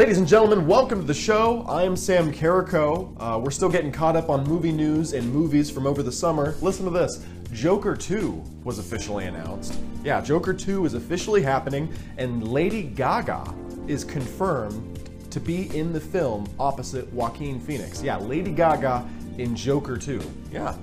Ladies 0.00 0.16
and 0.16 0.26
gentlemen, 0.26 0.66
welcome 0.66 1.02
to 1.02 1.06
the 1.06 1.12
show. 1.12 1.62
I 1.68 1.82
am 1.82 1.94
Sam 1.94 2.32
Carrico. 2.32 3.14
Uh, 3.20 3.38
we're 3.38 3.50
still 3.50 3.68
getting 3.68 3.92
caught 3.92 4.16
up 4.16 4.30
on 4.30 4.48
movie 4.48 4.72
news 4.72 5.12
and 5.12 5.30
movies 5.30 5.70
from 5.70 5.86
over 5.86 6.02
the 6.02 6.10
summer. 6.10 6.54
Listen 6.62 6.86
to 6.86 6.90
this 6.90 7.22
Joker 7.52 7.94
2 7.94 8.42
was 8.64 8.78
officially 8.78 9.26
announced. 9.26 9.78
Yeah, 10.02 10.22
Joker 10.22 10.54
2 10.54 10.86
is 10.86 10.94
officially 10.94 11.42
happening, 11.42 11.92
and 12.16 12.48
Lady 12.48 12.82
Gaga 12.82 13.54
is 13.88 14.02
confirmed 14.02 14.98
to 15.30 15.38
be 15.38 15.68
in 15.76 15.92
the 15.92 16.00
film 16.00 16.48
opposite 16.58 17.06
Joaquin 17.12 17.60
Phoenix. 17.60 18.02
Yeah, 18.02 18.16
Lady 18.16 18.52
Gaga 18.52 19.06
in 19.36 19.54
Joker 19.54 19.98
2. 19.98 20.18
Yeah. 20.50 20.76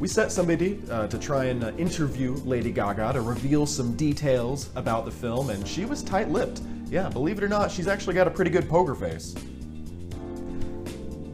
We 0.00 0.08
set 0.08 0.32
somebody 0.32 0.82
uh, 0.90 1.06
to 1.06 1.18
try 1.20 1.44
and 1.44 1.62
uh, 1.62 1.70
interview 1.78 2.32
Lady 2.44 2.72
Gaga 2.72 3.12
to 3.12 3.20
reveal 3.20 3.64
some 3.64 3.94
details 3.94 4.70
about 4.74 5.04
the 5.04 5.12
film, 5.12 5.50
and 5.50 5.64
she 5.68 5.84
was 5.84 6.02
tight 6.02 6.30
lipped. 6.30 6.62
Yeah, 6.88 7.08
believe 7.08 7.38
it 7.38 7.44
or 7.44 7.48
not, 7.48 7.70
she's 7.70 7.88
actually 7.88 8.14
got 8.14 8.26
a 8.26 8.30
pretty 8.30 8.50
good 8.50 8.68
poker 8.68 8.94
face. 8.94 9.34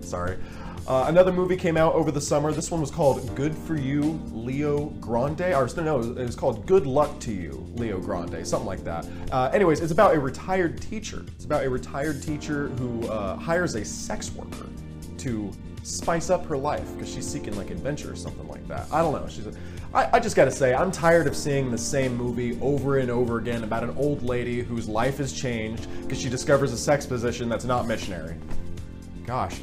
Sorry. 0.00 0.38
Uh, 0.86 1.04
another 1.06 1.32
movie 1.32 1.56
came 1.56 1.76
out 1.76 1.94
over 1.94 2.10
the 2.10 2.20
summer. 2.20 2.52
This 2.52 2.70
one 2.70 2.80
was 2.80 2.90
called 2.90 3.34
Good 3.36 3.56
for 3.56 3.76
You, 3.76 4.20
Leo 4.32 4.86
Grande. 5.00 5.40
Or 5.40 5.68
no, 5.76 5.82
no, 5.82 6.00
it 6.00 6.26
was 6.26 6.34
called 6.34 6.66
Good 6.66 6.86
Luck 6.86 7.20
to 7.20 7.32
You, 7.32 7.64
Leo 7.76 8.00
Grande, 8.00 8.44
something 8.46 8.66
like 8.66 8.82
that. 8.82 9.06
Uh, 9.30 9.50
anyways, 9.52 9.80
it's 9.80 9.92
about 9.92 10.14
a 10.14 10.18
retired 10.18 10.80
teacher. 10.82 11.24
It's 11.36 11.44
about 11.44 11.64
a 11.64 11.70
retired 11.70 12.20
teacher 12.20 12.68
who 12.78 13.06
uh, 13.08 13.36
hires 13.36 13.76
a 13.76 13.84
sex 13.84 14.32
worker 14.32 14.68
to 15.18 15.52
spice 15.84 16.30
up 16.30 16.46
her 16.46 16.56
life 16.56 16.92
because 16.94 17.12
she's 17.12 17.26
seeking 17.26 17.56
like 17.56 17.70
adventure 17.70 18.10
or 18.10 18.16
something 18.16 18.48
like 18.48 18.66
that. 18.68 18.86
I 18.92 19.02
don't 19.02 19.12
know. 19.12 19.28
She's. 19.28 19.46
A, 19.46 19.52
I, 19.94 20.08
I 20.14 20.20
just 20.20 20.36
gotta 20.36 20.50
say, 20.50 20.74
I'm 20.74 20.90
tired 20.90 21.26
of 21.26 21.36
seeing 21.36 21.70
the 21.70 21.78
same 21.78 22.16
movie 22.16 22.58
over 22.62 22.98
and 22.98 23.10
over 23.10 23.38
again 23.38 23.62
about 23.62 23.82
an 23.82 23.94
old 23.98 24.22
lady 24.22 24.62
whose 24.62 24.88
life 24.88 25.18
has 25.18 25.32
changed 25.32 25.86
because 26.00 26.20
she 26.20 26.30
discovers 26.30 26.72
a 26.72 26.78
sex 26.78 27.04
position 27.04 27.48
that's 27.48 27.66
not 27.66 27.86
missionary. 27.86 28.36
Gosh. 29.26 29.60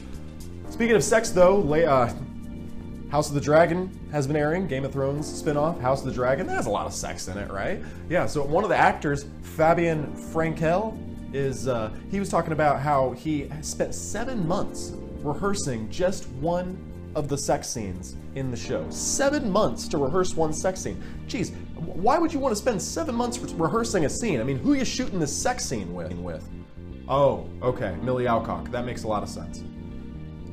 Speaking 0.69 0.95
of 0.95 1.03
sex, 1.03 1.31
though, 1.31 1.61
uh, 1.73 2.13
House 3.09 3.27
of 3.27 3.33
the 3.33 3.41
Dragon 3.41 3.89
has 4.11 4.27
been 4.27 4.35
airing, 4.35 4.67
Game 4.67 4.85
of 4.85 4.93
Thrones 4.93 5.27
spin-off, 5.27 5.79
House 5.79 6.01
of 6.01 6.05
the 6.05 6.13
Dragon. 6.13 6.45
That 6.45 6.57
has 6.57 6.67
a 6.67 6.69
lot 6.69 6.85
of 6.85 6.93
sex 6.93 7.27
in 7.27 7.37
it, 7.39 7.49
right? 7.51 7.81
Yeah, 8.07 8.27
so 8.27 8.43
one 8.43 8.63
of 8.63 8.69
the 8.69 8.77
actors, 8.77 9.25
Fabian 9.41 10.13
Frankel, 10.15 10.95
is 11.33 11.67
uh, 11.67 11.91
he 12.11 12.19
was 12.19 12.29
talking 12.29 12.53
about 12.53 12.79
how 12.79 13.11
he 13.11 13.49
spent 13.61 13.95
seven 13.95 14.47
months 14.47 14.93
rehearsing 15.23 15.89
just 15.89 16.27
one 16.33 16.77
of 17.15 17.27
the 17.27 17.37
sex 17.37 17.67
scenes 17.67 18.15
in 18.35 18.51
the 18.51 18.57
show. 18.57 18.85
Seven 18.89 19.49
months 19.49 19.87
to 19.89 19.97
rehearse 19.97 20.35
one 20.35 20.53
sex 20.53 20.81
scene. 20.81 21.01
Geez, 21.27 21.51
why 21.75 22.17
would 22.17 22.33
you 22.33 22.39
want 22.39 22.51
to 22.51 22.55
spend 22.55 22.81
seven 22.81 23.15
months 23.15 23.39
rehearsing 23.39 24.05
a 24.05 24.09
scene? 24.09 24.39
I 24.39 24.43
mean, 24.43 24.59
who 24.59 24.73
are 24.73 24.77
you 24.77 24.85
shooting 24.85 25.19
this 25.19 25.35
sex 25.35 25.65
scene 25.65 25.93
with? 25.93 26.47
Oh, 27.07 27.49
okay, 27.61 27.95
Millie 28.03 28.27
Alcock. 28.27 28.69
That 28.71 28.85
makes 28.85 29.03
a 29.03 29.07
lot 29.07 29.23
of 29.23 29.29
sense. 29.29 29.63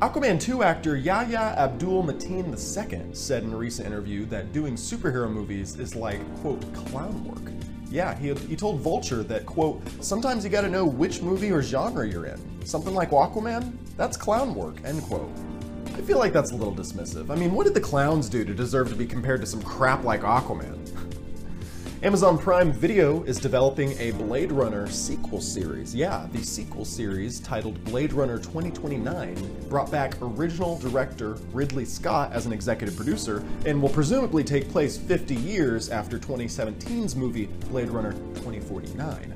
Aquaman 0.01 0.39
2 0.39 0.63
actor 0.63 0.97
Yahya 0.97 1.55
Abdul 1.57 2.05
Mateen 2.05 2.51
II 2.51 3.15
said 3.15 3.45
in 3.45 3.53
a 3.53 3.57
recent 3.57 3.87
interview 3.87 4.27
that 4.27 4.53
doing 4.53 4.75
superhero 4.75 5.31
movies 5.31 5.79
is 5.79 5.95
like, 5.97 6.21
quote, 6.41 6.61
clown 6.75 7.25
work. 7.25 7.53
Yeah, 7.91 8.15
he, 8.15 8.35
he 8.35 8.57
told 8.57 8.81
Vulture 8.81 9.23
that, 9.23 9.47
quote, 9.47 9.83
sometimes 10.03 10.45
you 10.45 10.51
gotta 10.51 10.69
know 10.69 10.85
which 10.85 11.23
movie 11.23 11.51
or 11.51 11.63
genre 11.63 12.07
you're 12.07 12.27
in. 12.27 12.67
Something 12.67 12.95
like 12.95 13.11
Aquaman? 13.11 13.75
That's 13.97 14.17
clown 14.17 14.55
work, 14.55 14.77
end 14.85 15.03
quote. 15.03 15.31
I 15.97 16.03
feel 16.03 16.19
like 16.19 16.35
that's 16.35 16.53
a 16.53 16.55
little 16.55 16.75
dismissive. 16.75 17.31
I 17.31 17.37
mean, 17.37 17.53
what 17.53 17.65
did 17.65 17.73
the 17.73 17.81
clowns 17.81 18.29
do 18.29 18.45
to 18.45 18.53
deserve 18.53 18.91
to 18.91 18.95
be 18.95 19.07
compared 19.07 19.41
to 19.41 19.47
some 19.47 19.63
crap 19.63 20.05
like 20.05 20.21
Aquaman? 20.21 20.79
Amazon 22.03 22.37
Prime 22.37 22.71
Video 22.71 23.23
is 23.23 23.41
developing 23.41 23.93
a 23.99 24.11
Blade 24.11 24.53
Runner 24.53 24.87
sequel 24.89 25.41
series. 25.41 25.95
Yeah, 25.95 26.29
the 26.33 26.45
sequel 26.45 26.85
series, 26.85 27.41
titled 27.41 27.83
Blade 27.85 28.13
Runner 28.13 28.37
2029, 28.37 29.69
brought 29.71 29.91
back 29.91 30.15
original 30.21 30.79
director 30.79 31.39
Ridley 31.55 31.87
Scott 31.87 32.31
as 32.31 32.45
an 32.45 32.53
executive 32.53 32.95
producer 32.95 33.43
and 33.65 33.81
will 33.81 33.89
presumably 33.89 34.45
take 34.45 34.69
place 34.69 34.99
50 34.99 35.35
years 35.35 35.89
after 35.89 36.19
2017's 36.19 37.17
movie 37.17 37.47
Blade 37.71 37.89
Runner 37.89 38.13
2049. 38.35 39.35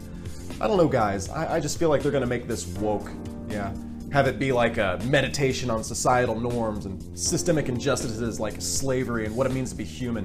I 0.60 0.69
don't 0.69 0.77
know, 0.77 0.88
guys. 0.88 1.31
I, 1.31 1.54
I 1.54 1.60
just 1.60 1.78
feel 1.78 1.88
like 1.88 2.03
they're 2.03 2.12
gonna 2.12 2.27
make 2.27 2.47
this 2.47 2.66
woke. 2.66 3.10
Yeah 3.48 3.72
have 4.12 4.26
it 4.26 4.38
be 4.38 4.50
like 4.50 4.76
a 4.78 4.98
meditation 5.04 5.71
on 5.71 5.84
societal 5.84 6.38
norms 6.38 6.87
and 6.87 7.19
systemic 7.19 7.69
injustices 7.69 8.41
like 8.41 8.60
slavery 8.60 9.25
and 9.25 9.34
what 9.37 9.47
it 9.47 9.53
means 9.53 9.71
to 9.71 9.76
be 9.76 9.84
human. 9.84 10.25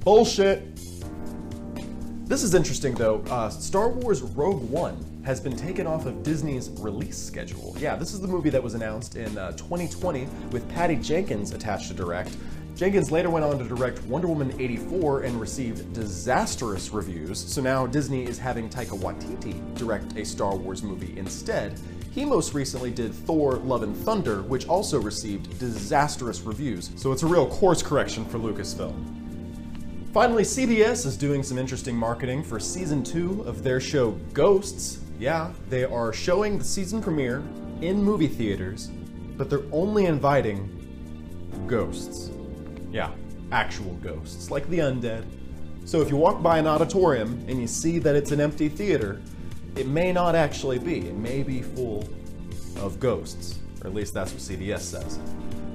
Bullshit! 0.00 0.76
This 2.26 2.42
is 2.42 2.54
interesting 2.54 2.94
though. 2.94 3.22
Uh, 3.28 3.50
Star 3.50 3.88
Wars 3.90 4.22
Rogue 4.22 4.62
One 4.70 5.04
has 5.24 5.40
been 5.40 5.54
taken 5.56 5.86
off 5.86 6.06
of 6.06 6.22
Disney's 6.22 6.70
release 6.70 7.18
schedule. 7.18 7.76
Yeah, 7.78 7.94
this 7.96 8.14
is 8.14 8.20
the 8.20 8.28
movie 8.28 8.50
that 8.50 8.62
was 8.62 8.74
announced 8.74 9.16
in 9.16 9.36
uh, 9.36 9.52
2020 9.52 10.26
with 10.50 10.68
Patty 10.70 10.96
Jenkins 10.96 11.52
attached 11.52 11.88
to 11.88 11.94
direct. 11.94 12.36
Jenkins 12.74 13.10
later 13.10 13.30
went 13.30 13.44
on 13.44 13.58
to 13.58 13.64
direct 13.64 14.02
Wonder 14.04 14.28
Woman 14.28 14.54
84 14.60 15.22
and 15.22 15.40
received 15.40 15.92
disastrous 15.94 16.90
reviews, 16.90 17.38
so 17.38 17.62
now 17.62 17.86
Disney 17.86 18.24
is 18.24 18.38
having 18.38 18.68
Taika 18.68 18.98
Waititi 18.98 19.74
direct 19.76 20.16
a 20.16 20.24
Star 20.24 20.54
Wars 20.54 20.82
movie 20.82 21.18
instead, 21.18 21.80
he 22.16 22.24
most 22.24 22.54
recently 22.54 22.90
did 22.90 23.12
Thor 23.12 23.56
Love 23.56 23.82
and 23.82 23.94
Thunder, 23.94 24.40
which 24.40 24.66
also 24.68 24.98
received 24.98 25.58
disastrous 25.58 26.40
reviews, 26.40 26.90
so 26.96 27.12
it's 27.12 27.22
a 27.22 27.26
real 27.26 27.46
course 27.46 27.82
correction 27.82 28.24
for 28.24 28.38
Lucasfilm. 28.38 28.94
Finally, 30.14 30.44
CBS 30.44 31.04
is 31.04 31.14
doing 31.14 31.42
some 31.42 31.58
interesting 31.58 31.94
marketing 31.94 32.42
for 32.42 32.58
season 32.58 33.04
two 33.04 33.42
of 33.42 33.62
their 33.62 33.80
show 33.80 34.12
Ghosts. 34.32 35.00
Yeah, 35.18 35.52
they 35.68 35.84
are 35.84 36.10
showing 36.10 36.56
the 36.56 36.64
season 36.64 37.02
premiere 37.02 37.42
in 37.82 38.02
movie 38.02 38.28
theaters, 38.28 38.90
but 39.36 39.50
they're 39.50 39.70
only 39.70 40.06
inviting 40.06 40.72
ghosts. 41.66 42.30
Yeah, 42.90 43.10
actual 43.52 43.92
ghosts, 43.96 44.50
like 44.50 44.66
the 44.70 44.78
undead. 44.78 45.26
So 45.84 46.00
if 46.00 46.08
you 46.08 46.16
walk 46.16 46.42
by 46.42 46.58
an 46.58 46.66
auditorium 46.66 47.44
and 47.46 47.60
you 47.60 47.66
see 47.66 47.98
that 47.98 48.16
it's 48.16 48.32
an 48.32 48.40
empty 48.40 48.70
theater, 48.70 49.20
it 49.76 49.86
may 49.86 50.12
not 50.12 50.34
actually 50.34 50.78
be. 50.78 51.08
It 51.08 51.16
may 51.16 51.42
be 51.42 51.62
full 51.62 52.08
of 52.76 52.98
ghosts, 52.98 53.58
or 53.80 53.88
at 53.88 53.94
least 53.94 54.14
that's 54.14 54.32
what 54.32 54.40
CBS 54.40 54.80
says. 54.80 55.18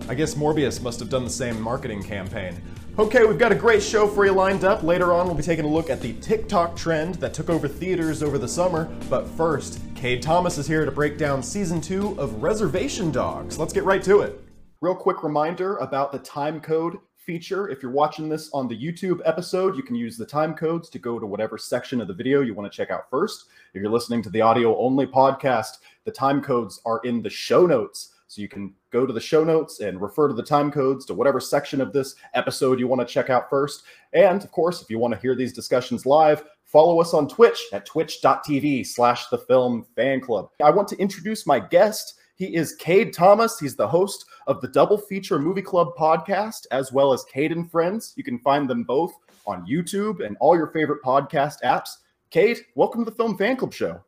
I 0.09 0.15
guess 0.15 0.35
Morbius 0.35 0.81
must 0.81 0.99
have 0.99 1.09
done 1.09 1.23
the 1.23 1.29
same 1.29 1.61
marketing 1.61 2.03
campaign. 2.03 2.61
Okay, 2.99 3.25
we've 3.25 3.39
got 3.39 3.51
a 3.51 3.55
great 3.55 3.81
show 3.81 4.07
for 4.07 4.25
you 4.25 4.33
lined 4.33 4.65
up. 4.65 4.83
Later 4.83 5.13
on, 5.13 5.25
we'll 5.25 5.35
be 5.35 5.43
taking 5.43 5.63
a 5.63 5.67
look 5.67 5.89
at 5.89 6.01
the 6.01 6.13
TikTok 6.13 6.75
trend 6.75 7.15
that 7.15 7.33
took 7.33 7.49
over 7.49 7.67
theaters 7.67 8.21
over 8.21 8.37
the 8.37 8.47
summer. 8.47 8.85
But 9.09 9.25
first, 9.27 9.79
Cade 9.95 10.21
Thomas 10.21 10.57
is 10.57 10.67
here 10.67 10.83
to 10.83 10.91
break 10.91 11.17
down 11.17 11.41
season 11.41 11.79
two 11.79 12.19
of 12.19 12.43
Reservation 12.43 13.11
Dogs. 13.11 13.57
Let's 13.57 13.71
get 13.71 13.85
right 13.85 14.03
to 14.03 14.21
it. 14.21 14.43
Real 14.81 14.95
quick 14.95 15.23
reminder 15.23 15.77
about 15.77 16.11
the 16.11 16.19
time 16.19 16.59
code 16.59 16.97
feature. 17.25 17.69
If 17.69 17.81
you're 17.81 17.91
watching 17.91 18.29
this 18.29 18.49
on 18.53 18.67
the 18.67 18.77
YouTube 18.77 19.21
episode, 19.25 19.75
you 19.75 19.83
can 19.83 19.95
use 19.95 20.17
the 20.17 20.25
time 20.25 20.53
codes 20.53 20.89
to 20.89 20.99
go 20.99 21.19
to 21.19 21.25
whatever 21.25 21.57
section 21.57 22.01
of 22.01 22.07
the 22.07 22.13
video 22.13 22.41
you 22.41 22.53
want 22.53 22.71
to 22.71 22.75
check 22.75 22.91
out 22.91 23.09
first. 23.09 23.45
If 23.73 23.81
you're 23.81 23.91
listening 23.91 24.21
to 24.23 24.29
the 24.29 24.41
audio 24.41 24.77
only 24.77 25.05
podcast, 25.05 25.77
the 26.03 26.11
time 26.11 26.41
codes 26.41 26.81
are 26.85 26.99
in 27.03 27.21
the 27.21 27.29
show 27.29 27.65
notes. 27.65 28.15
So 28.27 28.41
you 28.41 28.47
can 28.47 28.73
go 28.91 29.05
to 29.05 29.11
the 29.11 29.19
show 29.19 29.43
notes 29.43 29.81
and 29.81 30.01
refer 30.01 30.29
to 30.29 30.33
the 30.33 30.41
time 30.41 30.71
codes 30.71 31.05
to 31.05 31.13
whatever 31.13 31.39
section 31.39 31.81
of 31.81 31.91
this 31.91 32.15
episode 32.33 32.79
you 32.79 32.87
want 32.87 33.05
to 33.05 33.13
check 33.13 33.29
out 33.29 33.49
first. 33.49 33.83
And 34.13 34.41
of 34.41 34.51
course, 34.51 34.81
if 34.81 34.89
you 34.89 34.99
want 34.99 35.13
to 35.13 35.19
hear 35.19 35.35
these 35.35 35.51
discussions 35.51 36.05
live, 36.05 36.45
follow 36.63 37.01
us 37.01 37.13
on 37.13 37.27
Twitch 37.27 37.61
at 37.73 37.85
twitch.tv 37.85 38.87
slash 38.87 39.27
the 39.27 39.37
film 39.37 39.85
fan 39.95 40.21
club. 40.21 40.49
I 40.63 40.69
want 40.69 40.87
to 40.87 40.97
introduce 40.97 41.45
my 41.45 41.59
guest. 41.59 42.20
He 42.41 42.55
is 42.55 42.73
Cade 42.73 43.13
Thomas. 43.13 43.59
He's 43.59 43.75
the 43.75 43.87
host 43.87 44.25
of 44.47 44.61
the 44.61 44.67
Double 44.67 44.97
Feature 44.97 45.37
Movie 45.37 45.61
Club 45.61 45.89
podcast, 45.95 46.65
as 46.71 46.91
well 46.91 47.13
as 47.13 47.23
Cade 47.25 47.51
and 47.51 47.69
Friends. 47.69 48.13
You 48.15 48.23
can 48.23 48.39
find 48.39 48.67
them 48.67 48.81
both 48.83 49.13
on 49.45 49.63
YouTube 49.67 50.25
and 50.25 50.35
all 50.39 50.55
your 50.55 50.71
favorite 50.71 51.03
podcast 51.03 51.61
apps. 51.63 51.97
Cade, 52.31 52.57
welcome 52.73 53.05
to 53.05 53.11
the 53.11 53.15
Film 53.15 53.37
Fan 53.37 53.57
Club 53.57 53.71
Show. 53.71 54.01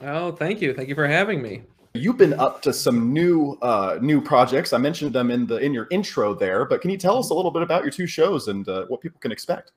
Oh, 0.00 0.32
thank 0.32 0.62
you. 0.62 0.72
Thank 0.72 0.88
you 0.88 0.94
for 0.94 1.06
having 1.06 1.42
me. 1.42 1.64
You've 1.92 2.16
been 2.16 2.32
up 2.40 2.62
to 2.62 2.72
some 2.72 3.12
new 3.12 3.58
uh, 3.60 3.98
new 4.00 4.22
projects. 4.22 4.72
I 4.72 4.78
mentioned 4.78 5.12
them 5.12 5.30
in 5.30 5.46
the 5.46 5.56
in 5.58 5.74
your 5.74 5.86
intro 5.90 6.32
there, 6.32 6.64
but 6.64 6.80
can 6.80 6.90
you 6.90 6.96
tell 6.96 7.18
us 7.18 7.28
a 7.28 7.34
little 7.34 7.50
bit 7.50 7.60
about 7.60 7.82
your 7.82 7.92
two 7.92 8.06
shows 8.06 8.48
and 8.48 8.66
uh, 8.70 8.86
what 8.86 9.02
people 9.02 9.20
can 9.20 9.32
expect? 9.32 9.72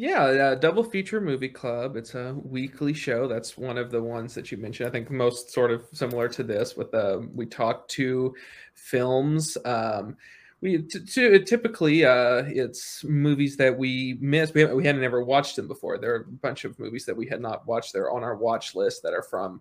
Yeah, 0.00 0.22
uh, 0.26 0.54
Double 0.54 0.84
Feature 0.84 1.20
Movie 1.20 1.48
Club. 1.48 1.96
It's 1.96 2.14
a 2.14 2.32
weekly 2.44 2.94
show. 2.94 3.26
That's 3.26 3.58
one 3.58 3.76
of 3.76 3.90
the 3.90 4.00
ones 4.00 4.32
that 4.34 4.52
you 4.52 4.56
mentioned. 4.56 4.88
I 4.88 4.92
think 4.92 5.10
most 5.10 5.50
sort 5.50 5.72
of 5.72 5.82
similar 5.92 6.28
to 6.28 6.44
this. 6.44 6.76
With 6.76 6.94
uh, 6.94 7.22
we 7.34 7.46
talk 7.46 7.88
to 7.88 8.32
films. 8.74 9.58
Um, 9.64 10.16
we 10.60 10.82
t- 10.82 11.00
t- 11.00 11.40
typically 11.40 12.04
uh, 12.04 12.44
it's 12.46 13.02
movies 13.02 13.56
that 13.56 13.76
we 13.76 14.18
missed. 14.20 14.54
We, 14.54 14.66
we 14.66 14.86
hadn't 14.86 15.02
ever 15.02 15.24
watched 15.24 15.56
them 15.56 15.66
before. 15.66 15.98
There 15.98 16.14
are 16.14 16.20
a 16.20 16.30
bunch 16.30 16.64
of 16.64 16.78
movies 16.78 17.04
that 17.06 17.16
we 17.16 17.26
had 17.26 17.40
not 17.40 17.66
watched. 17.66 17.92
They're 17.92 18.12
on 18.12 18.22
our 18.22 18.36
watch 18.36 18.76
list 18.76 19.02
that 19.02 19.14
are 19.14 19.24
from 19.24 19.60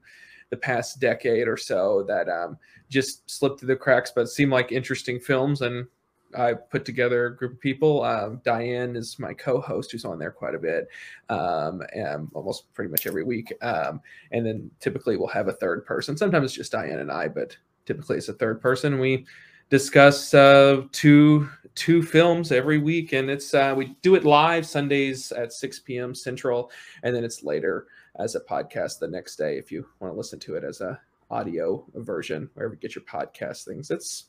the 0.51 0.57
past 0.57 1.00
decade 1.00 1.48
or 1.48 1.57
so 1.57 2.06
that 2.07 2.30
um, 2.30 2.60
just 2.92 3.28
slipped 3.28 3.60
through 3.60 3.69
the 3.69 3.75
cracks, 3.75 4.12
but 4.16 4.30
seem 4.30 4.51
like 4.51 4.72
interesting 4.72 5.19
films 5.19 5.63
and 5.63 5.88
I 6.35 6.53
put 6.53 6.85
together 6.85 7.27
a 7.27 7.35
group 7.35 7.53
of 7.53 7.59
people. 7.59 8.03
Um, 8.03 8.41
Diane 8.44 8.95
is 8.95 9.19
my 9.19 9.33
co-host, 9.33 9.91
who's 9.91 10.06
on 10.06 10.19
there 10.19 10.31
quite 10.31 10.56
a 10.56 10.59
bit, 10.59 10.88
um, 11.29 11.81
and 11.94 12.29
almost 12.33 12.74
pretty 12.74 12.89
much 12.89 13.07
every 13.07 13.24
week. 13.24 13.53
Um, 13.62 14.01
and 14.31 14.45
then 14.45 14.71
typically 14.79 15.18
we'll 15.18 15.27
have 15.27 15.47
a 15.47 15.53
third 15.53 15.85
person. 15.85 16.18
Sometimes 16.18 16.45
it's 16.45 16.53
just 16.53 16.71
Diane 16.71 17.00
and 17.00 17.12
I, 17.12 17.27
but 17.27 17.56
typically 17.85 18.18
it's 18.18 18.29
a 18.29 18.33
third 18.33 18.62
person. 18.62 19.00
We 19.00 19.25
discuss 19.69 20.33
uh, 20.33 20.83
two 20.91 21.50
two 21.75 22.01
films 22.01 22.51
every 22.51 22.79
week, 22.79 23.13
and 23.13 23.29
it's 23.29 23.53
uh, 23.53 23.74
we 23.77 23.95
do 24.01 24.15
it 24.15 24.25
live 24.25 24.65
Sundays 24.65 25.31
at 25.31 25.53
6 25.53 25.79
p.m. 25.79 26.15
Central, 26.15 26.71
and 27.03 27.15
then 27.15 27.24
it's 27.24 27.44
later 27.44 27.88
as 28.19 28.35
a 28.35 28.39
podcast 28.39 29.00
the 29.00 29.07
next 29.07 29.35
day 29.35 29.57
if 29.57 29.71
you 29.71 29.85
want 30.00 30.12
to 30.12 30.18
listen 30.18 30.39
to 30.39 30.56
it 30.56 30.63
as 30.63 30.81
a 30.81 31.00
audio 31.29 31.85
version 31.95 32.50
wherever 32.53 32.74
you 32.74 32.79
get 32.79 32.95
your 32.95 33.03
podcast 33.03 33.65
things. 33.65 33.91
It's 33.91 34.25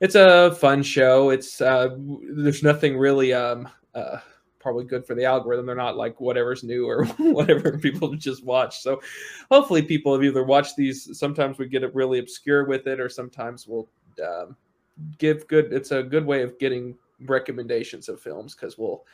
it's 0.00 0.14
a 0.14 0.54
fun 0.56 0.82
show. 0.82 1.30
It's 1.30 1.60
uh, 1.60 1.96
there's 2.30 2.62
nothing 2.62 2.96
really 2.96 3.32
um, 3.32 3.68
uh, 3.94 4.18
probably 4.58 4.84
good 4.84 5.06
for 5.06 5.14
the 5.14 5.24
algorithm. 5.24 5.66
They're 5.66 5.74
not 5.74 5.96
like 5.96 6.20
whatever's 6.20 6.62
new 6.62 6.88
or 6.88 7.04
whatever 7.18 7.78
people 7.78 8.14
just 8.14 8.44
watch. 8.44 8.80
So 8.80 9.00
hopefully 9.50 9.82
people 9.82 10.12
have 10.12 10.24
either 10.24 10.44
watched 10.44 10.76
these. 10.76 11.18
Sometimes 11.18 11.58
we 11.58 11.66
get 11.66 11.82
it 11.82 11.94
really 11.94 12.18
obscure 12.18 12.64
with 12.64 12.86
it, 12.86 13.00
or 13.00 13.08
sometimes 13.08 13.66
we'll 13.66 13.88
um, 14.26 14.56
give 15.18 15.46
good. 15.48 15.72
It's 15.72 15.92
a 15.92 16.02
good 16.02 16.26
way 16.26 16.42
of 16.42 16.58
getting 16.58 16.96
recommendations 17.20 18.08
of 18.08 18.20
films 18.20 18.54
because 18.54 18.76
we'll 18.76 19.04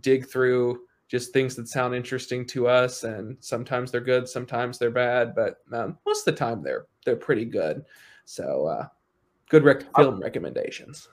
dig 0.00 0.28
through 0.28 0.80
just 1.08 1.32
things 1.32 1.56
that 1.56 1.68
sound 1.68 1.94
interesting 1.94 2.44
to 2.44 2.68
us 2.68 3.02
and 3.02 3.36
sometimes 3.40 3.90
they're 3.90 4.00
good 4.00 4.28
sometimes 4.28 4.78
they're 4.78 4.90
bad 4.90 5.34
but 5.34 5.62
um, 5.72 5.98
most 6.06 6.28
of 6.28 6.34
the 6.34 6.38
time 6.38 6.62
they're 6.62 6.86
they're 7.04 7.16
pretty 7.16 7.46
good 7.46 7.84
so 8.26 8.66
uh, 8.66 8.86
good 9.48 9.64
rec- 9.64 9.94
film 9.96 10.20
recommendations 10.20 11.08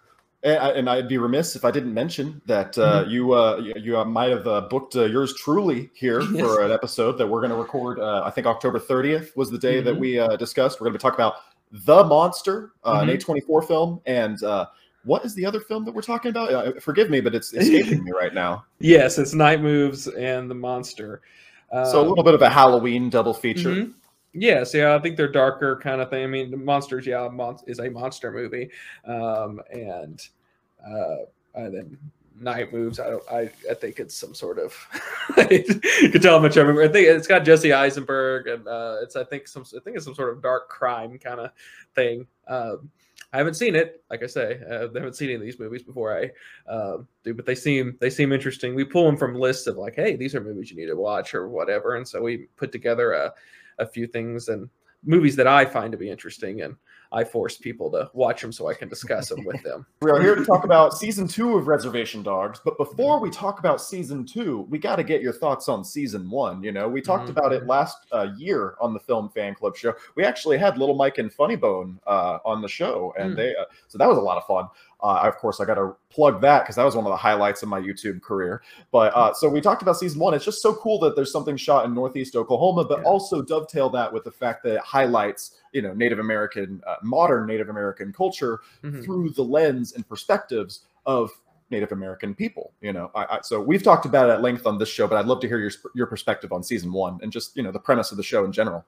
and, 0.45 0.89
I'd 0.89 1.07
be 1.07 1.17
remiss 1.17 1.55
if 1.55 1.65
I 1.65 1.71
didn't 1.71 1.93
mention 1.93 2.41
that 2.45 2.77
uh, 2.77 3.01
mm-hmm. 3.01 3.09
you 3.09 3.33
uh, 3.33 3.57
you 3.75 3.97
uh, 3.97 4.05
might 4.05 4.29
have 4.29 4.47
uh, 4.47 4.61
booked 4.61 4.95
uh, 4.95 5.05
yours 5.05 5.33
truly 5.33 5.89
here 5.93 6.21
yes. 6.31 6.41
for 6.41 6.61
an 6.61 6.71
episode 6.71 7.13
that 7.13 7.27
we're 7.27 7.39
going 7.39 7.51
to 7.51 7.57
record. 7.57 7.99
Uh, 7.99 8.21
I 8.23 8.29
think 8.29 8.45
October 8.45 8.79
30th 8.79 9.35
was 9.35 9.49
the 9.49 9.57
day 9.57 9.77
mm-hmm. 9.77 9.85
that 9.85 9.95
we 9.97 10.37
discussed. 10.37 10.79
We're 10.79 10.85
going 10.85 10.93
to 10.93 10.99
be 10.99 11.01
talking 11.01 11.15
about 11.15 11.35
The 11.71 12.03
Monster, 12.03 12.73
mm-hmm. 12.85 13.09
an 13.09 13.17
A24 13.17 13.67
film, 13.67 14.01
and 14.05 14.39
what 15.03 15.23
is 15.23 15.35
the 15.35 15.45
other 15.45 15.59
film 15.59 15.85
that 15.85 15.93
we're 15.93 16.01
talking 16.01 16.29
about? 16.29 16.51
Uh, 16.51 16.79
forgive 16.79 17.11
me, 17.11 17.21
but 17.21 17.35
it's 17.35 17.53
escaping 17.53 18.03
me 18.03 18.11
right 18.11 18.33
now. 18.33 18.65
Yes, 18.79 19.19
it's 19.19 19.33
Night 19.33 19.61
Moves 19.61 20.07
and 20.07 20.49
The 20.49 20.55
Monster. 20.55 21.21
Um, 21.71 21.85
so 21.85 22.01
a 22.01 22.05
little 22.07 22.23
bit 22.23 22.33
of 22.33 22.41
a 22.41 22.49
Halloween 22.49 23.09
double 23.09 23.33
feature. 23.33 23.69
Mm-hmm. 23.69 23.91
Yes, 24.37 24.73
yeah, 24.73 24.93
I 24.95 24.99
think 24.99 25.15
they're 25.15 25.31
darker 25.31 25.79
kind 25.81 26.01
of 26.01 26.09
thing. 26.09 26.23
I 26.25 26.27
mean, 26.27 26.65
Monsters, 26.65 27.07
yeah, 27.07 27.29
mon- 27.31 27.57
is 27.67 27.79
a 27.79 27.89
monster 27.89 28.31
movie, 28.31 28.69
um, 29.05 29.61
and 29.71 30.21
uh, 30.85 31.25
and 31.55 31.73
then 31.73 31.97
Night 32.39 32.73
Moves. 32.73 32.99
I 32.99 33.09
don't. 33.09 33.23
I, 33.31 33.49
I 33.69 33.73
think 33.73 33.99
it's 33.99 34.15
some 34.15 34.33
sort 34.33 34.59
of. 34.59 34.75
you 35.49 36.09
can 36.09 36.21
tell 36.21 36.39
much 36.41 36.57
I 36.57 36.61
remember. 36.61 36.83
I 36.83 36.89
think 36.89 37.07
it's 37.07 37.27
got 37.27 37.45
Jesse 37.45 37.71
Eisenberg, 37.71 38.47
and 38.47 38.67
uh, 38.67 38.97
it's 39.01 39.15
I 39.15 39.23
think 39.23 39.47
some. 39.47 39.63
I 39.75 39.79
think 39.79 39.95
it's 39.95 40.05
some 40.05 40.15
sort 40.15 40.33
of 40.33 40.41
dark 40.41 40.67
crime 40.67 41.17
kind 41.17 41.39
of 41.39 41.51
thing. 41.95 42.27
Um, 42.47 42.91
I 43.31 43.38
haven't 43.38 43.55
seen 43.55 43.75
it. 43.75 44.03
Like 44.09 44.23
I 44.23 44.27
say, 44.27 44.59
uh, 44.69 44.75
I 44.75 44.99
haven't 44.99 45.15
seen 45.15 45.27
any 45.27 45.35
of 45.35 45.41
these 45.41 45.59
movies 45.59 45.83
before 45.83 46.17
I 46.17 46.71
um, 46.71 47.07
do, 47.23 47.33
but 47.33 47.45
they 47.45 47.55
seem 47.55 47.97
they 47.99 48.09
seem 48.09 48.33
interesting. 48.33 48.75
We 48.75 48.83
pull 48.83 49.05
them 49.05 49.17
from 49.17 49.35
lists 49.35 49.67
of 49.67 49.77
like, 49.77 49.95
hey, 49.95 50.15
these 50.15 50.35
are 50.35 50.41
movies 50.41 50.71
you 50.71 50.77
need 50.77 50.88
to 50.88 50.95
watch 50.95 51.33
or 51.33 51.47
whatever, 51.47 51.95
and 51.95 52.07
so 52.07 52.21
we 52.21 52.47
put 52.57 52.71
together 52.71 53.13
a, 53.13 53.33
a 53.80 53.86
few 53.86 54.07
things 54.07 54.48
and 54.50 54.69
movies 55.04 55.36
that 55.36 55.48
I 55.48 55.66
find 55.66 55.92
to 55.92 55.98
be 55.98 56.10
interesting 56.10 56.62
and 56.62 56.75
I 57.12 57.24
force 57.24 57.57
people 57.57 57.89
to 57.92 58.10
watch 58.13 58.42
them 58.42 58.51
so 58.51 58.68
I 58.68 58.74
can 58.74 58.89
discuss 58.89 59.30
them 59.30 59.45
with 59.45 59.62
them. 59.63 59.86
We 60.01 60.12
are 60.12 60.22
here 60.22 60.36
to 60.36 60.45
talk 60.45 60.66
about 60.66 60.94
season 60.94 61.27
two 61.27 61.57
of 61.57 61.68
Reservation 61.68 62.22
Dogs, 62.22 62.60
but 62.63 62.77
before 62.77 63.19
we 63.19 63.30
talk 63.30 63.57
about 63.60 63.81
season 63.81 64.25
two, 64.25 64.68
we 64.69 64.77
got 64.77 64.98
to 64.98 65.04
get 65.04 65.22
your 65.22 65.33
thoughts 65.33 65.68
on 65.68 65.83
season 65.83 66.30
one. 66.30 66.62
You 66.62 66.72
know, 66.72 66.88
we 66.88 67.01
talked 67.01 67.24
mm-hmm. 67.24 67.38
about 67.38 67.54
it 67.54 67.66
last 67.66 68.06
uh, 68.12 68.27
year 68.38 68.75
on 68.81 68.94
the 68.94 69.00
Film 69.00 69.30
Fan 69.30 69.56
Club 69.56 69.75
show. 69.75 69.94
We 70.16 70.24
actually 70.25 70.57
had 70.57 70.77
Little 70.77 70.95
Mike 70.95 71.18
and 71.18 71.31
Funny 71.31 71.56
Bone 71.56 72.00
uh, 72.06 72.39
on 72.45 72.62
the 72.62 72.68
show, 72.68 73.13
and 73.18 73.33
mm. 73.33 73.36
they 73.38 73.56
uh, 73.56 73.66
so 73.88 73.98
that 73.98 74.07
was 74.07 74.18
a 74.18 74.22
lot 74.22 74.38
of 74.38 74.45
fun. 74.45 74.68
Uh, 75.05 75.19
of 75.27 75.37
course, 75.37 75.59
I 75.61 75.65
got 75.65 75.75
to 75.75 75.95
plug 76.09 76.41
that 76.41 76.63
because 76.63 76.77
that 76.77 76.83
was 76.83 76.95
one 76.95 77.05
of 77.05 77.11
the 77.11 77.17
highlights 77.17 77.61
of 77.61 77.69
my 77.69 77.79
YouTube 77.79 78.23
career. 78.23 78.63
But 78.91 79.15
uh, 79.15 79.35
so 79.35 79.47
we 79.47 79.61
talked 79.61 79.83
about 79.83 79.97
season 79.97 80.19
one. 80.19 80.33
It's 80.33 80.43
just 80.43 80.63
so 80.63 80.73
cool 80.73 80.97
that 81.01 81.15
there's 81.15 81.31
something 81.31 81.55
shot 81.57 81.85
in 81.85 81.93
Northeast 81.93 82.35
Oklahoma, 82.35 82.85
but 82.85 83.01
yeah. 83.01 83.05
also 83.05 83.43
dovetail 83.43 83.87
that 83.91 84.11
with 84.11 84.23
the 84.23 84.31
fact 84.31 84.63
that 84.63 84.77
it 84.77 84.81
highlights, 84.81 85.59
you 85.73 85.83
know, 85.83 85.93
Native 85.93 86.17
American, 86.17 86.81
uh, 86.87 86.95
modern 87.03 87.45
Native 87.45 87.69
American 87.69 88.11
culture 88.11 88.61
mm-hmm. 88.83 89.03
through 89.03 89.29
the 89.29 89.43
lens 89.43 89.93
and 89.93 90.09
perspectives 90.09 90.87
of 91.05 91.29
Native 91.69 91.91
American 91.91 92.33
people. 92.33 92.73
You 92.81 92.93
know, 92.93 93.11
I, 93.13 93.25
I, 93.25 93.39
so 93.43 93.61
we've 93.61 93.83
talked 93.83 94.07
about 94.07 94.31
it 94.31 94.33
at 94.33 94.41
length 94.41 94.65
on 94.65 94.79
this 94.79 94.89
show, 94.89 95.07
but 95.07 95.17
I'd 95.17 95.27
love 95.27 95.39
to 95.41 95.47
hear 95.47 95.59
your 95.59 95.71
your 95.93 96.07
perspective 96.07 96.51
on 96.51 96.63
season 96.63 96.91
one 96.91 97.19
and 97.21 97.31
just 97.31 97.55
you 97.55 97.61
know 97.61 97.71
the 97.71 97.79
premise 97.79 98.09
of 98.09 98.17
the 98.17 98.23
show 98.23 98.43
in 98.43 98.51
general. 98.51 98.83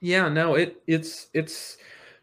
Yeah, 0.00 0.28
no, 0.28 0.54
it 0.54 0.80
it's 0.86 1.26
it's 1.34 1.78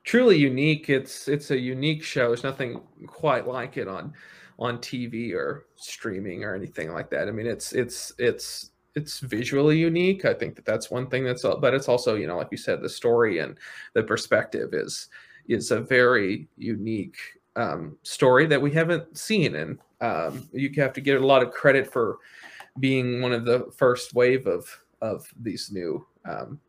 truly 0.08 0.38
unique. 0.38 0.90
It's 0.90 1.28
it's 1.28 1.52
a 1.52 1.60
unique 1.60 2.02
show. 2.02 2.30
There's 2.30 2.44
nothing 2.44 2.82
quite 3.06 3.46
like 3.46 3.78
it 3.78 3.88
on 3.88 4.14
on 4.58 4.80
TV 4.80 5.34
or 5.34 5.68
streaming 5.76 6.44
or 6.44 6.56
anything 6.56 6.92
like 6.94 7.12
that. 7.12 7.28
I 7.28 7.32
mean, 7.32 7.46
it's 7.46 7.74
it's 7.74 8.14
it's 8.18 8.72
it's 8.96 9.20
visually 9.20 9.78
unique. 9.78 10.26
I 10.26 10.34
think 10.34 10.56
that 10.56 10.66
that's 10.66 10.90
one 10.90 11.08
thing 11.08 11.26
that's 11.26 11.44
but 11.44 11.74
it's 11.74 11.90
also 11.90 12.16
you 12.16 12.26
know 12.26 12.38
like 12.38 12.48
you 12.50 12.58
said 12.58 12.82
the 12.82 12.90
story 12.90 13.40
and 13.40 13.58
the 13.94 14.02
perspective 14.02 14.70
is 14.74 15.10
is 15.48 15.72
a 15.72 15.82
very 15.82 16.48
unique 16.58 17.18
um, 17.58 17.98
story 18.04 18.46
that 18.48 18.62
we 18.62 18.72
haven't 18.72 19.18
seen 19.18 19.56
and 19.56 19.80
um, 20.02 20.48
you 20.54 20.72
have 20.78 20.94
to 20.94 21.02
get 21.02 21.22
a 21.22 21.26
lot 21.26 21.42
of 21.44 21.52
credit 21.52 21.92
for 21.92 22.18
being 22.80 23.22
one 23.22 23.34
of 23.34 23.46
the 23.46 23.70
first 23.76 24.14
wave 24.14 24.48
of 24.48 24.66
of 25.02 25.28
these 25.42 25.70
new 25.72 26.06
um, 26.26 26.60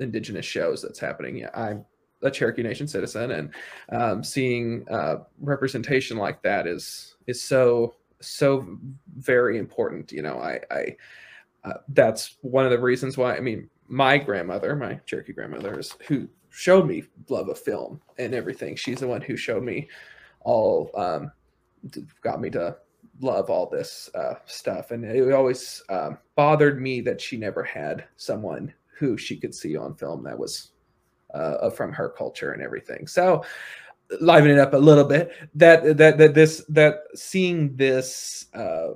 indigenous 0.00 0.46
shows 0.46 0.82
that's 0.82 0.98
happening. 0.98 1.36
Yeah, 1.36 1.50
I'm 1.54 1.84
a 2.22 2.30
Cherokee 2.30 2.62
Nation 2.62 2.86
citizen, 2.86 3.30
and 3.30 3.54
um, 3.90 4.24
seeing 4.24 4.86
uh, 4.90 5.18
representation 5.40 6.16
like 6.16 6.42
that 6.42 6.66
is 6.66 7.16
is 7.26 7.42
so 7.42 7.94
so 8.20 8.78
very 9.16 9.58
important. 9.58 10.12
You 10.12 10.22
know, 10.22 10.38
I, 10.38 10.60
I 10.70 10.96
uh, 11.64 11.78
that's 11.88 12.36
one 12.42 12.64
of 12.64 12.70
the 12.70 12.78
reasons 12.78 13.16
why. 13.16 13.36
I 13.36 13.40
mean, 13.40 13.68
my 13.88 14.18
grandmother, 14.18 14.76
my 14.76 15.00
Cherokee 15.06 15.32
grandmother, 15.32 15.78
is 15.78 15.94
who 16.06 16.28
showed 16.50 16.86
me 16.86 17.04
love 17.28 17.48
of 17.48 17.58
film 17.58 18.00
and 18.18 18.34
everything. 18.34 18.76
She's 18.76 19.00
the 19.00 19.08
one 19.08 19.20
who 19.20 19.36
showed 19.36 19.62
me 19.62 19.88
all, 20.40 20.90
um, 20.94 21.32
got 22.22 22.40
me 22.40 22.50
to 22.50 22.76
love 23.20 23.50
all 23.50 23.68
this 23.68 24.08
uh, 24.14 24.34
stuff, 24.46 24.90
and 24.90 25.04
it 25.04 25.32
always 25.32 25.82
um, 25.88 26.18
bothered 26.36 26.80
me 26.80 27.00
that 27.02 27.20
she 27.20 27.36
never 27.36 27.62
had 27.62 28.04
someone 28.16 28.72
who 28.98 29.16
she 29.16 29.36
could 29.36 29.54
see 29.54 29.76
on 29.76 29.94
film 29.94 30.22
that 30.22 30.38
was 30.38 30.72
uh, 31.34 31.70
from 31.70 31.92
her 31.92 32.08
culture 32.08 32.52
and 32.52 32.62
everything. 32.62 33.06
So 33.06 33.44
liven 34.20 34.50
it 34.50 34.58
up 34.58 34.74
a 34.74 34.78
little 34.78 35.04
bit. 35.04 35.32
That 35.54 35.96
that 35.96 36.18
that 36.18 36.34
this 36.34 36.64
that 36.68 37.02
seeing 37.14 37.76
this 37.76 38.46
uh, 38.54 38.94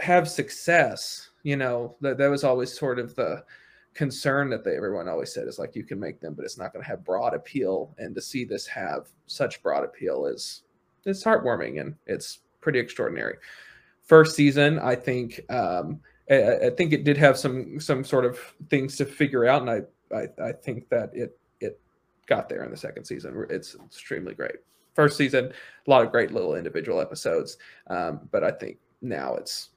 have 0.00 0.28
success, 0.28 1.30
you 1.42 1.56
know, 1.56 1.96
that 2.00 2.18
that 2.18 2.28
was 2.28 2.44
always 2.44 2.76
sort 2.76 2.98
of 2.98 3.14
the 3.14 3.44
concern 3.94 4.48
that 4.50 4.64
they 4.64 4.76
everyone 4.76 5.08
always 5.08 5.32
said 5.32 5.48
is 5.48 5.58
like 5.58 5.74
you 5.74 5.84
can 5.84 5.98
make 5.98 6.20
them, 6.20 6.34
but 6.34 6.44
it's 6.44 6.58
not 6.58 6.72
going 6.72 6.84
to 6.84 6.88
have 6.88 7.04
broad 7.04 7.34
appeal. 7.34 7.94
And 7.98 8.14
to 8.14 8.22
see 8.22 8.44
this 8.44 8.66
have 8.68 9.08
such 9.26 9.62
broad 9.62 9.84
appeal 9.84 10.26
is 10.26 10.62
it's 11.04 11.24
heartwarming 11.24 11.80
and 11.80 11.96
it's 12.06 12.40
pretty 12.60 12.78
extraordinary. 12.78 13.36
First 14.04 14.36
season, 14.36 14.78
I 14.78 14.94
think. 14.94 15.40
Um, 15.50 16.00
I, 16.30 16.66
I 16.66 16.70
think 16.70 16.92
it 16.92 17.04
did 17.04 17.16
have 17.16 17.38
some 17.38 17.80
some 17.80 18.04
sort 18.04 18.24
of 18.24 18.38
things 18.68 18.96
to 18.96 19.04
figure 19.04 19.46
out, 19.46 19.62
and 19.62 19.70
I 19.70 19.80
I, 20.14 20.48
I 20.48 20.52
think 20.52 20.88
that 20.90 21.10
it 21.14 21.38
got 22.28 22.48
there 22.48 22.62
in 22.62 22.70
the 22.70 22.76
second 22.76 23.04
season. 23.04 23.46
It's 23.50 23.74
extremely 23.86 24.34
great. 24.34 24.56
First 24.94 25.16
season, 25.16 25.52
a 25.86 25.90
lot 25.90 26.04
of 26.04 26.10
great 26.12 26.32
little 26.32 26.54
individual 26.54 27.00
episodes, 27.00 27.56
um, 27.88 28.28
but 28.30 28.44
I 28.44 28.50
think 28.50 28.78
now 29.00 29.34
it's 29.34 29.70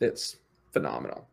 it's 0.00 0.36
phenomenal. 0.72 1.28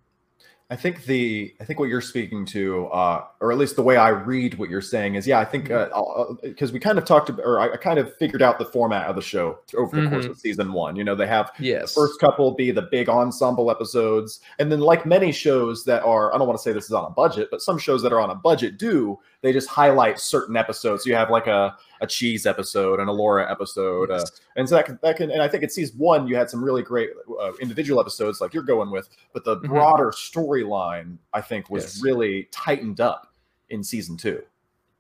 I 0.70 0.76
think 0.76 1.06
the 1.06 1.56
I 1.62 1.64
think 1.64 1.80
what 1.80 1.88
you're 1.88 2.02
speaking 2.02 2.46
to, 2.48 2.88
uh, 2.88 3.24
or 3.40 3.54
at 3.54 3.58
least 3.58 3.78
the 3.78 3.82
way 3.84 3.96
I 3.96 4.10
read 4.10 4.56
what 4.56 4.70
you're 4.70 4.82
saying 4.82 5.16
is, 5.16 5.26
yeah, 5.26 5.40
I 5.40 5.46
think 5.46 5.66
because 5.66 5.90
mm-hmm. 5.92 6.66
uh, 6.66 6.72
we 6.74 6.80
kind 6.80 6.98
of 6.98 7.06
talked 7.06 7.30
about, 7.30 7.46
or 7.46 7.60
I, 7.62 7.78
kind 7.78 7.98
of 7.98 8.14
figured 8.18 8.42
out 8.42 8.60
the 8.60 8.66
format 8.66 9.08
of 9.08 9.16
the 9.16 9.22
show 9.22 9.60
over 9.78 9.96
the 9.96 10.02
mm-hmm. 10.02 10.12
course 10.12 10.26
of 10.26 10.38
season 10.38 10.74
one. 10.74 10.98
You 10.98 11.06
know, 11.06 11.16
they 11.16 11.28
have 11.28 11.52
yes. 11.58 11.94
the 11.94 12.02
first 12.02 12.20
couple 12.20 12.54
be 12.54 12.72
the 12.72 12.82
big 12.82 13.08
ensemble 13.08 13.72
episodes, 13.72 14.42
and 14.60 14.70
then 14.70 14.82
like 14.82 15.06
many 15.06 15.32
shows 15.32 15.86
that 15.86 16.04
are, 16.04 16.36
I 16.36 16.38
don't 16.38 16.48
want 16.48 16.60
to 16.60 16.64
say 16.64 16.74
this 16.74 16.86
is 16.86 16.92
on 16.92 17.06
a 17.06 17.12
budget, 17.12 17.48
but 17.50 17.62
some 17.62 17.78
shows 17.78 18.02
that 18.02 18.12
are 18.12 18.20
on 18.20 18.30
a 18.30 18.36
budget 18.36 18.78
do 18.78 19.18
they 19.42 19.54
just 19.54 19.70
highlight 19.70 20.20
certain 20.20 20.58
episodes. 20.58 21.04
So 21.04 21.10
you 21.10 21.16
have 21.16 21.30
like 21.30 21.48
a 21.48 21.76
a 22.02 22.08
cheese 22.08 22.46
episode 22.46 23.00
and 23.00 23.10
a 23.10 23.14
Elora 23.14 23.50
episode, 23.50 24.12
uh, 24.12 24.16
yes. 24.16 24.24
uh, 24.24 24.36
and 24.56 24.70
so 24.70 24.76
that 24.76 24.86
can, 24.86 25.00
that 25.02 25.18
can 25.18 25.32
and 25.32 25.42
I 25.42 25.48
think 25.48 25.64
it 25.64 25.72
sees 25.72 25.94
one 25.94 26.28
you 26.28 26.36
had 26.36 26.50
some 26.50 26.64
really 26.64 26.84
great 26.84 27.10
uh, 27.40 27.52
individual 27.62 28.00
episodes 28.00 28.42
like 28.42 28.54
you're 28.54 28.64
going 28.64 28.92
with, 28.92 29.10
but 29.34 29.44
the 29.44 29.58
mm-hmm. 29.58 29.68
broader 29.68 30.12
storyline 30.12 31.18
I 31.34 31.42
think 31.42 31.70
was 31.70 31.84
yes. 31.84 32.04
really 32.04 32.48
tightened 32.52 33.02
up 33.02 33.34
in 33.70 33.84
season 33.84 34.18
two. 34.18 34.44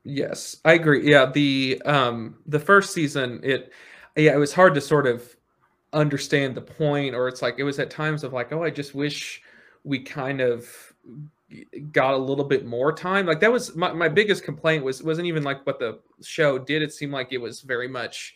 Yes, 0.03 0.57
I 0.63 0.73
agree. 0.73 1.09
Yeah, 1.09 1.25
the 1.25 1.81
um 1.85 2.37
the 2.45 2.59
first 2.59 2.93
season 2.93 3.39
it 3.43 3.71
yeah, 4.15 4.33
it 4.33 4.37
was 4.37 4.53
hard 4.53 4.73
to 4.75 4.81
sort 4.81 5.05
of 5.05 5.35
understand 5.93 6.55
the 6.55 6.61
point, 6.61 7.15
or 7.15 7.27
it's 7.27 7.41
like 7.41 7.55
it 7.57 7.63
was 7.63 7.79
at 7.79 7.89
times 7.89 8.23
of 8.23 8.33
like, 8.33 8.51
oh, 8.51 8.63
I 8.63 8.69
just 8.69 8.95
wish 8.95 9.41
we 9.83 9.99
kind 9.99 10.41
of 10.41 10.67
got 11.91 12.13
a 12.13 12.17
little 12.17 12.43
bit 12.43 12.65
more 12.65 12.91
time. 12.91 13.25
Like 13.25 13.39
that 13.39 13.51
was 13.51 13.75
my, 13.75 13.93
my 13.93 14.09
biggest 14.09 14.43
complaint 14.43 14.83
was 14.83 15.01
wasn't 15.01 15.27
even 15.27 15.43
like 15.43 15.65
what 15.65 15.79
the 15.79 15.99
show 16.21 16.57
did. 16.57 16.81
It 16.81 16.93
seemed 16.93 17.13
like 17.13 17.31
it 17.31 17.37
was 17.37 17.61
very 17.61 17.87
much 17.87 18.35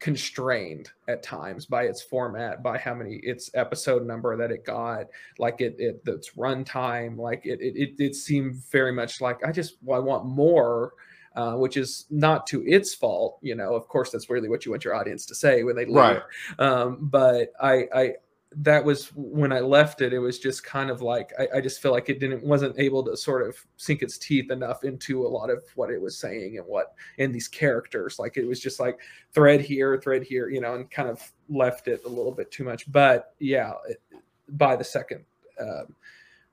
constrained 0.00 0.90
at 1.08 1.22
times 1.22 1.64
by 1.66 1.84
its 1.84 2.02
format, 2.02 2.62
by 2.62 2.76
how 2.76 2.94
many 2.94 3.16
its 3.22 3.50
episode 3.54 4.04
number 4.06 4.36
that 4.36 4.50
it 4.50 4.64
got, 4.64 5.06
like 5.38 5.60
it 5.60 5.76
it 5.78 6.02
its 6.06 6.32
runtime, 6.32 7.16
like 7.16 7.46
it 7.46 7.60
it 7.60 7.94
it 7.98 8.14
seemed 8.14 8.56
very 8.70 8.92
much 8.92 9.20
like 9.20 9.44
I 9.46 9.52
just 9.52 9.76
well, 9.82 10.00
I 10.00 10.04
want 10.04 10.26
more. 10.26 10.92
Uh, 11.36 11.56
which 11.56 11.76
is 11.76 12.06
not 12.10 12.46
to 12.46 12.64
its 12.64 12.94
fault, 12.94 13.40
you 13.42 13.56
know. 13.56 13.74
Of 13.74 13.88
course, 13.88 14.10
that's 14.10 14.30
really 14.30 14.48
what 14.48 14.64
you 14.64 14.70
want 14.70 14.84
your 14.84 14.94
audience 14.94 15.26
to 15.26 15.34
say 15.34 15.64
when 15.64 15.74
they 15.74 15.84
leave. 15.84 15.96
Right. 15.96 16.22
Um, 16.60 16.98
but 17.00 17.48
I, 17.60 17.88
I, 17.92 18.12
that 18.58 18.84
was 18.84 19.08
when 19.14 19.52
I 19.52 19.60
left 19.60 20.00
it. 20.00 20.12
It 20.12 20.18
was 20.18 20.38
just 20.38 20.64
kind 20.64 20.90
of 20.90 21.02
like 21.02 21.32
I, 21.38 21.56
I, 21.56 21.60
just 21.60 21.80
feel 21.80 21.92
like 21.92 22.08
it 22.08 22.20
didn't 22.20 22.44
wasn't 22.44 22.78
able 22.78 23.02
to 23.04 23.16
sort 23.16 23.46
of 23.46 23.56
sink 23.76 24.02
its 24.02 24.18
teeth 24.18 24.50
enough 24.50 24.84
into 24.84 25.26
a 25.26 25.28
lot 25.28 25.50
of 25.50 25.62
what 25.74 25.90
it 25.90 26.00
was 26.00 26.16
saying 26.18 26.58
and 26.58 26.66
what 26.66 26.94
in 27.18 27.32
these 27.32 27.48
characters. 27.48 28.18
Like 28.18 28.36
it 28.36 28.46
was 28.46 28.60
just 28.60 28.80
like 28.80 28.98
thread 29.32 29.60
here, 29.60 29.98
thread 29.98 30.22
here, 30.22 30.48
you 30.48 30.60
know, 30.60 30.74
and 30.74 30.90
kind 30.90 31.08
of 31.08 31.22
left 31.48 31.88
it 31.88 32.02
a 32.04 32.08
little 32.08 32.32
bit 32.32 32.50
too 32.50 32.64
much. 32.64 32.90
But 32.90 33.34
yeah, 33.38 33.72
it, 33.88 34.00
by 34.50 34.76
the 34.76 34.84
second. 34.84 35.24
Um, 35.60 35.94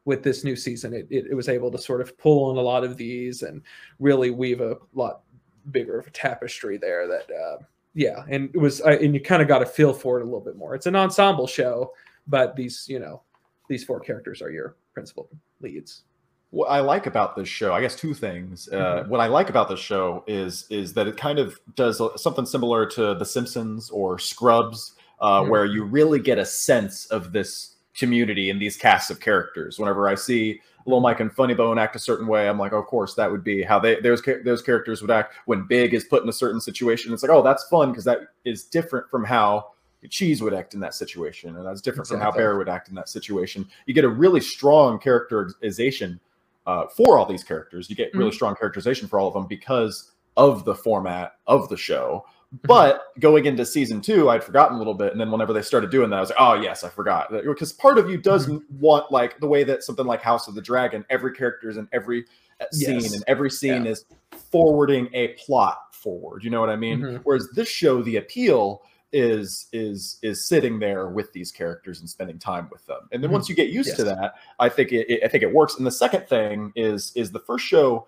with 0.06 0.24
this 0.24 0.44
new 0.44 0.56
season, 0.56 0.94
it, 0.94 1.06
it, 1.12 1.28
it 1.30 1.36
was 1.36 1.48
able 1.48 1.70
to 1.70 1.78
sort 1.78 2.02
of 2.02 2.18
pull 2.18 2.50
on 2.50 2.58
a 2.58 2.62
lot 2.62 2.84
of 2.84 2.98
these 2.98 3.44
and 3.44 3.62
really 4.00 4.32
weave 4.32 4.60
a 4.60 4.78
lot 4.96 5.22
bigger 5.70 6.00
of 6.00 6.08
a 6.08 6.12
tapestry 6.12 6.78
there 6.78 7.08
that 7.08 7.30
uh, 7.30 7.58
yeah, 7.94 8.24
and 8.30 8.50
it 8.54 8.58
was, 8.58 8.82
uh, 8.82 8.98
and 9.02 9.14
you 9.14 9.22
kind 9.22 9.42
of 9.42 9.48
got 9.48 9.62
a 9.62 9.66
feel 9.66 9.94
for 9.94 10.20
it 10.20 10.24
a 10.24 10.26
little 10.26 10.40
bit 10.42 10.56
more. 10.56 10.76
It's 10.76 10.86
an 10.86 10.96
ensemble 10.96 11.48
show, 11.48 11.92
but 12.28 12.56
these, 12.56 12.86
you 12.88 13.00
know, 13.00 13.22
these 13.68 13.84
four 13.84 14.00
characters 14.00 14.42
are 14.42 14.52
your 14.52 14.76
principal 14.94 15.30
leads. 15.60 16.04
What 16.52 16.68
I 16.68 16.82
like 16.82 17.06
about 17.06 17.36
this 17.36 17.48
show, 17.48 17.74
I 17.74 17.80
guess, 17.80 17.96
two 17.96 18.14
things. 18.14 18.68
Uh, 18.70 18.76
mm-hmm. 18.76 19.10
What 19.10 19.22
I 19.22 19.28
like 19.28 19.50
about 19.50 19.70
this 19.70 19.80
show 19.80 20.24
is 20.28 20.66
is 20.70 20.94
that 20.94 21.08
it 21.08 21.16
kind 21.16 21.40
of 21.40 21.58
does 21.76 22.02
something 22.22 22.46
similar 22.46 22.86
to 22.88 23.16
The 23.16 23.26
Simpsons 23.26 23.90
or 23.90 24.20
Scrubs, 24.20 24.96
uh, 25.22 25.42
mm-hmm. 25.42 25.50
where 25.50 25.66
you 25.66 25.84
really 25.86 26.20
get 26.20 26.38
a 26.38 26.46
sense 26.46 27.06
of 27.08 27.32
this 27.32 27.71
community 27.98 28.50
and 28.50 28.62
these 28.62 28.78
casts 28.78 29.10
of 29.10 29.20
characters. 29.20 29.78
Whenever 29.80 30.08
I 30.08 30.16
see 30.16 30.62
Little 30.86 31.02
Mike 31.02 31.20
and 31.20 31.32
Funny 31.32 31.54
Bone 31.54 31.78
act 31.78 31.96
a 31.96 32.00
certain 32.00 32.28
way, 32.28 32.48
I'm 32.48 32.58
like, 32.58 32.74
of 32.74 32.86
course, 32.86 33.16
that 33.16 33.32
would 33.32 33.44
be 33.44 33.62
how 33.62 33.80
they 33.80 34.00
those 34.00 34.22
those 34.44 34.62
characters 34.62 35.02
would 35.02 35.12
act 35.12 35.36
when 35.46 35.68
Big 35.68 35.94
is 35.94 36.06
put 36.06 36.24
in 36.24 36.30
a 36.30 36.34
certain 36.34 36.62
situation. 36.62 37.14
It's 37.14 37.24
like, 37.24 37.32
oh, 37.32 37.42
that's 37.42 37.64
fun 37.66 37.92
because 37.92 38.06
that 38.06 38.20
is 38.46 38.64
different 38.64 39.10
from 39.10 39.24
how 39.24 39.72
Cheese 40.10 40.42
would 40.42 40.54
act 40.54 40.74
in 40.74 40.80
that 40.80 40.96
situation, 40.96 41.56
and 41.56 41.66
that's 41.66 41.82
different 41.82 42.08
exactly. 42.08 42.26
from 42.26 42.34
how 42.34 42.38
Bear 42.38 42.58
would 42.58 42.70
act 42.70 42.90
in 42.90 42.96
that 42.96 43.10
situation. 43.10 43.68
You 43.86 43.94
get 43.94 44.04
a 44.04 44.10
really 44.10 44.42
strong 44.42 44.98
characterization 44.98 46.20
uh, 46.66 46.88
for 46.88 47.20
all 47.20 47.26
these 47.26 47.44
characters. 47.44 47.90
You 47.90 47.96
get 47.96 48.14
really 48.14 48.30
mm-hmm. 48.30 48.36
strong 48.36 48.56
characterization 48.56 49.08
for 49.08 49.20
all 49.20 49.28
of 49.28 49.34
them 49.34 49.46
because 49.46 50.12
of 50.38 50.66
the 50.66 50.76
format 50.76 51.34
of 51.48 51.70
the 51.70 51.78
show. 51.78 52.26
But 52.68 53.04
going 53.20 53.46
into 53.46 53.66
season 53.66 54.02
two, 54.02 54.30
I'd 54.30 54.44
forgotten 54.44 54.76
a 54.76 54.78
little 54.78 54.94
bit, 54.94 55.14
and 55.14 55.22
then 55.22 55.32
whenever 55.32 55.54
they 55.54 55.62
started 55.62 55.90
doing 55.90 56.10
that, 56.10 56.18
I 56.18 56.20
was 56.20 56.30
like, 56.32 56.40
"Oh 56.40 56.54
yes, 56.56 56.84
I 56.84 56.90
forgot." 56.90 57.32
Because 57.32 57.72
part 57.72 57.98
of 57.98 58.10
you 58.10 58.18
does 58.18 58.48
mm-hmm. 58.48 58.80
want 58.80 59.10
like 59.10 59.40
the 59.40 59.48
way 59.48 59.64
that 59.64 59.84
something 59.84 60.06
like 60.06 60.22
House 60.22 60.50
of 60.50 60.56
the 60.56 60.62
Dragon, 60.62 61.06
every 61.10 61.34
character 61.34 61.70
is 61.70 61.78
in 61.78 61.88
every 61.94 62.26
uh, 62.60 62.66
scene, 62.74 63.00
yes. 63.00 63.14
and 63.14 63.24
every 63.28 63.50
scene 63.50 63.86
yeah. 63.86 63.92
is 63.92 64.06
forwarding 64.52 65.08
a 65.14 65.30
plot 65.46 65.96
forward. 65.96 66.44
You 66.44 66.50
know 66.50 66.60
what 66.60 66.70
I 66.70 66.76
mean? 66.76 67.00
Mm-hmm. 67.00 67.18
Whereas 67.24 67.48
this 67.56 67.70
show, 67.70 68.02
the 68.02 68.18
appeal 68.18 68.82
is 69.14 69.68
is 69.72 70.18
is 70.22 70.46
sitting 70.46 70.80
there 70.80 71.08
with 71.08 71.32
these 71.34 71.52
characters 71.52 72.00
and 72.00 72.10
spending 72.10 72.40
time 72.40 72.68
with 72.72 72.86
them. 72.86 73.00
And 73.12 73.24
then 73.24 73.30
mm-hmm. 73.30 73.34
once 73.34 73.50
you 73.50 73.56
get 73.56 73.70
used 73.70 73.90
yes. 73.90 73.98
to 73.98 74.04
that, 74.06 74.36
I 74.60 74.70
think 74.70 74.92
it, 74.92 75.10
it, 75.10 75.24
I 75.24 75.28
think 75.28 75.44
it 75.44 75.54
works. 75.54 75.78
And 75.78 75.86
the 75.86 75.92
second 75.92 76.28
thing 76.28 76.72
is 76.76 77.12
is 77.16 77.32
the 77.32 77.40
first 77.40 77.66
show 77.66 78.08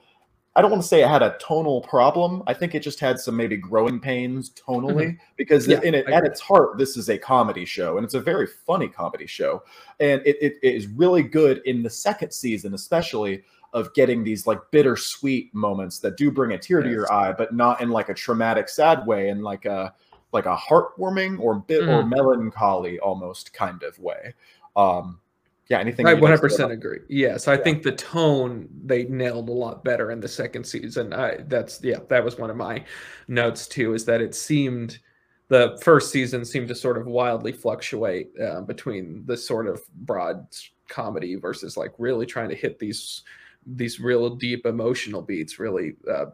I 0.56 0.62
don't 0.62 0.70
want 0.70 0.84
to 0.84 0.88
say 0.88 1.02
it 1.02 1.08
had 1.08 1.24
a 1.24 1.36
tonal 1.40 1.82
problem. 1.82 2.44
I 2.46 2.54
think 2.54 2.76
it 2.76 2.82
just 2.82 3.00
had 3.00 3.20
some 3.20 3.36
maybe 3.36 3.58
growing 3.58 4.00
pains 4.00 4.52
tonally 4.52 5.06
mm-hmm. 5.06 5.24
because 5.36 5.68
yeah, 5.68 5.82
in 5.82 5.96
it, 5.96 6.08
at 6.08 6.26
its 6.26 6.40
heart, 6.40 6.78
this 6.78 6.96
is 6.96 7.10
a 7.10 7.18
comedy 7.18 7.66
show 7.66 7.98
and 7.98 8.06
it's 8.06 8.14
a 8.14 8.20
very 8.20 8.48
funny 8.66 8.88
comedy 8.88 9.26
show. 9.26 9.64
And 10.00 10.22
it, 10.26 10.38
it, 10.42 10.58
it 10.62 10.76
is 10.76 10.86
really 10.88 11.24
good 11.24 11.62
in 11.66 11.82
the 11.82 11.90
second 11.90 12.32
season, 12.34 12.76
especially 12.76 13.44
of 13.74 13.92
getting 13.96 14.24
these 14.24 14.46
like 14.46 14.60
bittersweet 14.70 15.54
moments 15.56 15.98
that 16.00 16.18
do 16.18 16.30
bring 16.30 16.52
a 16.52 16.58
tear 16.60 16.80
yes. 16.80 16.88
to 16.88 16.92
your 16.92 17.12
eye, 17.12 17.34
but 17.34 17.54
not 17.54 17.82
in 17.82 17.90
like 17.90 18.10
a 18.10 18.14
traumatic, 18.14 18.70
sad 18.70 19.08
way, 19.08 19.30
and 19.30 19.44
like 19.44 19.66
a 19.66 19.94
like 20.32 20.46
a 20.46 20.56
heartwarming 20.56 21.40
or 21.40 21.56
bit 21.56 21.84
mm. 21.84 21.90
or 21.90 22.06
melancholy 22.06 23.00
almost 23.00 23.54
kind 23.54 23.82
of 23.84 23.98
way. 24.00 24.34
Um, 24.76 25.20
yeah, 25.70 25.80
anything. 25.80 26.06
I 26.06 26.16
100% 26.16 26.72
agree. 26.72 27.00
Yes, 27.08 27.48
I 27.48 27.54
yeah. 27.56 27.64
think 27.64 27.84
the 27.84 27.94
tone 27.94 28.68
they 28.84 29.06
nailed 29.06 29.50
a 29.50 29.54
lot 29.54 29.84
better 29.84 30.12
in 30.12 30.20
the 30.20 30.28
second 30.28 30.66
season. 30.66 31.14
I 31.14 31.38
that's 31.48 31.82
yeah, 31.84 32.00
that 32.10 32.24
was 32.24 32.38
one 32.38 32.50
of 32.50 32.58
my 32.58 32.84
notes 33.28 33.68
too. 33.68 33.94
Is 33.94 34.04
that 34.06 34.22
it 34.22 34.36
seemed 34.36 35.00
the 35.48 35.80
first 35.82 36.12
season 36.12 36.44
seemed 36.44 36.68
to 36.68 36.76
sort 36.76 36.98
of 36.98 37.06
wildly 37.06 37.54
fluctuate 37.54 38.32
uh, 38.42 38.62
between 38.62 39.24
the 39.26 39.38
sort 39.38 39.68
of 39.68 39.82
broad 39.94 40.46
comedy 40.90 41.36
versus 41.36 41.78
like 41.78 41.94
really 41.98 42.26
trying 42.26 42.50
to 42.50 42.56
hit 42.56 42.78
these 42.78 43.22
these 43.66 44.02
real 44.02 44.36
deep 44.36 44.66
emotional 44.66 45.22
beats, 45.22 45.60
really 45.60 45.96
uh, 46.12 46.26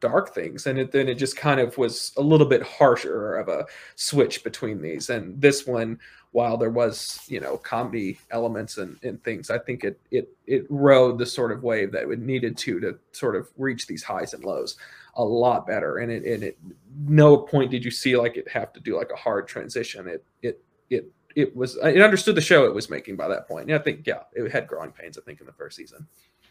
dark 0.00 0.32
things 0.34 0.66
and 0.66 0.78
it, 0.78 0.92
then 0.92 1.08
it 1.08 1.16
just 1.16 1.36
kind 1.36 1.58
of 1.58 1.76
was 1.76 2.12
a 2.16 2.22
little 2.22 2.46
bit 2.46 2.62
harsher 2.62 3.36
of 3.36 3.48
a 3.48 3.66
switch 3.96 4.44
between 4.44 4.80
these 4.80 5.10
and 5.10 5.40
this 5.40 5.66
one 5.66 5.98
while 6.32 6.56
there 6.56 6.70
was 6.70 7.20
you 7.28 7.40
know 7.40 7.56
comedy 7.56 8.18
elements 8.30 8.78
and, 8.78 8.98
and 9.02 9.22
things 9.24 9.50
i 9.50 9.58
think 9.58 9.82
it 9.82 10.00
it 10.10 10.28
it 10.46 10.66
rode 10.68 11.18
the 11.18 11.26
sort 11.26 11.50
of 11.50 11.62
wave 11.62 11.90
that 11.92 12.08
it 12.08 12.18
needed 12.18 12.56
to 12.56 12.78
to 12.80 12.98
sort 13.12 13.34
of 13.34 13.48
reach 13.56 13.86
these 13.86 14.02
highs 14.02 14.34
and 14.34 14.44
lows 14.44 14.76
a 15.18 15.24
lot 15.24 15.66
better. 15.66 15.98
And 15.98 16.10
it 16.10 16.24
and 16.24 16.42
it 16.42 16.58
no 17.06 17.36
point 17.36 17.70
did 17.70 17.84
you 17.84 17.90
see 17.90 18.16
like 18.16 18.36
it 18.36 18.48
have 18.48 18.72
to 18.72 18.80
do 18.80 18.96
like 18.96 19.10
a 19.12 19.16
hard 19.16 19.46
transition. 19.48 20.08
It 20.08 20.24
it 20.42 20.62
it 20.88 21.12
it 21.34 21.54
was 21.54 21.76
it 21.76 22.00
understood 22.00 22.36
the 22.36 22.40
show 22.40 22.64
it 22.64 22.74
was 22.74 22.88
making 22.88 23.16
by 23.16 23.28
that 23.28 23.46
point. 23.46 23.66
point 23.66 23.78
i 23.78 23.82
think 23.82 24.06
yeah 24.06 24.22
it 24.32 24.50
had 24.50 24.66
growing 24.66 24.90
pains 24.90 25.18
i 25.18 25.20
think 25.20 25.40
in 25.40 25.46
the 25.46 25.52
first 25.52 25.76
season 25.76 26.06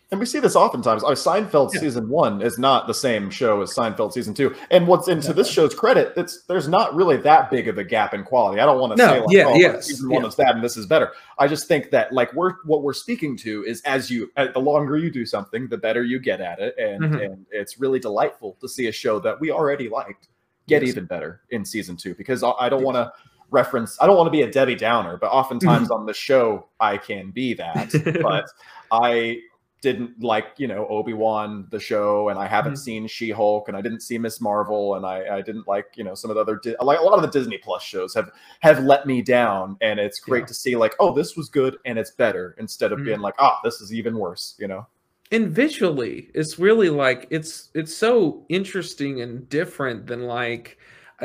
and 0.10 0.20
we 0.20 0.26
see 0.26 0.40
this 0.40 0.56
oftentimes. 0.56 1.04
Oh, 1.04 1.12
Seinfeld 1.12 1.74
yeah. 1.74 1.82
season 1.82 2.08
one 2.08 2.42
is 2.42 2.58
not 2.58 2.88
the 2.88 2.94
same 2.94 3.30
show 3.30 3.62
as 3.62 3.74
Seinfeld 3.74 4.14
season 4.14 4.34
two. 4.34 4.56
And 4.72 4.88
what's 4.88 5.10
into 5.10 5.34
this 5.34 5.50
show's 5.50 5.76
credit, 5.76 6.14
it's 6.16 6.44
there's 6.44 6.70
not 6.70 6.96
really 6.96 7.18
that 7.18 7.52
big 7.52 7.68
of 7.68 7.78
a 7.78 7.84
gap 7.84 8.14
in 8.14 8.24
quality. 8.24 8.62
I 8.62 8.66
don't 8.66 8.80
want 8.80 8.96
to 8.96 9.06
no, 9.06 9.14
say 9.14 9.20
like, 9.20 9.30
yeah, 9.32 9.46
oh, 9.48 9.56
yes, 9.56 9.88
season 9.88 10.10
one 10.10 10.26
is 10.26 10.36
bad 10.36 10.56
and 10.56 10.64
this 10.64 10.78
is 10.78 10.86
better. 10.86 11.12
I 11.38 11.48
just 11.48 11.68
think 11.68 11.92
that 11.92 12.14
like 12.14 12.34
we're 12.34 12.56
what 12.64 12.84
we're 12.84 12.94
speaking 12.94 13.36
to 13.38 13.66
is 13.66 13.82
as 13.82 14.10
you 14.10 14.32
the 14.36 14.60
longer 14.60 14.98
you 14.98 15.12
do 15.12 15.26
something, 15.26 15.68
the 15.68 15.78
better 15.78 16.04
you 16.04 16.20
get 16.20 16.40
at 16.40 16.60
it, 16.60 16.76
and 16.78 17.02
mm-hmm. 17.02 17.16
and 17.16 17.46
it's 17.52 17.80
really 17.80 18.00
delightful 18.00 18.58
to 18.62 18.70
see 18.70 18.88
a 18.88 18.94
show 18.94 19.20
that 19.20 19.40
we 19.40 19.52
already 19.52 19.90
liked 19.90 20.30
get 20.68 20.84
yes. 20.84 20.92
even 20.92 21.06
better 21.06 21.42
in 21.50 21.66
season 21.66 21.98
two 21.98 22.14
because 22.16 22.44
I 22.44 22.70
don't 22.70 22.84
want 22.84 22.96
to 22.96 23.12
reference. 23.52 23.98
I 24.02 24.08
don't 24.08 24.16
want 24.16 24.28
to 24.28 24.32
be 24.32 24.42
a 24.42 24.52
Debbie 24.52 24.76
Downer, 24.76 25.18
but 25.18 25.28
oftentimes 25.32 25.92
on 25.92 26.06
the 26.06 26.14
show 26.14 26.68
I 26.80 26.98
can 26.98 27.32
be 27.32 27.54
that. 27.56 27.92
but 28.22 28.46
I 28.92 29.40
didn't 29.88 30.22
like 30.22 30.48
you 30.58 30.68
know 30.68 30.86
obi-wan 30.90 31.66
the 31.70 31.80
show 31.80 32.28
and 32.28 32.38
i 32.38 32.46
haven't 32.46 32.74
mm-hmm. 32.74 32.82
seen 32.82 33.08
she-hulk 33.08 33.70
and 33.70 33.78
i 33.78 33.82
didn't 33.82 34.02
see 34.02 34.18
miss 34.18 34.42
marvel 34.42 34.96
and 34.96 35.06
I, 35.06 35.38
I 35.38 35.42
didn't 35.42 35.66
like 35.66 35.86
you 35.96 36.04
know 36.04 36.14
some 36.14 36.30
of 36.30 36.36
the 36.36 36.42
other 36.42 36.60
like 36.82 37.00
a 37.00 37.04
lot 37.04 37.14
of 37.14 37.22
the 37.22 37.40
disney 37.40 37.58
plus 37.58 37.84
shows 37.84 38.14
have 38.14 38.30
have 38.60 38.84
let 38.84 39.08
me 39.08 39.22
down 39.22 39.78
and 39.80 39.98
it's 39.98 40.20
great 40.20 40.42
yeah. 40.42 40.48
to 40.48 40.54
see 40.54 40.76
like 40.76 40.94
oh 41.00 41.14
this 41.14 41.38
was 41.38 41.48
good 41.48 41.78
and 41.86 41.98
it's 41.98 42.12
better 42.12 42.54
instead 42.58 42.92
of 42.92 42.98
mm-hmm. 42.98 43.06
being 43.06 43.20
like 43.22 43.36
oh 43.40 43.56
this 43.64 43.80
is 43.80 43.94
even 43.94 44.18
worse 44.18 44.56
you 44.60 44.68
know 44.68 44.86
and 45.32 45.50
visually 45.50 46.30
it's 46.34 46.60
really 46.60 46.90
like 46.90 47.28
it's 47.30 47.70
it's 47.74 47.96
so 47.96 48.46
interesting 48.50 49.22
and 49.22 49.48
different 49.48 50.06
than 50.06 50.24
like 50.24 50.78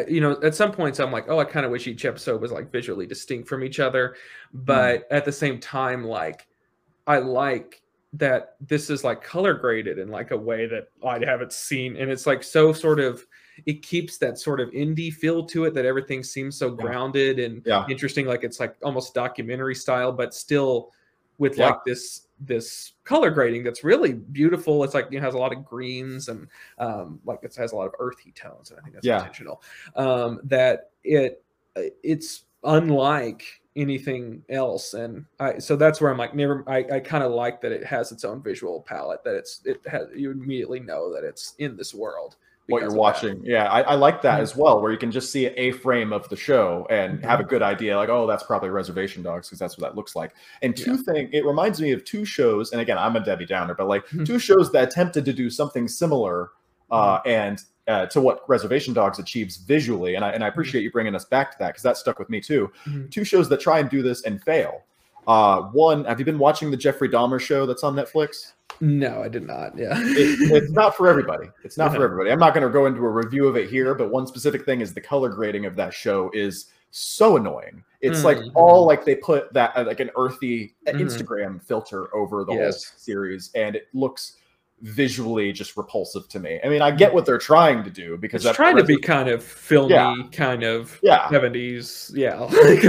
you 0.07 0.21
know 0.21 0.40
at 0.45 0.54
some 0.54 0.71
points 0.71 1.00
i'm 1.00 1.11
like 1.11 1.28
oh 1.28 1.40
i 1.40 1.45
kind 1.45 1.66
of 1.66 1.73
wish 1.73 1.88
each 1.88 2.04
episode 2.04 2.40
was 2.40 2.52
like 2.52 2.71
visually 2.71 3.07
distinct 3.07 3.49
from 3.49 3.64
each 3.64 3.81
other 3.81 4.11
mm-hmm. 4.11 4.64
but 4.64 5.00
mm-hmm. 5.00 5.16
at 5.16 5.25
the 5.25 5.33
same 5.33 5.59
time 5.59 6.04
like 6.04 6.47
i 7.09 7.19
like 7.19 7.82
that 8.14 8.57
this 8.61 8.90
is 8.90 9.04
like 9.04 9.23
color 9.23 9.54
graded 9.54 9.99
in 9.99 10.11
like 10.11 10.33
a 10.33 10.37
way 10.37 10.66
that 10.66 10.88
I 11.04 11.19
haven't 11.25 11.52
seen. 11.52 11.97
And 11.97 12.11
it's 12.11 12.26
like 12.26 12.42
so 12.42 12.73
sort 12.73 13.00
of 13.00 13.25
it 13.66 13.83
keeps 13.83 14.19
that 14.19 14.38
sort 14.38 14.61
of 14.61 14.71
indie 14.71 15.12
feel 15.12 15.45
to 15.47 15.64
it 15.64 15.75
that 15.75 15.85
everything 15.85 16.23
seems 16.23 16.57
so 16.57 16.71
grounded 16.71 17.38
and 17.38 17.62
yeah. 17.64 17.87
interesting. 17.88 18.26
Like 18.26 18.45
it's 18.45 18.61
like 18.61 18.76
almost 18.83 19.14
documentary 19.14 19.75
style, 19.75 20.12
but 20.12 20.35
still 20.35 20.92
with 21.38 21.59
yeah. 21.59 21.71
like 21.71 21.85
this 21.85 22.26
this 22.40 22.92
color 23.04 23.31
grading 23.31 23.62
that's 23.62 23.85
really 23.85 24.12
beautiful. 24.12 24.85
It's 24.85 24.95
like 24.95 25.09
it 25.11 25.21
has 25.21 25.35
a 25.35 25.38
lot 25.38 25.52
of 25.52 25.64
greens 25.64 26.28
and 26.28 26.49
um, 26.78 27.21
like 27.25 27.38
it 27.42 27.54
has 27.57 27.73
a 27.73 27.76
lot 27.76 27.87
of 27.87 27.95
earthy 27.99 28.33
tones, 28.33 28.71
and 28.71 28.78
I 28.78 28.83
think 28.83 28.95
that's 28.95 29.07
yeah. 29.07 29.19
intentional. 29.19 29.62
Um, 29.97 30.40
that 30.45 30.90
it 31.04 31.42
it's 31.76 32.45
unlike 32.64 33.62
anything 33.75 34.43
else 34.50 34.95
and 34.95 35.25
i 35.41 35.59
so 35.59 35.76
that's 35.76 36.00
where 36.00 36.11
i'm 36.11 36.19
like 36.19 36.35
never 36.35 36.62
i, 36.67 36.85
I 36.93 37.00
kind 37.00 37.25
of 37.25 37.33
like 37.33 37.61
that 37.62 37.73
it 37.73 37.85
has 37.85 38.12
its 38.12 38.25
own 38.25 38.43
visual 38.43 38.83
palette 38.83 39.25
that 39.25 39.35
it's 39.35 39.61
it 39.64 39.81
has 39.87 40.09
you 40.14 40.31
immediately 40.31 40.79
know 40.81 41.12
that 41.14 41.25
it's 41.25 41.55
in 41.59 41.76
this 41.76 41.95
world 41.95 42.37
what 42.69 42.79
you're 42.79 42.87
of 42.88 42.95
that. 42.95 43.00
watching. 43.00 43.41
Yeah, 43.45 43.64
I, 43.64 43.81
I 43.83 43.95
like 43.97 44.23
that 44.23 44.38
Mhm. 44.38 44.43
as 44.43 44.55
well, 44.57 44.81
where 44.81 44.93
you 44.93 44.97
can 44.97 45.11
just 45.11 45.33
see 45.33 45.47
a 45.47 45.73
frame 45.73 46.12
of 46.12 46.29
the 46.29 46.37
show 46.37 46.87
and 46.91 47.19
Mhm. 47.19 47.25
have 47.25 47.41
a 47.41 47.45
good 47.45 47.61
idea, 47.61 47.97
like, 47.97 48.09
oh, 48.09 48.25
that's 48.25 48.45
probably 48.45 48.71
Reservation 48.71 49.21
Dogs 49.21 49.49
because 49.49 49.59
that's 49.59 49.76
what 49.76 49.88
that 49.91 49.97
looks 49.97 50.14
like. 50.14 50.33
And 50.62 50.75
two 50.76 50.97
thing, 50.97 51.29
it 51.33 51.45
reminds 51.45 51.81
me 51.81 51.91
of 51.91 52.05
two 52.05 52.25
shows, 52.25 52.71
and 52.71 52.81
again, 52.81 52.99
I'm 52.99 53.17
a 53.17 53.21
Debbie 53.25 53.47
Downer, 53.47 53.75
but 53.75 53.88
like 53.88 54.07
Mhm. 54.11 54.25
two 54.25 54.38
shows 54.38 54.71
that 54.73 54.85
attempted 54.85 55.25
to 55.25 55.33
do 55.33 55.50
something 55.50 55.88
similar 55.88 56.50
uh, 56.93 57.21
and 57.27 57.63
uh, 57.89 58.07
to 58.07 58.21
what 58.21 58.49
Reservation 58.49 58.95
Dogs 58.95 59.19
achieves 59.19 59.57
visually. 59.57 60.15
And 60.15 60.25
I 60.25 60.31
and 60.31 60.45
I 60.45 60.49
appreciate 60.49 60.83
you 60.83 60.93
bringing 60.93 61.15
us 61.17 61.25
back 61.25 61.51
to 61.53 61.59
that 61.59 61.69
because 61.69 61.83
that 61.83 61.97
stuck 61.97 62.19
with 62.21 62.31
me 62.31 62.41
too. 62.41 62.71
Mhm. 62.87 63.11
Two 63.11 63.25
shows 63.25 63.49
that 63.49 63.61
try 63.61 63.81
and 63.81 63.91
do 63.91 64.03
this 64.03 64.23
and 64.23 64.41
fail. 64.45 64.83
Uh, 65.27 65.63
one, 65.73 66.05
have 66.05 66.19
you 66.19 66.25
been 66.25 66.39
watching 66.39 66.71
the 66.71 66.77
Jeffrey 66.77 67.09
Dahmer 67.09 67.41
show 67.41 67.65
that's 67.67 67.83
on 67.85 67.95
Netflix? 67.95 68.53
No, 68.81 69.23
I 69.23 69.29
did 69.29 69.47
not. 69.47 69.77
Yeah. 69.79 69.93
it, 69.97 70.51
it's 70.53 70.73
not 70.73 70.97
for 70.97 71.09
everybody. 71.09 71.49
It's 71.63 71.79
not 71.79 71.95
for 71.95 72.03
everybody. 72.03 72.31
I'm 72.31 72.41
not 72.41 72.55
going 72.55 72.67
to 72.67 72.73
go 72.73 72.87
into 72.87 73.01
a 73.05 73.09
review 73.09 73.47
of 73.47 73.57
it 73.57 73.69
here, 73.71 73.95
but 73.95 74.11
one 74.11 74.27
specific 74.27 74.65
thing 74.65 74.81
is 74.81 74.93
the 74.95 75.01
color 75.01 75.29
grading 75.29 75.67
of 75.67 75.77
that 75.77 75.95
show 75.95 76.31
is 76.35 76.67
so 76.91 77.37
annoying. 77.37 77.85
It's 78.01 78.25
like 78.25 78.39
Mhm. 78.39 78.51
all 78.55 78.85
like 78.85 79.05
they 79.05 79.15
put 79.15 79.53
that 79.53 79.77
uh, 79.77 79.85
like 79.85 80.01
an 80.01 80.11
earthy 80.17 80.75
uh, 80.89 80.93
Mhm. 80.93 81.03
Instagram 81.03 81.63
filter 81.63 82.13
over 82.15 82.45
the 82.45 82.53
whole 82.53 82.73
series, 82.73 83.51
and 83.55 83.77
it 83.77 83.87
looks 83.95 84.39
visually 84.83 85.53
just 85.53 85.77
repulsive 85.77 86.29
to 86.29 86.41
me. 86.41 86.61
I 86.65 86.69
mean, 86.69 86.83
I 86.83 86.91
get 86.91 87.15
what 87.15 87.25
they're 87.25 87.39
trying 87.39 87.85
to 87.85 87.91
do 87.91 88.17
because 88.19 88.45
it's 88.45 88.57
trying 88.57 88.77
to 88.77 88.85
be 88.85 88.97
kind 88.99 89.29
of 89.29 89.43
filmy, 89.43 89.95
Yeah. 89.95 90.15
kind 90.33 90.65
of 90.65 90.99
yeah. 91.03 91.29
70s. 91.29 92.11
Yeah. 92.15 92.41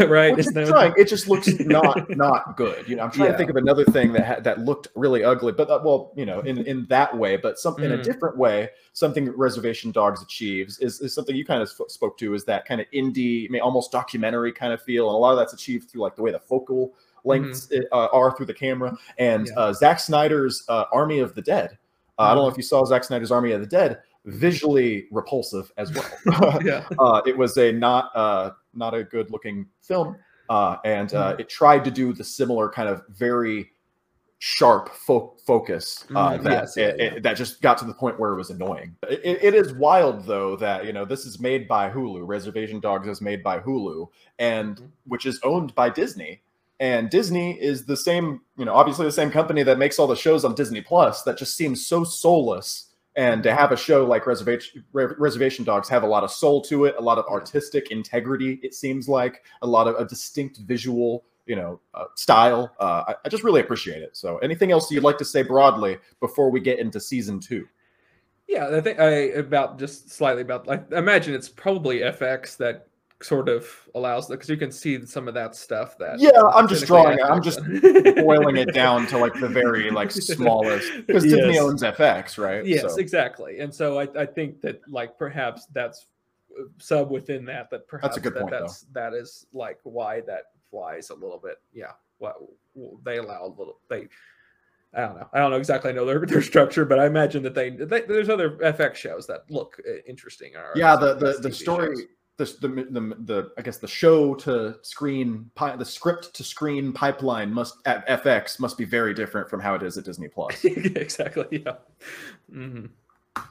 right. 0.08 0.38
It's 0.38 0.52
trying. 0.52 0.94
It 0.98 1.08
just 1.08 1.28
looks 1.30 1.48
not 1.60 2.10
not 2.18 2.58
good. 2.58 2.88
You 2.90 2.96
know, 2.96 3.04
I'm 3.04 3.12
trying 3.12 3.28
Yeah. 3.28 3.32
to 3.34 3.38
think 3.38 3.52
of 3.52 3.58
another 3.58 3.86
thing 3.86 4.12
that 4.14 4.26
had, 4.26 4.44
that 4.44 4.60
looked 4.60 4.88
really 4.96 5.24
ugly, 5.24 5.52
but 5.52 5.70
uh, 5.70 5.80
well, 5.84 6.12
you 6.16 6.26
know, 6.26 6.40
in 6.42 6.58
in 6.66 6.86
that 6.90 7.16
way, 7.16 7.38
but 7.38 7.60
some 7.60 7.80
in 7.82 7.92
a 7.92 7.98
Mhm. 7.98 8.04
different 8.04 8.38
way, 8.38 8.70
something 8.94 9.30
Reservation 9.38 9.92
Dogs 9.92 10.22
achieves 10.24 10.80
is, 10.80 11.00
is 11.00 11.14
something 11.14 11.36
you 11.36 11.46
kind 11.46 11.62
of 11.62 11.70
sp- 11.70 11.90
spoke 11.90 12.18
to 12.18 12.34
is 12.34 12.44
that 12.46 12.66
kind 12.66 12.82
of 12.82 12.88
indie, 12.92 13.46
I 13.48 13.50
mean, 13.52 13.62
almost 13.62 13.92
documentary 13.92 14.52
kind 14.52 14.74
of 14.74 14.82
feel, 14.82 15.08
and 15.10 15.16
a 15.16 15.18
lot 15.18 15.32
of 15.32 15.38
that's 15.38 15.54
achieved 15.54 15.92
through 15.92 16.02
like 16.02 16.16
the 16.16 16.24
way 16.24 16.32
the 16.32 16.40
focal 16.40 16.94
lengths 17.24 17.72
uh, 17.92 18.08
are 18.12 18.36
through 18.36 18.48
the 18.48 18.54
camera, 18.54 18.98
and 19.18 19.46
Mm-hmm. 19.46 19.58
Yeah. 19.60 19.64
uh, 19.66 19.74
Zack 19.74 20.00
Snyder's 20.00 20.64
uh, 20.70 20.86
Army 20.92 21.20
of 21.20 21.36
the 21.36 21.42
Dead. 21.42 21.78
Uh, 22.20 22.24
I 22.24 22.34
don't 22.36 22.44
know 22.44 22.50
if 22.50 22.58
you 22.58 22.64
saw 22.64 22.84
Zack 22.86 23.04
Snyder's 23.04 23.32
Army 23.32 23.52
of 23.52 23.62
the 23.62 23.68
Dead. 23.68 24.00
Visually 24.26 25.08
repulsive 25.12 25.72
as 25.78 25.92
well. 25.94 26.60
yeah. 26.64 26.88
uh, 27.00 27.22
it 27.26 27.38
was 27.38 27.58
a 27.58 27.72
not 27.74 28.10
uh, 28.16 28.52
not 28.74 28.94
a 28.94 29.04
good 29.04 29.30
looking 29.32 29.66
film, 29.82 30.16
uh, 30.50 30.78
and 30.86 31.14
uh, 31.14 31.36
it 31.40 31.50
tried 31.50 31.84
to 31.86 31.92
do 31.92 32.14
the 32.14 32.24
similar 32.24 32.70
kind 32.70 32.88
of 32.88 33.02
very 33.10 33.72
sharp 34.40 34.90
fo- 34.94 35.36
focus 35.46 36.06
uh, 36.16 36.32
Mm, 36.34 36.44
that 36.44 36.52
yes, 36.52 36.78
it, 36.78 36.96
yeah. 37.00 37.04
it- 37.06 37.24
that 37.24 37.36
just 37.38 37.62
got 37.62 37.78
to 37.80 37.86
the 37.86 37.94
point 37.94 38.20
where 38.20 38.32
it 38.34 38.36
was 38.38 38.50
annoying. 38.50 38.96
It, 39.10 39.40
it- 39.42 39.54
is 39.56 39.74
wild 39.74 40.26
though 40.26 40.56
that 40.58 40.86
you 40.86 40.94
know 40.94 41.06
this 41.06 41.26
is 41.26 41.40
made 41.40 41.68
by 41.68 41.90
Hulu. 41.90 42.26
Reservation 42.28 42.80
Dogs 42.80 43.08
is 43.08 43.20
made 43.22 43.42
by 43.44 43.60
Hulu, 43.60 44.08
and 44.40 44.78
Mhm. 44.78 44.88
which 45.06 45.26
is 45.26 45.40
owned 45.44 45.74
by 45.76 45.90
Disney. 45.90 46.43
And 46.80 47.10
Disney 47.10 47.62
is 47.62 47.86
the 47.86 47.96
same, 47.96 48.42
you 48.58 48.66
know, 48.66 48.74
obviously 48.74 49.06
the 49.06 49.12
same 49.12 49.32
company 49.32 49.64
that 49.64 49.78
makes 49.78 50.00
all 50.00 50.08
the 50.08 50.16
shows 50.16 50.44
on 50.44 50.56
Disney 50.56 50.82
Plus. 50.82 51.24
That 51.24 51.38
just 51.38 51.56
seems 51.56 51.86
so 51.86 52.04
soulless. 52.04 52.90
And 53.16 53.44
to 53.44 53.54
have 53.54 53.72
a 53.72 53.78
show 53.78 54.06
like 54.06 54.26
Reservation 54.26 54.84
Reservation 54.92 55.64
Dogs 55.64 55.88
have 55.90 56.02
a 56.02 56.08
lot 56.08 56.24
of 56.24 56.32
soul 56.32 56.62
to 56.64 56.86
it, 56.86 56.96
a 56.98 57.02
lot 57.02 57.20
of 57.20 57.26
artistic 57.26 57.92
integrity. 57.92 58.60
It 58.64 58.74
seems 58.74 59.08
like 59.08 59.44
a 59.62 59.68
lot 59.68 59.88
of 59.88 59.96
a 59.96 60.06
distinct 60.06 60.58
visual, 60.58 61.24
you 61.46 61.56
know, 61.56 61.80
uh, 61.94 62.06
style. 62.16 62.74
Uh, 62.80 63.04
I, 63.10 63.16
I 63.24 63.30
just 63.30 63.44
really 63.44 63.62
appreciate 63.62 64.02
it. 64.02 64.18
So, 64.18 64.40
anything 64.40 64.72
else 64.72 64.92
you'd 64.92 65.04
like 65.04 65.20
to 65.20 65.26
say 65.26 65.44
broadly 65.44 66.00
before 66.22 66.50
we 66.50 66.60
get 66.60 66.80
into 66.80 67.00
season 67.00 67.40
two? 67.40 67.68
Yeah, 68.48 68.76
I 68.76 68.82
think 68.82 69.00
I 69.00 69.10
about 69.10 69.78
just 69.78 70.10
slightly 70.12 70.42
about 70.42 70.68
like 70.68 70.92
I 70.92 70.98
imagine 70.98 71.36
it's 71.36 71.50
probably 71.50 72.00
FX 72.00 72.58
that 72.58 72.88
sort 73.24 73.50
of 73.50 73.68
allows 73.96 74.28
because 74.28 74.50
you 74.50 74.58
can 74.58 74.72
see 74.72 75.06
some 75.06 75.28
of 75.28 75.34
that 75.34 75.56
stuff 75.56 75.98
that 75.98 76.20
Yeah, 76.20 76.32
I'm 76.54 76.68
just 76.68 76.86
drawing. 76.86 77.22
I'm 77.22 77.42
just 77.42 77.60
boiling 78.16 78.58
it 78.58 78.74
down 78.74 79.08
to 79.08 79.18
like 79.18 79.34
the 79.40 79.48
very 79.48 79.90
like 79.90 80.12
smallest 80.12 80.92
because 81.08 81.24
Disney 81.24 81.58
owns 81.60 81.82
FX, 81.84 82.38
right? 82.38 82.66
Yes, 82.66 82.82
So- 82.82 82.98
exactly. 82.98 83.60
And 83.60 83.74
so 83.74 84.00
I, 84.00 84.08
I 84.18 84.26
think 84.26 84.62
that 84.62 84.82
like 84.90 85.18
perhaps 85.18 85.68
that's 85.74 86.08
uh, 86.60 86.64
sub 86.78 87.10
within 87.12 87.46
that 87.46 87.70
that 87.72 87.88
perhaps 87.88 88.16
that's 88.16 88.18
a 88.18 88.22
good 88.22 88.34
that, 88.36 88.42
point, 88.42 88.52
though. 88.52 88.60
that's 88.62 88.82
that 88.94 89.14
is 89.14 89.46
like 89.54 89.80
why 89.84 90.22
that 90.22 90.52
flies 90.70 91.10
a 91.10 91.16
little 91.16 91.40
bit. 91.44 91.58
Yeah. 91.74 91.92
What 92.20 92.38
they 93.04 93.18
allow 93.18 93.46
a 93.46 93.48
little 93.48 93.80
they 93.90 94.08
I 94.96 95.02
don't 95.02 95.16
know. 95.16 95.28
I 95.34 95.40
don't 95.40 95.50
know 95.50 95.58
exactly 95.58 95.90
I 95.90 95.94
know 95.94 96.06
their, 96.06 96.20
their 96.26 96.42
structure, 96.42 96.86
but 96.86 97.00
I 97.00 97.06
imagine 97.06 97.42
that 97.44 97.56
they, 97.56 97.70
they 97.72 98.02
there's 98.02 98.30
other 98.30 98.52
FX 98.58 98.96
shows 98.96 99.28
that 99.28 99.50
look 99.50 99.80
uh, 99.88 99.94
interesting. 100.08 100.54
Yeah 100.76 100.96
the 100.96 101.16
the, 101.16 101.34
the 101.40 101.50
TV 101.50 101.54
story 101.54 101.96
shows. 101.96 102.06
The, 102.38 102.46
the 102.62 102.68
the 102.68 103.16
the 103.26 103.52
i 103.58 103.62
guess 103.62 103.78
the 103.78 103.88
show 103.88 104.34
to 104.34 104.76
screen 104.82 105.50
pi- 105.56 105.76
the 105.76 105.86
script 105.86 106.34
to 106.34 106.44
screen 106.44 106.92
pipeline 106.92 107.52
must 107.52 107.78
at 107.86 108.08
fx 108.08 108.60
must 108.60 108.78
be 108.78 108.86
very 108.86 109.14
different 109.14 109.50
from 109.50 109.60
how 109.60 109.76
it 109.76 109.84
is 109.84 109.98
at 109.98 110.06
disney 110.06 110.28
plus 110.28 110.64
exactly. 110.66 111.64
Yeah. 111.66 111.76
hmm 112.50 112.86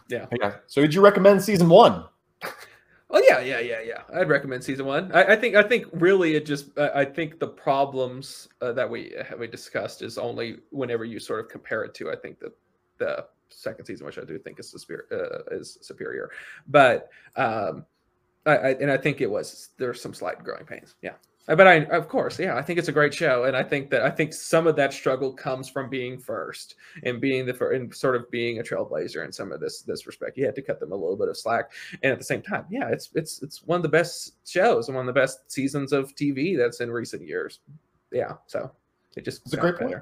Yeah. 0.09 0.27
yeah 0.41 0.57
so 0.67 0.81
would 0.81 0.95
you 0.95 1.01
recommend 1.01 1.43
season 1.43 1.69
one 1.69 2.05
Oh 3.15 3.23
yeah, 3.29 3.41
yeah, 3.41 3.61
yeah, 3.61 3.81
yeah. 3.83 4.03
I'd 4.15 4.31
recommend 4.31 4.65
season 4.65 4.87
one. 4.87 5.13
I, 5.13 5.35
I 5.35 5.37
think 5.37 5.55
I 5.55 5.63
think 5.63 5.85
really 5.93 6.35
it 6.35 6.47
just 6.47 6.79
I 6.79 7.01
I 7.01 7.05
think 7.05 7.39
the 7.39 7.47
problems 7.47 8.49
uh, 8.63 8.73
that 8.73 8.89
we 8.89 9.15
uh, 9.15 9.37
we 9.37 9.47
discussed 9.49 10.01
is 10.01 10.17
only 10.17 10.61
whenever 10.71 11.05
you 11.05 11.21
sort 11.21 11.41
of 11.41 11.51
compare 11.51 11.83
it 11.85 11.93
to 11.97 12.11
I 12.11 12.17
think 12.17 12.41
the 12.41 12.55
the 12.97 13.27
second 13.51 13.85
season, 13.85 14.07
which 14.07 14.19
I 14.19 14.25
do 14.25 14.39
think 14.39 14.59
is 14.59 14.71
superior, 14.71 15.07
uh, 15.13 15.55
is 15.55 15.77
superior. 15.83 16.31
But 16.69 17.11
um, 17.37 17.85
I, 18.47 18.57
I 18.57 18.69
and 18.81 18.91
I 18.91 18.97
think 18.97 19.21
it 19.21 19.31
was 19.31 19.71
there's 19.79 20.01
some 20.01 20.15
slight 20.15 20.43
growing 20.43 20.65
pains. 20.65 20.95
Yeah. 21.03 21.13
Uh, 21.49 21.57
But 21.57 21.67
I, 21.67 21.85
of 21.87 22.09
course, 22.09 22.39
yeah, 22.39 22.57
I 22.57 22.63
think 22.63 22.79
it's 22.79 22.87
a 22.89 22.93
great 22.93 23.13
show, 23.13 23.45
and 23.45 23.57
I 23.57 23.65
think 23.65 23.91
that 23.91 24.03
I 24.03 24.11
think 24.11 24.33
some 24.33 24.67
of 24.69 24.77
that 24.77 24.93
struggle 24.93 25.33
comes 25.33 25.69
from 25.69 25.91
being 25.91 26.17
first 26.19 26.77
and 27.03 27.21
being 27.21 27.47
the 27.47 27.55
first, 27.55 27.75
and 27.81 27.93
sort 27.95 28.15
of 28.15 28.31
being 28.31 28.61
a 28.61 28.63
trailblazer 28.63 29.25
in 29.25 29.33
some 29.33 29.51
of 29.51 29.59
this 29.61 29.83
this 29.83 30.07
respect. 30.07 30.37
You 30.39 30.47
had 30.47 30.55
to 30.55 30.63
cut 30.63 30.79
them 30.79 30.93
a 30.93 30.97
little 30.97 31.17
bit 31.17 31.29
of 31.29 31.37
slack, 31.37 31.73
and 32.03 32.13
at 32.13 32.19
the 32.19 32.25
same 32.25 32.43
time, 32.43 32.67
yeah, 32.71 32.89
it's 32.91 33.11
it's 33.15 33.43
it's 33.43 33.63
one 33.65 33.77
of 33.77 33.83
the 33.83 33.89
best 33.89 34.35
shows 34.49 34.89
and 34.89 34.97
one 34.97 35.09
of 35.09 35.13
the 35.15 35.21
best 35.21 35.51
seasons 35.51 35.93
of 35.93 36.15
TV 36.15 36.57
that's 36.57 36.81
in 36.81 36.91
recent 36.93 37.23
years. 37.27 37.59
Yeah, 38.13 38.35
so 38.47 38.71
it 39.17 39.25
just 39.25 39.43
It's 39.45 39.55
a 39.55 39.57
great 39.57 39.77
point. 39.77 39.97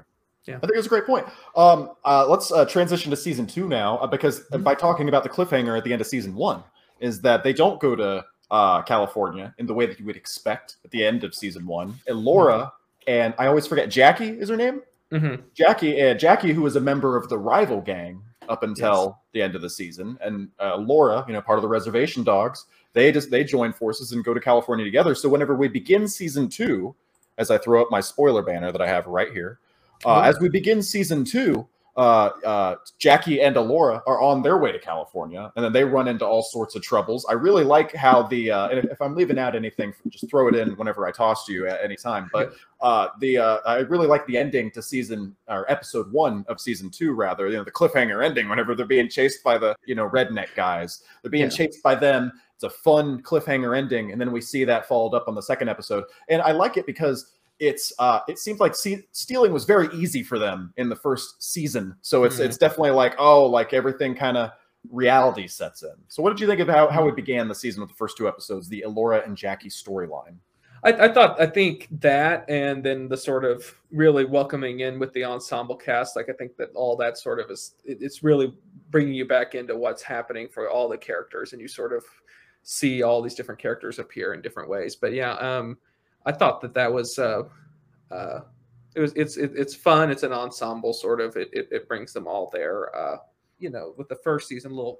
Yeah. 0.45 0.57
I 0.57 0.59
think 0.59 0.75
it's 0.75 0.87
a 0.87 0.89
great 0.89 1.05
point. 1.05 1.25
Um, 1.55 1.91
uh, 2.03 2.25
let's 2.27 2.51
uh, 2.51 2.65
transition 2.65 3.09
to 3.11 3.17
season 3.17 3.45
two 3.47 3.67
now, 3.67 3.97
uh, 3.97 4.07
because 4.07 4.41
Mhm. 4.49 4.63
by 4.63 4.73
talking 4.75 5.07
about 5.07 5.21
the 5.23 5.29
cliffhanger 5.29 5.77
at 5.77 5.83
the 5.83 5.93
end 5.93 6.01
of 6.01 6.07
season 6.07 6.33
one, 6.35 6.63
is 6.99 7.21
that 7.21 7.43
they 7.43 7.53
don't 7.53 7.79
go 7.79 7.95
to 7.95 8.25
uh, 8.51 8.81
California 8.83 9.53
in 9.57 9.65
the 9.65 9.73
way 9.73 9.85
that 9.87 9.99
you 9.99 10.05
would 10.05 10.15
expect 10.17 10.75
at 10.85 10.91
the 10.91 11.03
end 11.03 11.23
of 11.23 11.33
season 11.33 11.65
one. 11.65 11.95
And 12.07 12.17
Elora 12.17 12.71
and 13.07 13.33
I 13.39 13.47
always 13.47 13.65
forget 13.65 13.89
Jackie 13.89 14.29
is 14.29 14.49
her 14.49 14.57
name. 14.57 14.81
Mhm. 15.11 15.41
Jackie, 15.55 16.01
uh, 16.01 16.13
Jackie, 16.13 16.53
who 16.53 16.61
was 16.61 16.75
a 16.75 16.79
member 16.81 17.17
of 17.17 17.27
the 17.29 17.37
rival 17.37 17.81
gang 17.81 18.21
up 18.49 18.63
until 18.63 19.17
the 19.33 19.41
end 19.41 19.55
of 19.55 19.61
the 19.61 19.69
season, 19.69 20.17
and 20.21 20.49
uh, 20.59 20.77
Elora, 20.77 21.25
you 21.27 21.33
know, 21.33 21.41
part 21.41 21.57
of 21.57 21.63
the 21.63 21.67
Reservation 21.69 22.23
Dogs, 22.23 22.65
they 22.93 23.11
just 23.11 23.31
they 23.31 23.43
join 23.43 23.71
forces 23.73 24.11
and 24.11 24.23
go 24.23 24.33
to 24.33 24.39
California 24.39 24.83
together. 24.85 25.15
So 25.15 25.29
whenever 25.29 25.55
we 25.55 25.67
begin 25.67 26.07
season 26.07 26.47
two, 26.49 26.93
as 27.37 27.49
I 27.51 27.57
throw 27.57 27.81
up 27.81 27.87
my 27.89 28.01
spoiler 28.01 28.41
banner 28.41 28.71
that 28.71 28.81
I 28.81 28.87
have 28.87 29.07
right 29.07 29.31
here, 29.31 29.59
uh, 30.05 30.15
Cool. 30.15 30.23
as 30.23 30.39
we 30.39 30.49
begin 30.49 30.81
season 30.83 31.23
two, 31.23 31.65
uh, 31.97 32.29
uh, 32.45 32.75
Jackie 32.99 33.41
and 33.41 33.55
Elora 33.55 34.01
are 34.07 34.21
on 34.21 34.41
their 34.41 34.57
way 34.57 34.71
to 34.71 34.79
California, 34.79 35.51
and 35.55 35.65
then 35.65 35.73
they 35.73 35.83
run 35.83 36.07
into 36.07 36.25
all 36.25 36.41
sorts 36.41 36.75
of 36.75 36.81
troubles. 36.81 37.25
I 37.29 37.33
really 37.33 37.65
like 37.65 37.93
how 37.93 38.23
the 38.23 38.49
uh, 38.51 38.69
and 38.69 38.79
if, 38.79 38.85
if 38.85 39.01
I'm 39.01 39.15
leaving 39.15 39.37
out 39.37 39.55
anything, 39.55 39.93
just 40.09 40.29
throw 40.29 40.47
it 40.47 40.55
in 40.55 40.69
whenever 40.77 41.05
I 41.05 41.11
toss 41.11 41.45
to 41.47 41.53
you 41.53 41.67
at 41.67 41.83
any 41.83 41.97
time. 41.97 42.29
But 42.31 42.53
uh, 42.81 43.09
the 43.19 43.37
uh, 43.37 43.57
I 43.65 43.79
really 43.79 44.07
like 44.07 44.25
the 44.25 44.37
ending 44.37 44.71
to 44.71 44.81
season 44.81 45.35
or 45.49 45.69
episode 45.69 46.11
one 46.13 46.45
of 46.47 46.61
season 46.61 46.89
two, 46.89 47.11
rather 47.13 47.47
you 47.49 47.57
know 47.57 47.63
the 47.65 47.71
cliffhanger 47.71 48.23
ending 48.23 48.47
whenever 48.47 48.73
they're 48.73 48.85
being 48.85 49.09
chased 49.09 49.43
by 49.43 49.57
the 49.57 49.75
you 49.85 49.95
know 49.95 50.09
redneck 50.09 50.47
guys. 50.55 51.03
They're 51.21 51.31
being 51.31 51.43
Yeah. 51.45 51.49
chased 51.49 51.83
by 51.83 51.95
them. 51.95 52.31
It's 52.55 52.63
a 52.63 52.69
fun 52.69 53.21
cliffhanger 53.21 53.77
ending, 53.77 54.11
and 54.13 54.21
then 54.21 54.31
we 54.31 54.39
see 54.39 54.63
that 54.65 54.87
followed 54.87 55.13
up 55.15 55.27
on 55.27 55.35
the 55.35 55.41
second 55.41 55.67
episode, 55.67 56.05
and 56.29 56.41
I 56.41 56.51
like 56.51 56.77
it 56.77 56.85
because 56.85 57.33
it's 57.61 57.93
uh 57.99 58.19
it 58.27 58.39
seems 58.39 58.59
like 58.59 58.73
stealing 58.75 59.53
was 59.53 59.65
very 59.65 59.87
easy 59.95 60.23
for 60.23 60.39
them 60.39 60.73
in 60.77 60.89
the 60.89 60.95
first 60.95 61.41
season. 61.41 61.95
So 62.01 62.23
it's 62.23 62.37
Mhm. 62.37 62.45
it's 62.45 62.57
definitely 62.57 62.91
like 62.91 63.13
oh 63.19 63.45
like 63.45 63.71
everything 63.71 64.15
kind 64.15 64.35
of 64.35 64.51
reality 64.89 65.47
sets 65.47 65.83
in. 65.83 65.93
So 66.07 66.23
what 66.23 66.31
did 66.31 66.39
you 66.39 66.47
think 66.47 66.59
of 66.59 66.67
how, 66.67 66.87
how 66.87 67.07
it 67.07 67.15
began 67.15 67.47
the 67.47 67.53
season 67.53 67.81
with 67.81 67.91
the 67.91 67.95
first 67.95 68.17
two 68.17 68.27
episodes 68.27 68.67
the 68.67 68.83
Elora 68.85 69.23
and 69.25 69.37
Jackie 69.37 69.69
storyline? 69.69 70.37
I, 70.83 70.91
I 70.93 71.13
thought 71.13 71.39
I 71.39 71.45
think 71.45 71.87
that 71.99 72.49
and 72.49 72.83
then 72.83 73.07
the 73.07 73.15
sort 73.15 73.45
of 73.45 73.63
really 73.91 74.25
welcoming 74.25 74.79
in 74.79 74.97
with 74.97 75.13
the 75.13 75.23
ensemble 75.23 75.75
cast 75.75 76.15
like 76.15 76.29
I 76.29 76.33
think 76.33 76.57
that 76.57 76.71
all 76.73 76.95
that 76.97 77.19
sort 77.19 77.39
of 77.39 77.51
is 77.51 77.75
it, 77.85 77.99
it's 78.01 78.23
really 78.23 78.51
bringing 78.89 79.13
you 79.13 79.25
back 79.25 79.53
into 79.53 79.75
what's 79.77 80.01
happening 80.01 80.47
for 80.49 80.67
all 80.67 80.89
the 80.89 80.97
characters 80.97 81.53
and 81.53 81.61
you 81.61 81.67
sort 81.67 81.93
of 81.93 82.03
see 82.63 83.03
all 83.03 83.21
these 83.21 83.35
different 83.35 83.61
characters 83.61 83.99
appear 83.99 84.33
in 84.33 84.41
different 84.41 84.67
ways. 84.67 84.95
But 84.95 85.13
yeah 85.13 85.33
um 85.33 85.77
I 86.25 86.31
thought 86.31 86.61
that 86.61 86.73
that 86.73 86.91
was 86.91 87.17
uh 87.17 87.43
uh 88.11 88.41
it 88.95 88.99
was 88.99 89.13
it's 89.13 89.37
it, 89.37 89.51
it's 89.55 89.75
fun. 89.75 90.11
It's 90.11 90.23
an 90.23 90.33
ensemble 90.33 90.93
sort 90.93 91.21
of. 91.21 91.35
It, 91.37 91.49
it, 91.53 91.67
it 91.71 91.87
brings 91.87 92.13
them 92.13 92.27
all 92.27 92.49
there 92.51 92.95
uh 92.95 93.17
you 93.59 93.69
know 93.69 93.93
with 93.97 94.09
the 94.09 94.15
first 94.15 94.47
season 94.47 94.71
little 94.71 94.99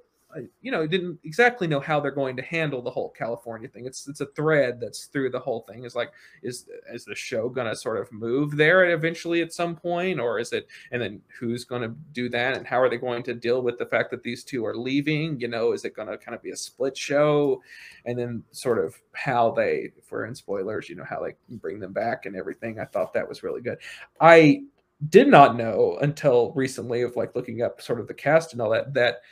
you 0.60 0.70
know 0.70 0.86
didn't 0.86 1.18
exactly 1.24 1.66
know 1.66 1.80
how 1.80 2.00
they're 2.00 2.10
going 2.10 2.36
to 2.36 2.42
handle 2.42 2.82
the 2.82 2.90
whole 2.90 3.10
California 3.10 3.68
thing. 3.68 3.86
It's 3.86 4.08
it's 4.08 4.20
a 4.20 4.26
thread 4.26 4.80
that's 4.80 5.06
through 5.06 5.30
the 5.30 5.38
whole 5.38 5.60
thing. 5.68 5.84
Is 5.84 5.94
like 5.94 6.12
is 6.42 6.66
is 6.92 7.04
the 7.04 7.14
show 7.14 7.48
to 7.68 7.76
sort 7.76 7.98
of 7.98 8.12
move 8.12 8.56
there 8.56 8.90
eventually 8.90 9.42
at 9.42 9.52
some 9.52 9.76
point, 9.76 10.20
or 10.20 10.38
is 10.38 10.52
it? 10.52 10.68
And 10.90 11.02
then 11.02 11.20
who's 11.38 11.64
to 11.82 11.94
do 12.12 12.28
that, 12.30 12.56
and 12.56 12.66
how 12.66 12.80
are 12.80 12.88
they 12.88 12.96
going 12.96 13.22
to 13.24 13.34
deal 13.34 13.62
with 13.62 13.78
the 13.78 13.86
fact 13.86 14.10
that 14.10 14.22
these 14.22 14.44
two 14.44 14.64
are 14.64 14.76
leaving? 14.76 15.38
You 15.40 15.48
know, 15.48 15.72
is 15.72 15.84
it 15.84 15.94
to 16.08 16.18
kind 16.18 16.34
of 16.34 16.42
be 16.42 16.50
a 16.50 16.56
split 16.56 16.96
show, 16.96 17.62
and 18.04 18.18
then 18.18 18.42
sort 18.52 18.78
of 18.84 19.00
how 19.12 19.50
they, 19.50 19.92
if 19.96 20.10
we're 20.10 20.26
in 20.26 20.34
spoilers, 20.34 20.88
you 20.88 20.96
know, 20.96 21.04
how 21.04 21.22
they 21.22 21.34
bring 21.56 21.78
them 21.78 21.92
back 21.92 22.26
and 22.26 22.36
everything. 22.36 22.78
I 22.78 22.84
thought 22.84 23.12
that 23.12 23.28
was 23.28 23.42
really 23.42 23.60
good. 23.60 23.78
I 24.20 24.62
did 25.08 25.28
not 25.28 25.56
know 25.56 25.98
until 26.00 26.52
recently 26.52 27.02
of 27.02 27.16
like 27.16 27.34
looking 27.34 27.62
up 27.62 27.82
sort 27.82 28.00
of 28.00 28.06
the 28.06 28.14
cast 28.14 28.52
and 28.52 28.62
all 28.62 28.70
that 28.70 28.94
that 28.94 29.22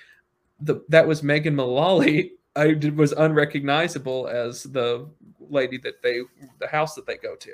the 0.61 0.83
that 0.89 1.07
was 1.07 1.23
Megan 1.23 1.55
Mullally. 1.57 2.33
I 2.57 2.73
did, 2.73 2.97
was 2.97 3.13
unrecognizable 3.13 4.27
as 4.27 4.65
the 4.65 5.09
lady 5.39 5.79
that 5.79 6.03
they 6.03 6.21
the 6.59 6.67
house 6.67 6.95
that 6.95 7.07
they 7.07 7.17
go 7.17 7.37
to. 7.37 7.53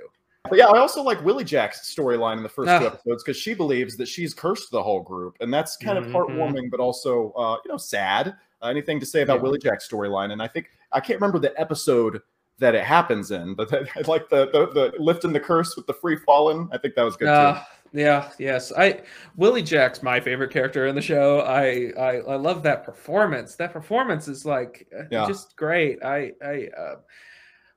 But 0.48 0.58
yeah, 0.58 0.66
I 0.66 0.78
also 0.78 1.02
like 1.02 1.22
Willie 1.24 1.44
Jack's 1.44 1.92
storyline 1.94 2.36
in 2.36 2.42
the 2.42 2.48
first 2.48 2.68
two 2.68 2.84
Ah. 2.86 2.86
episodes 2.86 3.22
because 3.24 3.36
she 3.36 3.52
believes 3.52 3.96
that 3.96 4.06
she's 4.06 4.32
cursed 4.32 4.70
the 4.70 4.82
whole 4.82 5.00
group, 5.02 5.36
and 5.40 5.52
that's 5.52 5.76
kind 5.76 5.98
of 5.98 6.04
Mhm. 6.04 6.12
heartwarming, 6.12 6.70
but 6.70 6.80
also 6.80 7.32
uh, 7.32 7.56
you 7.64 7.70
know 7.70 7.76
sad. 7.78 8.34
Uh, 8.62 8.68
anything 8.68 8.98
to 9.00 9.06
say 9.06 9.22
about 9.22 9.36
Yeah. 9.36 9.42
Willie 9.42 9.58
Jack's 9.58 9.86
storyline? 9.88 10.32
And 10.32 10.40
I 10.42 10.46
think 10.48 10.70
I 10.92 11.00
can't 11.00 11.20
remember 11.20 11.38
the 11.38 11.58
episode 11.60 12.22
that 12.58 12.74
it 12.74 12.84
happens 12.84 13.32
in, 13.32 13.54
but 13.54 13.68
I 13.96 14.00
like 14.06 14.28
the, 14.30 14.46
the 14.50 14.66
the 14.92 14.92
lifting 15.02 15.32
the 15.32 15.40
curse 15.40 15.76
with 15.76 15.86
the 15.86 15.92
free 15.94 16.16
falling. 16.16 16.68
I 16.72 16.78
think 16.78 16.94
that 16.94 17.02
was 17.02 17.16
good 17.16 17.26
too. 17.26 17.60
Yeah, 17.96 18.30
yes. 18.38 18.72
I 18.76 19.00
Willie 19.36 19.62
Jack's 19.62 20.02
my 20.02 20.20
favorite 20.20 20.50
character 20.50 20.86
in 20.86 20.94
the 20.94 21.00
show. 21.00 21.40
I 21.40 21.92
I, 21.98 22.16
I 22.18 22.36
love 22.36 22.62
that 22.64 22.84
performance. 22.84 23.54
That 23.56 23.72
performance 23.72 24.28
is 24.28 24.44
like 24.44 24.86
uh, 24.96 25.04
Yeah. 25.10 25.26
just 25.26 25.56
great. 25.56 26.04
I 26.04 26.32
I 26.44 26.68
uh, 26.76 26.96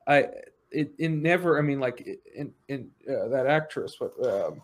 I 0.07 0.17
it, 0.71 0.91
it 0.97 1.09
never. 1.09 1.57
I 1.57 1.61
mean, 1.61 1.79
like 1.79 2.05
in 2.35 2.51
in 2.67 2.89
uh, 3.09 3.29
that 3.29 3.47
actress, 3.47 3.95
what 3.99 4.11
um, 4.27 4.61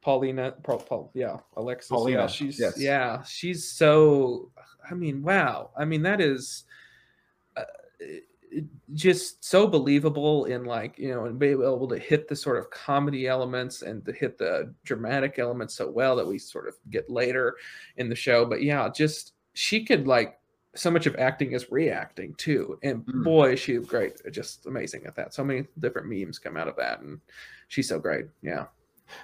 Paulina, 0.00 0.54
Paul, 0.62 0.78
Paul, 0.78 1.10
yeah, 1.14 1.38
Alexis. 1.56 1.88
Paulina. 1.90 2.20
Yeah, 2.20 2.26
she's 2.28 2.60
yes. 2.60 2.78
yeah, 2.78 3.22
she's 3.24 3.68
so. 3.68 4.52
I 4.88 4.94
mean, 4.94 5.22
wow. 5.22 5.70
I 5.76 5.84
mean, 5.86 6.02
that 6.02 6.20
is. 6.20 6.64
Uh, 7.56 7.64
it- 7.98 8.24
just 8.92 9.44
so 9.44 9.66
believable 9.66 10.44
in 10.46 10.64
like 10.64 10.98
you 10.98 11.08
know 11.10 11.24
and 11.26 11.38
be 11.38 11.48
able 11.48 11.88
to 11.88 11.98
hit 11.98 12.28
the 12.28 12.36
sort 12.36 12.56
of 12.58 12.70
comedy 12.70 13.26
elements 13.26 13.82
and 13.82 14.04
to 14.04 14.12
hit 14.12 14.38
the 14.38 14.72
dramatic 14.84 15.38
elements 15.38 15.74
so 15.74 15.90
well 15.90 16.14
that 16.16 16.26
we 16.26 16.38
sort 16.38 16.68
of 16.68 16.74
get 16.90 17.08
later 17.10 17.56
in 17.96 18.08
the 18.08 18.14
show. 18.14 18.44
But 18.44 18.62
yeah 18.62 18.88
just 18.94 19.32
she 19.54 19.84
could 19.84 20.06
like 20.06 20.38
so 20.76 20.90
much 20.90 21.06
of 21.06 21.14
acting 21.16 21.52
is 21.52 21.70
reacting 21.70 22.34
too. 22.34 22.78
And 22.82 23.04
Mm. 23.06 23.24
boy 23.24 23.52
is 23.52 23.60
she 23.60 23.76
great 23.78 24.20
just 24.32 24.66
amazing 24.66 25.06
at 25.06 25.14
that. 25.16 25.32
So 25.34 25.44
many 25.44 25.66
different 25.80 26.08
memes 26.08 26.38
come 26.38 26.56
out 26.56 26.68
of 26.68 26.76
that 26.76 27.00
and 27.00 27.20
she's 27.68 27.88
so 27.88 27.98
great. 27.98 28.26
Yeah 28.42 28.66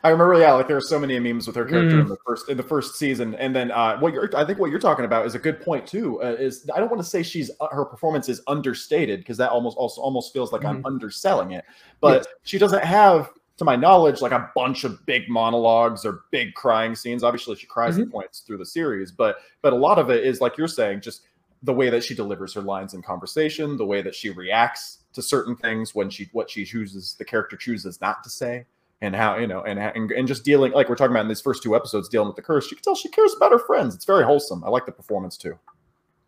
I 0.04 0.10
remember, 0.10 0.38
yeah, 0.38 0.52
like 0.52 0.68
there 0.68 0.76
are 0.76 0.80
so 0.80 0.98
many 0.98 1.18
memes 1.18 1.46
with 1.46 1.56
her 1.56 1.64
character 1.64 1.96
Mm. 1.96 2.02
in 2.02 2.08
the 2.08 2.16
first 2.26 2.48
in 2.48 2.56
the 2.56 2.62
first 2.62 2.96
season, 2.96 3.34
and 3.36 3.54
then 3.56 3.70
uh, 3.70 3.98
what 3.98 4.12
you're 4.12 4.30
I 4.36 4.44
think 4.44 4.58
what 4.58 4.70
you're 4.70 4.78
talking 4.80 5.04
about 5.04 5.26
is 5.26 5.34
a 5.34 5.38
good 5.38 5.60
point 5.60 5.86
too. 5.86 6.22
Uh, 6.22 6.36
is 6.38 6.68
I 6.74 6.78
don't 6.80 6.90
want 6.90 7.02
to 7.02 7.08
say 7.08 7.22
she's 7.22 7.50
uh, 7.60 7.66
her 7.70 7.84
performance 7.84 8.28
is 8.28 8.40
understated 8.46 9.20
because 9.20 9.36
that 9.38 9.50
almost 9.50 9.76
also 9.76 10.00
almost 10.00 10.32
feels 10.32 10.52
like 10.52 10.64
I'm 10.64 10.84
underselling 10.86 11.52
it, 11.52 11.64
but. 12.00 12.18
Yes. 12.18 12.26
she 12.42 12.58
doesn't 12.58 12.84
have, 12.84 13.30
to 13.58 13.64
my 13.64 13.76
knowledge, 13.76 14.20
like 14.22 14.32
a 14.32 14.50
bunch 14.54 14.84
of 14.84 15.04
big 15.06 15.28
monologues 15.28 16.04
or 16.06 16.22
big 16.30 16.54
crying 16.54 16.94
scenes. 16.94 17.22
Obviously, 17.22 17.56
she 17.56 17.66
cries 17.66 17.94
Mm-hmm. 17.94 18.02
at 18.04 18.10
points 18.10 18.40
through 18.40 18.58
the 18.58 18.66
series, 18.66 19.10
but 19.12 19.36
but 19.62 19.72
a 19.72 19.76
lot 19.76 19.98
of 19.98 20.08
it 20.10 20.24
is 20.24 20.40
like 20.40 20.56
you're 20.56 20.68
saying, 20.68 21.00
just 21.00 21.22
the 21.62 21.72
way 21.72 21.90
that 21.90 22.02
she 22.04 22.14
delivers 22.14 22.54
her 22.54 22.62
lines 22.62 22.94
in 22.94 23.02
conversation, 23.02 23.76
the 23.76 23.84
way 23.84 24.00
that 24.02 24.14
she 24.14 24.30
reacts 24.30 24.98
to 25.12 25.20
certain 25.22 25.56
things 25.56 25.94
when 25.94 26.08
she 26.08 26.28
what 26.32 26.48
she 26.48 26.64
chooses 26.64 27.14
the 27.18 27.24
character 27.24 27.56
chooses 27.56 28.00
not 28.00 28.22
to 28.24 28.30
say 28.30 28.64
and 29.00 29.16
how 29.16 29.36
you 29.36 29.46
know 29.46 29.62
and, 29.62 29.78
and 29.78 30.10
and 30.10 30.28
just 30.28 30.44
dealing 30.44 30.72
like 30.72 30.88
we're 30.88 30.94
talking 30.94 31.12
about 31.12 31.22
in 31.22 31.28
these 31.28 31.40
first 31.40 31.62
two 31.62 31.74
episodes 31.74 32.08
dealing 32.08 32.28
with 32.28 32.36
the 32.36 32.42
curse 32.42 32.70
you 32.70 32.76
can 32.76 32.84
tell 32.84 32.94
she 32.94 33.08
cares 33.08 33.34
about 33.34 33.52
her 33.52 33.58
friends. 33.58 33.94
It's 33.94 34.04
very 34.04 34.24
wholesome. 34.24 34.62
I 34.64 34.68
like 34.68 34.86
the 34.86 34.92
performance 34.92 35.36
too. 35.36 35.58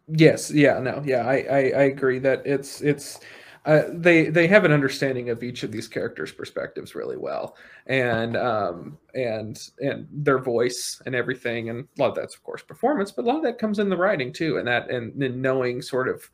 Yes, 0.09 0.51
yeah, 0.51 0.79
no, 0.79 1.03
yeah, 1.05 1.27
I, 1.27 1.35
I, 1.35 1.59
I 1.59 1.83
agree 1.85 2.19
that 2.19 2.43
it's 2.45 2.81
it's 2.81 3.21
uh, 3.65 3.85
they 3.93 4.29
they 4.29 4.49
have 4.49 4.65
an 4.65 4.73
understanding 4.73 5.31
of 5.31 5.43
each 5.45 5.63
of 5.63 5.71
these 5.71 5.87
characters' 5.87 6.33
perspectives 6.33 6.97
really 6.97 7.17
well, 7.17 7.57
and 7.87 8.37
um 8.37 8.99
and 9.15 9.69
and 9.81 10.09
their 10.11 10.39
voice 10.39 11.01
and 11.07 11.15
everything, 11.15 11.71
and 11.71 11.87
a 11.97 12.03
lot 12.03 12.09
of 12.09 12.17
that's 12.17 12.35
of 12.35 12.43
course 12.43 12.63
performance, 12.63 13.13
but 13.13 13.25
a 13.25 13.29
lot 13.29 13.37
of 13.37 13.45
that 13.45 13.59
comes 13.59 13.79
in 13.79 13.89
the 13.89 13.97
writing 13.97 14.33
too, 14.33 14.59
and 14.59 14.67
that 14.67 14.91
and 14.91 15.13
then 15.15 15.41
knowing 15.41 15.81
sort 15.81 16.09
of 16.09 16.29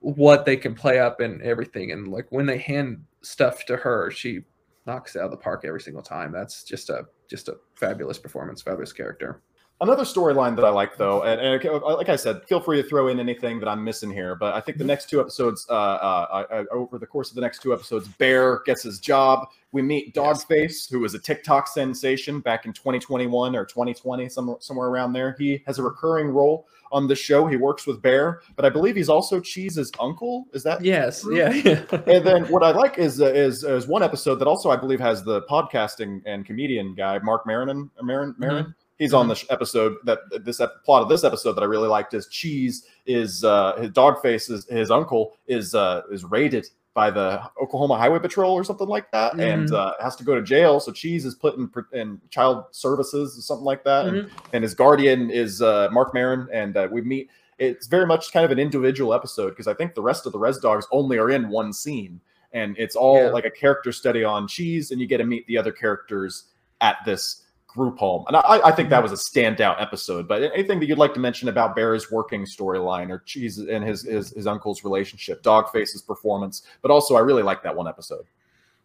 what 0.00 0.44
they 0.44 0.56
can 0.56 0.74
play 0.74 0.98
up 0.98 1.20
and 1.20 1.40
everything, 1.42 1.92
and 1.92 2.08
like 2.08 2.26
when 2.30 2.44
they 2.44 2.58
hand 2.58 3.02
stuff 3.22 3.64
to 3.64 3.76
her, 3.78 4.10
she 4.10 4.42
knocks 4.86 5.16
out 5.16 5.24
of 5.24 5.30
the 5.30 5.36
park 5.36 5.64
every 5.64 5.80
single 5.80 6.02
time. 6.02 6.32
That's 6.32 6.64
just 6.64 6.90
a 6.90 7.06
just 7.30 7.48
a 7.48 7.56
fabulous 7.74 8.18
performance, 8.18 8.62
fabulous 8.62 8.92
character. 8.92 9.42
Another 9.82 10.04
storyline 10.04 10.54
that 10.54 10.64
I 10.64 10.68
like, 10.68 10.96
though, 10.96 11.24
and, 11.24 11.40
and 11.40 11.82
like 11.82 12.08
I 12.08 12.14
said, 12.14 12.44
feel 12.44 12.60
free 12.60 12.80
to 12.80 12.88
throw 12.88 13.08
in 13.08 13.18
anything 13.18 13.58
that 13.58 13.68
I'm 13.68 13.82
missing 13.82 14.12
here. 14.12 14.36
But 14.36 14.54
I 14.54 14.60
think 14.60 14.78
the 14.78 14.84
next 14.84 15.10
two 15.10 15.20
episodes, 15.20 15.66
uh, 15.68 15.72
uh, 15.72 16.46
uh, 16.52 16.64
over 16.70 16.98
the 16.98 17.06
course 17.06 17.30
of 17.30 17.34
the 17.34 17.40
next 17.40 17.62
two 17.62 17.72
episodes, 17.72 18.06
Bear 18.06 18.60
gets 18.64 18.84
his 18.84 19.00
job. 19.00 19.48
We 19.72 19.82
meet 19.82 20.12
Yes. 20.14 20.44
Dogface, 20.44 20.88
who 20.88 21.00
was 21.00 21.14
a 21.14 21.18
TikTok 21.18 21.66
sensation 21.66 22.38
back 22.38 22.64
in 22.64 22.72
2021 22.72 23.56
or 23.56 23.64
2020, 23.64 24.28
somewhere 24.28 24.56
somewhere 24.60 24.86
around 24.86 25.14
there. 25.14 25.34
He 25.36 25.64
has 25.66 25.80
a 25.80 25.82
recurring 25.82 26.28
role 26.28 26.68
on 26.92 27.08
the 27.08 27.16
show. 27.16 27.48
He 27.48 27.56
works 27.56 27.84
with 27.84 28.00
Bear, 28.00 28.42
but 28.54 28.64
I 28.64 28.68
believe 28.70 28.94
he's 28.94 29.08
also 29.08 29.40
Cheese's 29.40 29.90
uncle. 29.98 30.46
Is 30.52 30.62
that 30.62 30.84
Yes, 30.84 31.26
yeah, 31.32 31.50
yeah. 31.50 31.82
and 32.06 32.24
then 32.24 32.44
what 32.52 32.62
I 32.62 32.70
like 32.70 32.98
is 32.98 33.20
uh, 33.20 33.26
is 33.26 33.64
is 33.64 33.88
one 33.88 34.04
episode 34.04 34.36
that 34.36 34.46
also 34.46 34.70
I 34.70 34.76
believe 34.76 35.00
has 35.00 35.24
the 35.24 35.42
podcasting 35.42 36.22
and 36.24 36.46
comedian 36.46 36.94
guy 36.94 37.18
Mark 37.18 37.46
Maron. 37.46 37.90
Maron, 38.00 38.36
Maron. 38.38 38.74
He's 38.98 39.14
on 39.14 39.26
the 39.28 39.34
sh- 39.34 39.46
episode 39.50 39.96
that 40.04 40.18
this 40.44 40.60
ep- 40.60 40.84
plot 40.84 41.02
of 41.02 41.08
this 41.08 41.24
episode 41.24 41.54
that 41.54 41.62
I 41.62 41.66
really 41.66 41.88
liked 41.88 42.14
is 42.14 42.28
Cheese 42.28 42.86
is 43.06 43.42
uh, 43.42 43.76
his 43.76 43.90
Dogface 43.90 44.50
is 44.50 44.66
his 44.68 44.90
uncle 44.90 45.36
is 45.46 45.74
uh, 45.74 46.02
is 46.10 46.24
raided 46.24 46.66
by 46.94 47.10
the 47.10 47.42
Oklahoma 47.60 47.96
Highway 47.96 48.18
Patrol 48.18 48.52
or 48.52 48.62
something 48.64 48.86
like 48.86 49.10
that, 49.12 49.32
and 49.40 49.70
Mhm. 49.70 49.74
uh, 49.74 49.94
has 50.00 50.14
to 50.16 50.24
go 50.24 50.34
to 50.34 50.42
jail. 50.42 50.78
So 50.78 50.92
Cheese 50.92 51.24
is 51.24 51.34
put 51.34 51.56
in, 51.56 51.70
in 51.92 52.20
child 52.28 52.64
services 52.70 53.36
or 53.38 53.40
something 53.40 53.64
like 53.64 53.82
that, 53.84 54.06
and, 54.06 54.16
Mm-hmm. 54.28 54.46
and 54.52 54.62
his 54.62 54.74
guardian 54.74 55.30
is 55.30 55.62
uh, 55.62 55.88
Mark 55.90 56.12
Maron, 56.12 56.48
and 56.52 56.76
uh, 56.76 56.88
we 56.92 57.00
meet. 57.00 57.30
It's 57.58 57.86
very 57.86 58.06
much 58.06 58.30
kind 58.32 58.44
of 58.44 58.50
an 58.50 58.58
individual 58.58 59.14
episode 59.14 59.50
because 59.50 59.66
I 59.68 59.74
think 59.74 59.94
the 59.94 60.02
rest 60.02 60.26
of 60.26 60.32
the 60.32 60.38
Res 60.38 60.58
Dogs 60.58 60.86
only 60.92 61.16
are 61.16 61.30
in 61.30 61.48
one 61.48 61.72
scene, 61.72 62.20
and 62.52 62.76
it's 62.78 62.94
all 62.94 63.16
Yeah. 63.24 63.30
like 63.30 63.46
a 63.46 63.50
character 63.50 63.90
study 63.90 64.22
on 64.22 64.46
Cheese, 64.46 64.90
and 64.90 65.00
you 65.00 65.06
get 65.06 65.18
to 65.18 65.24
meet 65.24 65.46
the 65.46 65.56
other 65.56 65.72
characters 65.72 66.44
at 66.82 66.96
this 67.06 67.41
group 67.74 67.98
home. 67.98 68.24
And 68.28 68.36
I, 68.36 68.60
I 68.64 68.72
think 68.72 68.90
that 68.90 69.02
mm-hmm. 69.02 69.10
was 69.10 69.12
a 69.12 69.30
standout 69.30 69.80
episode. 69.80 70.28
But 70.28 70.42
anything 70.42 70.80
that 70.80 70.86
you'd 70.86 70.98
like 70.98 71.14
to 71.14 71.20
mention 71.20 71.48
about 71.48 71.74
Bear's 71.74 72.10
working 72.10 72.44
storyline 72.44 73.10
or 73.10 73.20
Cheese 73.20 73.58
and 73.58 73.84
his, 73.84 74.02
his 74.02 74.30
his 74.30 74.46
uncle's 74.46 74.84
relationship, 74.84 75.42
Dogface's 75.42 76.02
performance, 76.02 76.62
but 76.82 76.90
also 76.90 77.16
I 77.16 77.20
really 77.20 77.42
like 77.42 77.62
that 77.62 77.74
one 77.74 77.88
episode. 77.88 78.26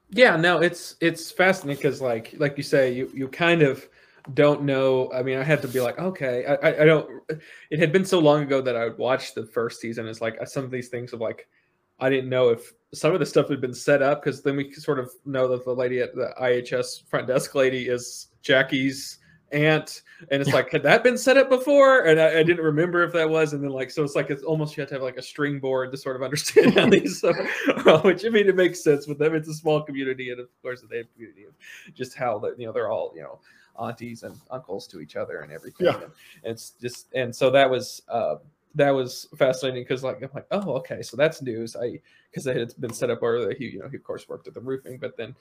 Yeah, 0.10 0.38
no, 0.38 0.62
it's 0.62 0.95
it's 1.02 1.32
fascinating 1.32 1.82
because 1.82 2.02
like 2.02 2.34
like 2.38 2.58
you 2.58 2.63
say, 2.63 2.93
you 2.93 3.12
you 3.13 3.28
kind 3.28 3.62
of 3.62 3.88
don't 4.34 4.63
know. 4.63 5.12
I 5.13 5.21
mean, 5.21 5.38
I 5.38 5.43
had 5.43 5.62
to 5.62 5.67
be 5.67 5.80
like, 5.80 6.00
okay, 6.00 6.45
I, 6.45 6.56
I, 6.56 6.82
I 6.82 6.86
don't. 6.86 7.10
It 7.69 7.80
had 7.80 7.91
been 7.91 8.06
so 8.06 8.19
long 8.19 8.43
ago 8.43 8.62
that 8.62 8.76
I 8.76 8.86
would 8.86 8.97
watch 8.97 9.34
the 9.34 9.45
first 9.45 9.82
season. 9.82 10.08
It's 10.08 10.21
like 10.21 10.39
some 10.47 10.63
of 10.63 10.71
these 10.71 10.89
things 10.89 11.13
of 11.13 11.21
like, 11.21 11.47
I 12.00 12.10
didn't 12.10 12.30
know 12.30 12.50
if 12.50 12.73
some 12.93 13.13
of 13.13 13.19
the 13.19 13.26
stuff 13.26 13.50
had 13.50 13.62
been 13.62 13.73
set 13.73 14.02
up 14.02 14.23
because 14.23 14.41
then 14.41 14.56
we 14.56 14.71
sort 14.73 15.00
of 15.00 15.12
know 15.26 15.47
that 15.50 15.65
the 15.65 15.73
lady 15.73 16.00
at 16.00 16.15
the 16.15 16.34
IHS 16.41 17.08
front 17.08 17.28
desk 17.28 17.54
lady 17.54 17.88
is 17.89 18.28
Jackie's 18.41 19.19
aunt, 19.52 20.02
and 20.30 20.41
it's 20.41 20.52
like, 20.52 20.71
had 20.71 20.84
that 20.84 21.04
been 21.04 21.17
set 21.17 21.38
up 21.38 21.50
before? 21.50 22.06
And 22.06 22.19
I, 22.19 22.39
I 22.39 22.43
didn't 22.43 22.63
remember 22.63 23.04
if 23.04 23.13
that 23.13 23.30
was. 23.30 23.54
And 23.54 23.63
then 23.63 23.71
like, 23.71 23.91
so 23.91 24.04
it's 24.04 24.15
like 24.15 24.30
it's 24.30 24.43
almost 24.43 24.76
you 24.76 24.82
have 24.82 24.89
to 24.89 24.95
have 24.95 25.02
like 25.02 25.17
a 25.17 25.21
string 25.21 25.60
board 25.60 25.91
to 25.91 25.97
sort 25.97 26.15
of 26.15 26.23
understand 26.23 26.73
how 26.73 26.89
these. 26.89 27.21
So, 27.28 27.34
which 28.04 28.26
I 28.26 28.30
mean, 28.30 28.47
it 28.47 28.56
makes 28.56 28.84
sense 28.84 29.08
with 29.08 29.17
them. 29.17 29.36
It's 29.36 29.47
a 29.47 29.54
small 29.54 29.82
community, 29.82 30.32
and 30.32 30.39
of 30.39 30.47
course, 30.62 30.84
they 30.89 30.97
have 30.97 31.13
community 31.13 31.45
of 31.45 31.54
just 31.93 32.15
how 32.15 32.39
that 32.39 32.60
you 32.60 32.65
know 32.65 32.71
they're 32.71 32.89
all 32.89 33.13
you 33.15 33.21
know 33.21 33.39
aunties 33.80 34.23
and 34.23 34.36
uncles 34.52 34.88
to 34.88 35.00
each 35.00 35.15
other 35.15 35.41
and 35.41 35.52
everything. 35.52 35.88
Yeah. 35.88 35.95
And 35.95 36.12
it's 36.43 36.71
just 36.82 37.13
and 37.13 37.36
so 37.36 37.50
that 37.52 37.69
was 37.69 38.02
uh 38.10 38.36
that 38.78 38.92
was 38.92 39.28
fascinating 39.38 39.84
because 39.84 40.04
like 40.04 40.22
I'm 40.22 40.30
like 40.34 40.48
oh 40.52 40.76
okay 40.78 41.02
so 41.02 41.18
that's 41.18 41.42
news 41.42 41.76
I 41.76 42.00
because 42.30 42.48
it 42.48 42.56
had 42.56 42.74
been 42.80 42.94
set 42.94 43.10
up 43.10 43.24
earlier 43.24 43.54
he 43.58 43.66
you 43.66 43.80
know 43.80 43.90
he 43.90 43.98
of 43.98 44.04
course 44.04 44.30
worked 44.30 44.48
at 44.48 44.54
the 44.54 44.62
roofing 44.62 44.98
but 44.98 45.18
then 45.18 45.36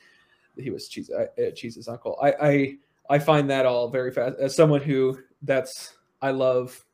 he 0.57 0.71
was 0.71 0.89
cheese 0.89 1.11
uh, 1.11 1.27
cheese's 1.55 1.87
uncle 1.87 2.19
I 2.21 2.35
I 2.41 2.77
I 3.09 3.19
find 3.19 3.49
that 3.51 3.67
all 3.67 3.89
very 3.89 4.11
fast 4.11 4.39
as 4.41 4.57
someone 4.57 4.81
who 4.81 5.19
that's 5.43 5.97
I 6.23 6.31
love 6.31 6.85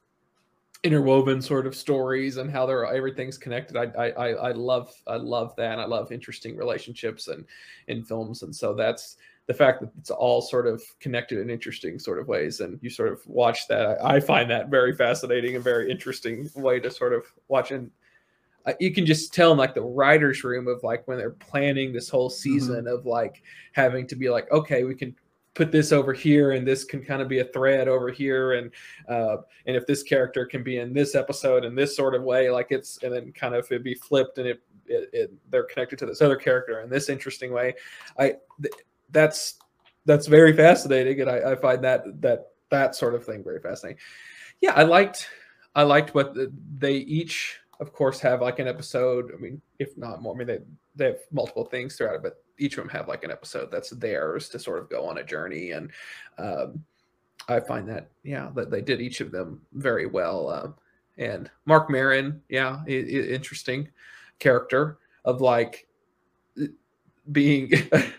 interwoven 0.85 1.41
sort 1.41 1.67
of 1.67 1.77
stories 1.77 2.39
and 2.39 2.51
how 2.51 2.67
they're 2.67 2.85
everything's 2.85 3.39
connected. 3.39 3.77
I, 3.77 3.85
I 3.97 4.11
I 4.11 4.29
I 4.31 4.53
love 4.53 4.93
I 5.07 5.17
love 5.17 5.55
that. 5.57 5.79
I 5.79 5.85
love 5.85 6.11
interesting 6.11 6.57
relationships 6.57 7.29
and 7.29 7.45
in 7.87 8.03
films, 8.03 8.43
and 8.43 8.55
so 8.55 8.75
that's 8.75 9.17
the 9.47 9.55
fact 9.55 9.81
that 9.81 9.91
it's 9.99 10.11
all 10.11 10.41
sort 10.41 10.67
of 10.67 10.83
connected 11.01 11.39
in 11.39 11.51
interesting 11.51 11.99
sort 11.99 12.19
of 12.19 12.29
ways 12.29 12.61
and 12.61 12.79
you 12.81 12.89
sort 12.89 13.13
of 13.13 13.21
watch 13.27 13.67
that. 13.69 14.03
I, 14.05 14.21
find 14.21 14.49
that 14.51 14.69
very 14.69 14.95
fascinating 14.95 15.57
and 15.57 15.65
very 15.65 15.91
interesting 15.91 16.49
way 16.55 16.79
to 16.81 16.91
sort 16.91 17.13
of 17.13 17.25
watch 17.49 17.71
and 17.73 17.91
you 18.79 18.95
can 18.95 19.05
just 19.05 19.35
tell 19.35 19.51
in 19.51 19.59
like 19.59 19.75
the 19.75 19.83
writers 19.83 20.45
room 20.45 20.69
of 20.69 20.85
like 20.85 21.07
when 21.09 21.19
they're 21.19 21.31
planning 21.31 21.93
this 21.93 22.09
whole 22.09 22.31
season 22.31 22.87
of 22.87 23.05
like 23.07 23.43
having 23.73 24.07
to 24.07 24.15
be 24.15 24.31
like 24.31 24.49
okay 24.53 24.85
we 24.85 24.95
can 24.95 25.15
put 25.55 25.73
this 25.73 25.91
over 25.91 26.13
here 26.13 26.53
and 26.53 26.65
this 26.65 26.85
can 26.85 27.05
kind 27.05 27.21
of 27.21 27.29
be 27.29 27.41
a 27.41 27.45
thread 27.47 27.89
over 27.89 28.09
here 28.11 28.53
and 28.53 28.71
uh 29.09 29.39
and 29.67 29.77
if 29.77 29.85
this 29.89 30.05
character 30.05 30.47
can 30.47 30.63
be 30.63 30.79
in 30.79 30.93
this 30.93 31.17
episode 31.17 31.65
in 31.65 31.75
this 31.75 31.97
sort 31.97 32.15
of 32.15 32.23
way 32.23 32.51
like 32.51 32.69
it's 32.71 33.03
and 33.03 33.13
then 33.13 33.33
kind 33.33 33.57
of 33.57 33.71
it 33.73 33.83
be 33.83 33.95
flipped 33.95 34.39
and 34.39 34.47
it, 34.47 34.63
it, 34.87 35.11
it 35.13 35.33
they're 35.51 35.65
connected 35.65 35.99
to 35.99 36.07
this 36.07 36.23
other 36.23 36.37
character 36.37 36.81
in 36.81 36.91
this 36.91 37.09
interesting 37.09 37.53
way. 37.53 37.75
I 38.19 38.35
th- 38.61 38.75
that's 39.13 39.55
that's 40.05 40.27
very 40.27 40.55
fascinating 40.57 41.21
and 41.21 41.31
I, 41.31 41.53
I 41.53 41.57
find 41.57 41.83
that 41.85 42.05
that 42.21 42.49
that 42.71 42.95
sort 42.97 43.15
of 43.15 43.25
thing 43.25 43.45
very 43.45 43.61
fascinating. 43.61 44.01
Yeah 44.61 44.73
i 44.75 44.83
liked 44.83 45.29
i 45.75 45.83
liked 45.83 46.15
what 46.15 46.37
they 46.79 46.95
each 46.95 47.59
of 47.81 47.93
course 47.93 48.21
have 48.21 48.41
like 48.41 48.59
an 48.61 48.69
episode. 48.69 49.33
I 49.35 49.41
mean 49.41 49.61
if 49.79 49.97
not 49.97 50.23
more 50.23 50.35
i 50.35 50.39
mean 50.39 50.47
they 50.47 50.59
they 50.95 51.07
have 51.07 51.19
multiple 51.31 51.65
things 51.65 51.97
throughout 51.97 52.17
it 52.17 52.23
but 52.23 52.43
each 52.59 52.77
of 52.77 52.85
them 52.85 52.91
have 52.91 53.09
like 53.09 53.25
an 53.25 53.31
episode 53.31 53.71
that's 53.71 53.91
theirs 53.91 54.49
to 54.51 54.59
sort 54.59 54.79
of 54.79 54.91
go 54.91 55.07
on 55.07 55.19
a 55.19 55.25
journey 55.25 55.73
and 55.73 55.91
um, 56.39 56.85
i 57.49 57.59
find 57.59 57.89
that 57.89 58.11
yeah 58.23 58.51
that 58.55 58.71
they 58.71 58.81
did 58.81 59.01
each 59.01 59.21
of 59.21 59.31
them 59.31 59.61
very 59.73 60.07
well 60.07 60.51
um, 60.51 60.75
and 61.19 61.51
mark 61.67 61.91
Maron, 61.91 62.41
yeah 62.49 62.85
interesting 62.87 63.89
character 64.39 64.99
of 65.25 65.41
like 65.41 65.87
being 67.31 67.71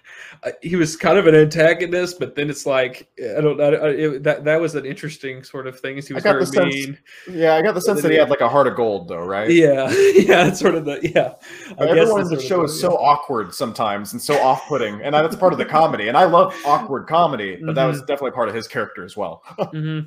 he 0.62 0.76
was 0.76 0.96
kind 0.96 1.18
of 1.18 1.28
an 1.28 1.36
antagonist 1.36 2.20
but 2.20 2.36
then 2.36 2.50
it's 2.50 2.66
like 2.66 3.10
i 3.38 3.42
don't 3.42 3.58
know 3.58 4.20
that 4.20 4.44
that 4.46 4.62
was 4.62 4.76
an 4.76 4.86
interesting 4.86 5.44
sort 5.44 5.68
of 5.68 5.80
thing 5.80 6.02
he 6.02 6.14
was 6.14 6.26
very 6.26 6.46
sense- 6.46 6.88
mean 6.88 6.98
Yeah, 7.28 7.56
I 7.56 7.62
got 7.62 7.74
the 7.76 7.82
sense 7.82 8.02
that 8.02 8.12
he 8.12 8.18
had 8.18 8.30
like 8.30 8.42
a 8.42 8.50
heart 8.50 8.68
of 8.68 8.76
gold, 8.76 9.08
though, 9.10 9.24
right? 9.24 9.54
yeah 9.54 9.90
yeah 10.16 10.48
it's 10.48 10.60
sort 10.60 10.76
of 10.76 10.86
the 10.86 11.00
yeah 11.14 11.34
I 11.80 11.86
Everyone 11.86 12.22
in 12.22 12.30
the 12.30 12.40
show 12.40 12.64
is 12.64 12.80
so 12.80 12.98
awkward 12.98 13.54
sometimes 13.54 14.14
and 14.14 14.22
so 14.22 14.40
off-putting, 14.40 15.02
and 15.02 15.14
that's 15.14 15.36
part 15.36 15.54
of 15.54 15.60
the 15.60 15.66
comedy. 15.66 16.08
And 16.08 16.18
I 16.18 16.26
love 16.26 16.60
awkward 16.64 17.08
comedy, 17.08 17.62
but 17.66 17.76
that 17.76 17.86
was 17.86 17.98
Mm-hmm. 17.98 18.06
definitely 18.08 18.32
part 18.32 18.50
of 18.50 18.56
his 18.56 18.68
character 18.68 19.04
as 19.04 19.16
well. 19.18 19.44
hmm 19.72 20.00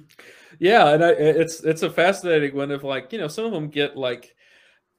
Yeah, 0.59 0.91
and 0.95 1.05
I, 1.05 1.11
it's 1.11 1.61
it's 1.65 1.83
a 1.83 1.91
fascinating 1.91 2.55
one 2.57 2.71
of 2.71 2.85
like 2.85 3.13
you 3.13 3.19
know 3.19 3.29
some 3.29 3.47
of 3.47 3.53
them 3.53 3.69
get 3.69 3.97
like 3.97 4.35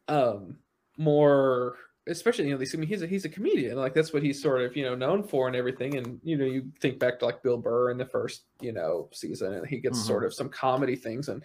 um 0.07 0.57
more 0.97 1.77
especially 2.07 2.45
you 2.45 2.51
know 2.51 2.57
these 2.57 2.73
I 2.73 2.77
mean 2.77 2.87
he's 2.87 3.01
a 3.01 3.07
he's 3.07 3.25
a 3.25 3.29
comedian 3.29 3.75
like 3.77 3.93
that's 3.93 4.13
what 4.13 4.23
he's 4.23 4.41
sort 4.41 4.61
of 4.61 4.75
you 4.75 4.83
know 4.83 4.95
known 4.95 5.23
for 5.23 5.47
and 5.47 5.55
everything 5.55 5.97
and 5.97 6.19
you 6.23 6.37
know 6.37 6.45
you 6.45 6.71
think 6.79 6.99
back 6.99 7.19
to 7.19 7.25
like 7.25 7.43
Bill 7.43 7.57
Burr 7.57 7.91
in 7.91 7.97
the 7.97 8.05
first 8.05 8.43
you 8.61 8.71
know 8.71 9.09
season 9.11 9.53
and 9.53 9.67
he 9.67 9.77
gets 9.77 9.99
Mhm. 9.99 10.07
sort 10.07 10.23
of 10.25 10.33
some 10.33 10.49
comedy 10.49 10.95
things 10.95 11.29
and 11.29 11.43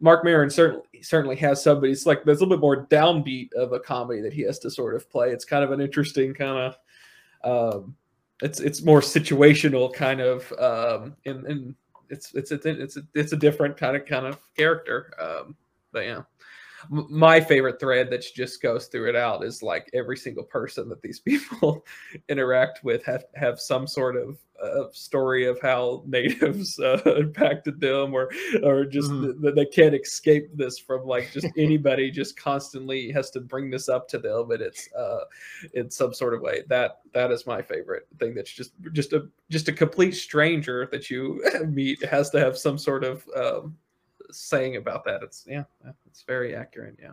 Mark 0.00 0.24
Maron 0.24 0.50
certainly 0.50 0.84
certainly 1.02 1.36
has 1.36 1.62
some 1.62 1.80
but 1.80 1.90
it's 1.90 2.06
like 2.06 2.24
there's 2.24 2.38
a 2.40 2.44
little 2.44 2.56
bit 2.56 2.60
more 2.60 2.86
downbeat 2.86 3.52
of 3.54 3.72
a 3.72 3.80
comedy 3.80 4.20
that 4.20 4.32
he 4.32 4.42
has 4.42 4.58
to 4.60 4.70
sort 4.70 4.94
of 4.94 5.08
play 5.10 5.30
it's 5.30 5.44
kind 5.44 5.62
of 5.64 5.70
an 5.70 5.80
interesting 5.80 6.32
kind 6.34 6.74
of 7.42 7.74
um 7.78 7.94
it's 8.42 8.60
it's 8.60 8.82
more 8.82 9.00
situational 9.00 9.92
kind 9.92 10.20
of 10.20 10.50
um 10.58 11.14
and 11.26 11.44
and 11.46 11.74
it's 12.10 12.34
it's 12.34 12.50
a 12.50 12.58
it's 12.68 12.96
a 12.96 13.02
it's 13.14 13.32
a 13.32 13.36
different 13.36 13.76
kind 13.76 13.96
of 13.96 14.04
kind 14.06 14.26
of 14.26 14.38
character 14.56 15.12
um 15.20 15.56
but 15.92 16.04
yeah 16.04 16.22
my 16.90 17.40
favorite 17.40 17.78
thread 17.80 18.10
that 18.10 18.24
just 18.34 18.60
goes 18.62 18.86
through 18.86 19.08
it 19.08 19.16
out 19.16 19.44
is 19.44 19.62
like 19.62 19.90
every 19.94 20.16
single 20.16 20.44
person 20.44 20.88
that 20.88 21.02
these 21.02 21.20
people 21.28 21.84
interact 22.28 22.84
with 22.84 23.04
have 23.04 23.24
have 23.34 23.60
some 23.60 23.86
sort 23.86 24.16
of 24.16 24.38
uh, 24.62 24.84
story 24.92 25.46
of 25.46 25.60
how 25.60 26.02
natives 26.06 26.78
uh, 26.80 27.00
impacted 27.18 27.80
them 27.80 28.14
or 28.14 28.30
or 28.62 28.84
just 28.84 29.10
Mhm. 29.10 29.22
th- 29.24 29.36
that 29.42 29.54
they 29.56 29.66
can't 29.66 29.94
escape 29.94 30.48
this 30.56 30.78
from 30.78 31.04
like 31.06 31.30
just 31.32 31.48
anybody 31.58 32.10
just 32.10 32.36
constantly 32.38 33.10
has 33.10 33.30
to 33.32 33.40
bring 33.40 33.68
this 33.68 33.88
up 33.88 34.08
to 34.08 34.18
them 34.18 34.50
and 34.52 34.62
it's 34.62 34.88
uh 34.94 35.24
in 35.74 35.90
some 35.90 36.14
sort 36.14 36.34
of 36.34 36.40
way 36.40 36.62
that 36.68 37.00
that 37.12 37.30
is 37.32 37.46
my 37.46 37.60
favorite 37.60 38.06
thing 38.20 38.34
that's 38.34 38.52
just 38.52 38.72
just 38.92 39.12
a 39.12 39.28
just 39.50 39.68
a 39.68 39.72
complete 39.72 40.12
stranger 40.12 40.88
that 40.92 41.10
you 41.10 41.44
meet 41.66 42.02
has 42.04 42.30
to 42.30 42.38
have 42.38 42.56
some 42.56 42.78
sort 42.78 43.02
of 43.04 43.24
um 43.36 43.76
saying 44.36 44.76
about 44.76 45.04
that 45.04 45.22
it's 45.22 45.44
yeah 45.48 45.64
it's 46.06 46.22
very 46.22 46.54
accurate 46.54 46.96
yeah 47.00 47.12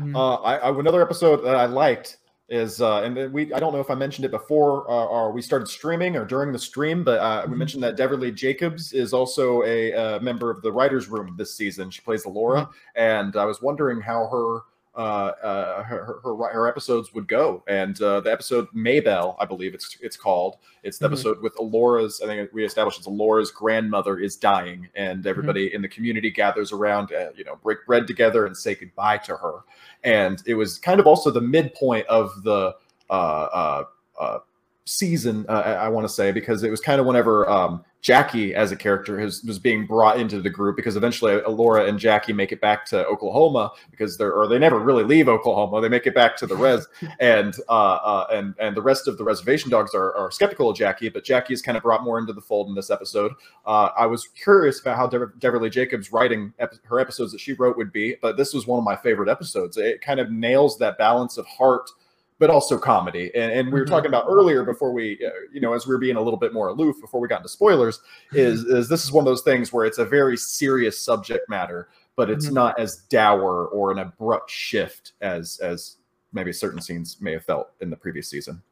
Mhm. 0.00 0.14
uh, 0.14 0.34
I, 0.36 0.56
I 0.56 0.70
another 0.78 1.02
episode 1.02 1.38
that 1.44 1.56
I 1.56 1.66
liked 1.66 2.18
is 2.48 2.80
uh, 2.80 3.02
and 3.02 3.32
we 3.32 3.52
I 3.52 3.58
don't 3.58 3.72
know 3.72 3.80
if 3.80 3.90
I 3.90 3.94
mentioned 3.96 4.24
it 4.24 4.30
before 4.30 4.88
uh, 4.90 5.04
or 5.06 5.32
we 5.32 5.42
started 5.42 5.66
streaming 5.66 6.16
or 6.16 6.24
during 6.24 6.52
the 6.52 6.58
stream, 6.58 7.02
but 7.02 7.18
uh, 7.18 7.44
we 7.48 7.54
Mhm. 7.54 7.58
mentioned 7.58 7.82
that 7.82 7.96
Devery 7.96 8.32
Jacobs 8.32 8.92
is 8.92 9.12
also 9.12 9.62
a 9.64 9.92
uh, 9.92 10.20
member 10.20 10.50
of 10.50 10.62
the 10.62 10.70
writers' 10.70 11.08
room 11.08 11.34
this 11.36 11.54
season. 11.54 11.90
She 11.90 12.02
plays 12.02 12.22
the 12.22 12.30
Elora, 12.30 12.68
and 12.94 13.34
I 13.36 13.44
was 13.44 13.60
wondering 13.62 14.00
how 14.00 14.28
her. 14.28 14.60
Uh, 14.96 15.32
uh, 15.42 15.82
her, 15.82 16.20
her, 16.24 16.34
her 16.52 16.66
episodes 16.66 17.12
would 17.12 17.28
go, 17.28 17.62
and 17.68 18.00
uh, 18.00 18.20
the 18.20 18.32
episode 18.32 18.66
Maybell, 18.74 19.36
I 19.38 19.44
believe 19.44 19.74
it's 19.74 19.98
it's 20.00 20.16
called. 20.16 20.56
It's 20.82 20.96
the 20.98 21.06
Mhm. 21.06 21.12
episode 21.12 21.42
with 21.42 21.52
Elora's. 21.60 22.22
I 22.22 22.26
think 22.26 22.50
we 22.54 22.64
established 22.64 22.98
it's 22.98 23.06
Elora's 23.06 23.50
grandmother 23.50 24.18
is 24.18 24.36
dying, 24.36 24.88
and 24.94 25.26
everybody 25.26 25.74
in 25.74 25.82
the 25.82 25.88
community 25.88 26.30
gathers 26.30 26.72
around, 26.72 27.12
uh, 27.12 27.28
you 27.36 27.44
know, 27.44 27.56
break 27.62 27.84
bread 27.86 28.06
together 28.06 28.46
and 28.46 28.56
say 28.56 28.74
goodbye 28.74 29.18
to 29.18 29.36
her 29.36 29.60
and 30.04 30.42
it 30.46 30.54
was 30.54 30.78
kind 30.78 31.00
of 31.00 31.06
also 31.06 31.30
the 31.30 31.40
midpoint 31.40 32.06
of 32.06 32.42
the 32.44 32.74
uh, 33.10 33.12
uh, 33.12 33.84
uh, 34.20 34.38
season. 34.84 35.44
Uh, 35.48 35.52
I, 35.64 35.72
I 35.72 35.88
want 35.88 36.06
to 36.06 36.12
say 36.12 36.32
because 36.32 36.62
it 36.62 36.70
was 36.70 36.80
kind 36.80 37.00
of 37.00 37.06
whenever 37.06 37.48
um, 37.50 37.84
Jackie 38.06 38.54
as 38.54 38.70
a 38.70 38.76
character 38.76 39.18
has, 39.18 39.42
was 39.42 39.58
being 39.58 39.84
brought 39.84 40.20
into 40.20 40.40
the 40.40 40.48
group 40.48 40.76
because 40.76 40.94
eventually 40.94 41.40
Elora 41.40 41.88
and 41.88 41.98
Jackie 41.98 42.32
make 42.32 42.52
it 42.52 42.60
back 42.60 42.86
to 42.86 43.04
Oklahoma 43.04 43.72
because 43.90 44.16
they're 44.16 44.32
or 44.32 44.46
they 44.46 44.60
never 44.60 44.78
really 44.78 45.02
leave 45.02 45.28
Oklahoma. 45.28 45.80
They 45.80 45.88
make 45.88 46.06
it 46.06 46.14
back 46.14 46.36
to 46.36 46.46
the 46.46 46.54
res, 46.54 46.86
and 47.18 47.56
uh, 47.68 47.72
uh, 47.72 48.26
and 48.30 48.54
and 48.60 48.76
the 48.76 48.80
rest 48.80 49.08
of 49.08 49.18
the 49.18 49.24
reservation 49.24 49.72
dogs 49.72 49.92
are, 49.92 50.14
are 50.14 50.30
skeptical 50.30 50.70
of 50.70 50.76
Jackie, 50.76 51.08
but 51.08 51.24
Jackie 51.24 51.52
is 51.52 51.60
kind 51.60 51.76
of 51.76 51.82
brought 51.82 52.04
more 52.04 52.20
into 52.20 52.32
the 52.32 52.40
fold 52.40 52.68
in 52.68 52.76
this 52.76 52.92
episode. 52.92 53.32
Uh, 53.66 53.88
I 53.98 54.06
was 54.06 54.28
curious 54.28 54.80
about 54.80 54.96
how 54.96 55.08
Dever- 55.08 55.34
Devery 55.40 55.72
Jacobs 55.72 56.12
writing 56.12 56.52
ep- 56.60 56.76
her 56.84 57.00
episodes 57.00 57.32
that 57.32 57.40
she 57.40 57.54
wrote 57.54 57.76
would 57.76 57.90
be, 57.90 58.14
but 58.22 58.36
this 58.36 58.54
was 58.54 58.68
one 58.68 58.78
of 58.78 58.84
my 58.84 58.94
favorite 58.94 59.28
episodes. 59.28 59.78
It 59.78 60.00
kind 60.00 60.20
of 60.20 60.30
nails 60.30 60.78
that 60.78 60.96
balance 60.96 61.38
of 61.38 61.46
heart, 61.48 61.90
but 62.38 62.50
also 62.50 62.78
comedy. 62.78 63.30
And, 63.34 63.52
and 63.52 63.72
we 63.72 63.80
were 63.80 63.86
Mhm. 63.86 63.90
talking 63.90 64.08
about 64.08 64.26
earlier 64.28 64.62
before 64.64 64.92
we, 64.92 65.18
uh, 65.24 65.30
you 65.52 65.60
know, 65.60 65.72
as 65.72 65.86
we 65.86 65.94
were 65.94 65.98
being 65.98 66.16
a 66.16 66.20
little 66.20 66.38
bit 66.38 66.52
more 66.52 66.68
aloof 66.68 67.00
before 67.00 67.20
we 67.20 67.28
got 67.28 67.38
into 67.38 67.48
spoilers, 67.48 68.00
is 68.32 68.64
is 68.64 68.88
this 68.88 69.04
is 69.04 69.12
one 69.12 69.22
of 69.22 69.26
those 69.26 69.42
things 69.42 69.72
where 69.72 69.86
it's 69.86 69.98
a 69.98 70.04
very 70.04 70.36
serious 70.36 71.00
subject 71.00 71.48
matter, 71.48 71.88
but 72.14 72.28
it's 72.30 72.46
Mhm. 72.46 72.54
not 72.54 72.78
as 72.78 72.98
dour 73.08 73.66
or 73.68 73.90
an 73.90 73.98
abrupt 74.00 74.50
shift 74.50 75.12
as 75.20 75.58
as 75.60 75.96
maybe 76.32 76.52
certain 76.52 76.80
scenes 76.80 77.18
may 77.20 77.32
have 77.32 77.44
felt 77.44 77.70
in 77.80 77.88
the 77.88 77.96
previous 77.96 78.28
season. 78.28 78.62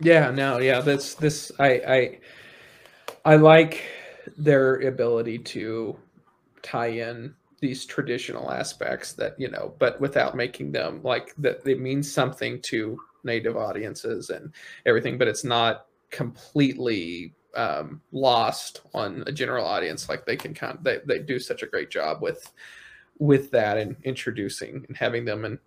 Yeah, 0.00 0.30
no, 0.30 0.58
yeah, 0.58 0.80
that's 0.80 1.14
this 1.14 1.52
I 1.58 1.68
I 3.24 3.32
I 3.32 3.36
like 3.36 3.82
their 4.36 4.80
ability 4.80 5.38
to 5.38 5.96
tie 6.62 6.88
in 6.88 7.34
these 7.60 7.84
traditional 7.84 8.50
aspects 8.50 9.12
that, 9.14 9.38
you 9.38 9.50
know, 9.50 9.74
but 9.78 10.00
without 10.00 10.34
making 10.34 10.72
them 10.72 11.00
like 11.02 11.34
that 11.38 11.66
it 11.66 11.80
means 11.80 12.12
something 12.12 12.60
to 12.62 12.98
native 13.22 13.56
audiences 13.56 14.30
and 14.30 14.52
everything, 14.86 15.18
but 15.18 15.28
it's 15.28 15.44
not 15.44 15.86
completely 16.10 17.34
um 17.56 18.00
lost 18.12 18.82
on 18.94 19.24
a 19.26 19.32
general 19.32 19.66
audience 19.66 20.08
like 20.08 20.24
they 20.24 20.36
can 20.36 20.54
kind 20.54 20.76
of 20.76 20.84
they, 20.84 20.98
they 21.04 21.18
do 21.18 21.38
such 21.38 21.64
a 21.64 21.66
great 21.66 21.90
job 21.90 22.22
with 22.22 22.52
with 23.18 23.50
that 23.50 23.76
and 23.76 23.96
introducing 24.04 24.84
and 24.86 24.96
having 24.96 25.24
them 25.24 25.44
in 25.44 25.58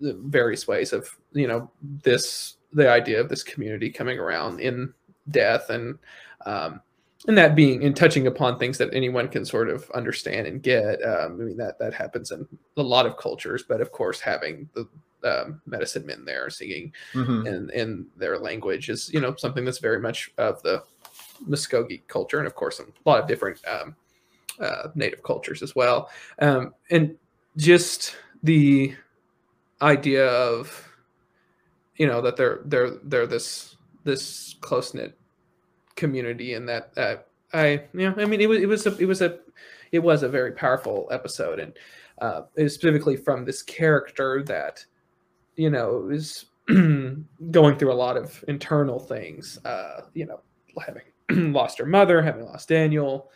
the 0.00 0.14
various 0.24 0.66
ways 0.66 0.92
of 0.92 1.08
you 1.32 1.46
know 1.46 1.70
this 1.82 2.56
the 2.72 2.90
idea 2.90 3.20
of 3.20 3.28
this 3.28 3.42
community 3.42 3.90
coming 3.90 4.18
around 4.18 4.60
in 4.60 4.92
death 5.30 5.68
and 5.68 5.98
um 6.46 6.80
and 7.28 7.36
that 7.36 7.54
being 7.54 7.84
and 7.84 7.94
touching 7.96 8.26
upon 8.26 8.58
things 8.58 8.78
that 8.78 8.92
anyone 8.94 9.28
can 9.28 9.44
sort 9.44 9.68
of 9.68 9.90
understand 9.90 10.46
and 10.46 10.62
get 10.62 11.02
um, 11.04 11.38
i 11.40 11.44
mean 11.44 11.56
that 11.56 11.78
that 11.78 11.92
happens 11.92 12.30
in 12.30 12.46
a 12.76 12.82
lot 12.82 13.06
of 13.06 13.16
cultures 13.16 13.62
but 13.68 13.80
of 13.80 13.92
course 13.92 14.20
having 14.20 14.68
the 14.74 14.88
um, 15.22 15.60
medicine 15.66 16.06
men 16.06 16.24
there 16.24 16.48
singing 16.48 16.92
Mhm. 17.14 17.46
in 17.46 17.70
in 17.70 18.06
their 18.16 18.38
language 18.38 18.88
is 18.88 19.12
you 19.12 19.20
know 19.20 19.34
something 19.36 19.64
that's 19.66 19.78
very 19.78 20.00
much 20.00 20.30
of 20.38 20.62
the 20.62 20.82
Muskogee 21.48 22.02
culture, 22.06 22.38
and 22.38 22.46
of 22.46 22.54
course 22.54 22.80
a 22.80 22.84
lot 23.08 23.20
of 23.20 23.26
different 23.26 23.58
um, 23.66 23.96
uh, 24.58 24.88
native 24.94 25.22
cultures 25.22 25.62
as 25.62 25.74
well. 25.74 26.10
Um, 26.38 26.74
and 26.90 27.16
just 27.56 28.16
the 28.42 28.94
idea 29.82 30.26
of 30.26 30.86
you 31.96 32.06
know 32.06 32.20
that 32.22 32.36
they're 32.36 32.60
they're 32.64 32.90
they're 33.04 33.26
this 33.26 33.76
this 34.04 34.56
close 34.60 34.94
knit 34.94 35.16
community, 35.96 36.54
and 36.54 36.68
that 36.68 36.92
uh, 36.96 37.16
I 37.52 37.84
you 37.92 38.10
know 38.10 38.14
I 38.18 38.26
mean 38.26 38.40
it 38.40 38.48
was 38.48 38.58
it 38.58 38.68
was 38.68 38.86
a 38.86 38.96
it 38.98 39.06
was 39.06 39.22
a 39.22 39.38
it 39.92 39.98
was 40.00 40.22
a 40.22 40.28
very 40.28 40.52
powerful 40.52 41.08
episode, 41.10 41.58
and 41.58 41.76
uh, 42.20 42.42
it 42.56 42.68
specifically 42.70 43.16
from 43.16 43.44
this 43.44 43.62
character 43.62 44.42
that 44.44 44.84
you 45.56 45.70
know 45.70 46.08
is 46.10 46.46
going 46.68 47.76
through 47.76 47.92
a 47.92 47.94
lot 47.94 48.16
of 48.16 48.44
internal 48.48 48.98
things. 48.98 49.58
Uh, 49.64 50.02
you 50.14 50.26
know, 50.26 50.40
having 50.86 51.02
lost 51.52 51.78
her 51.78 51.86
mother, 51.86 52.22
having 52.22 52.44
lost 52.44 52.68
Daniel. 52.68 53.30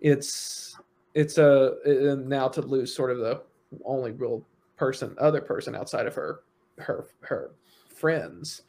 It's 0.00 0.76
it's 1.14 1.38
a 1.38 1.74
and 1.84 2.28
now 2.28 2.48
to 2.48 2.62
lose 2.62 2.94
sort 2.94 3.10
of 3.10 3.18
the 3.18 3.42
only 3.84 4.12
real 4.12 4.44
person, 4.76 5.14
other 5.18 5.40
person 5.40 5.74
outside 5.74 6.06
of 6.06 6.14
her 6.14 6.40
her 6.78 7.06
her 7.20 7.52
friends 7.88 8.62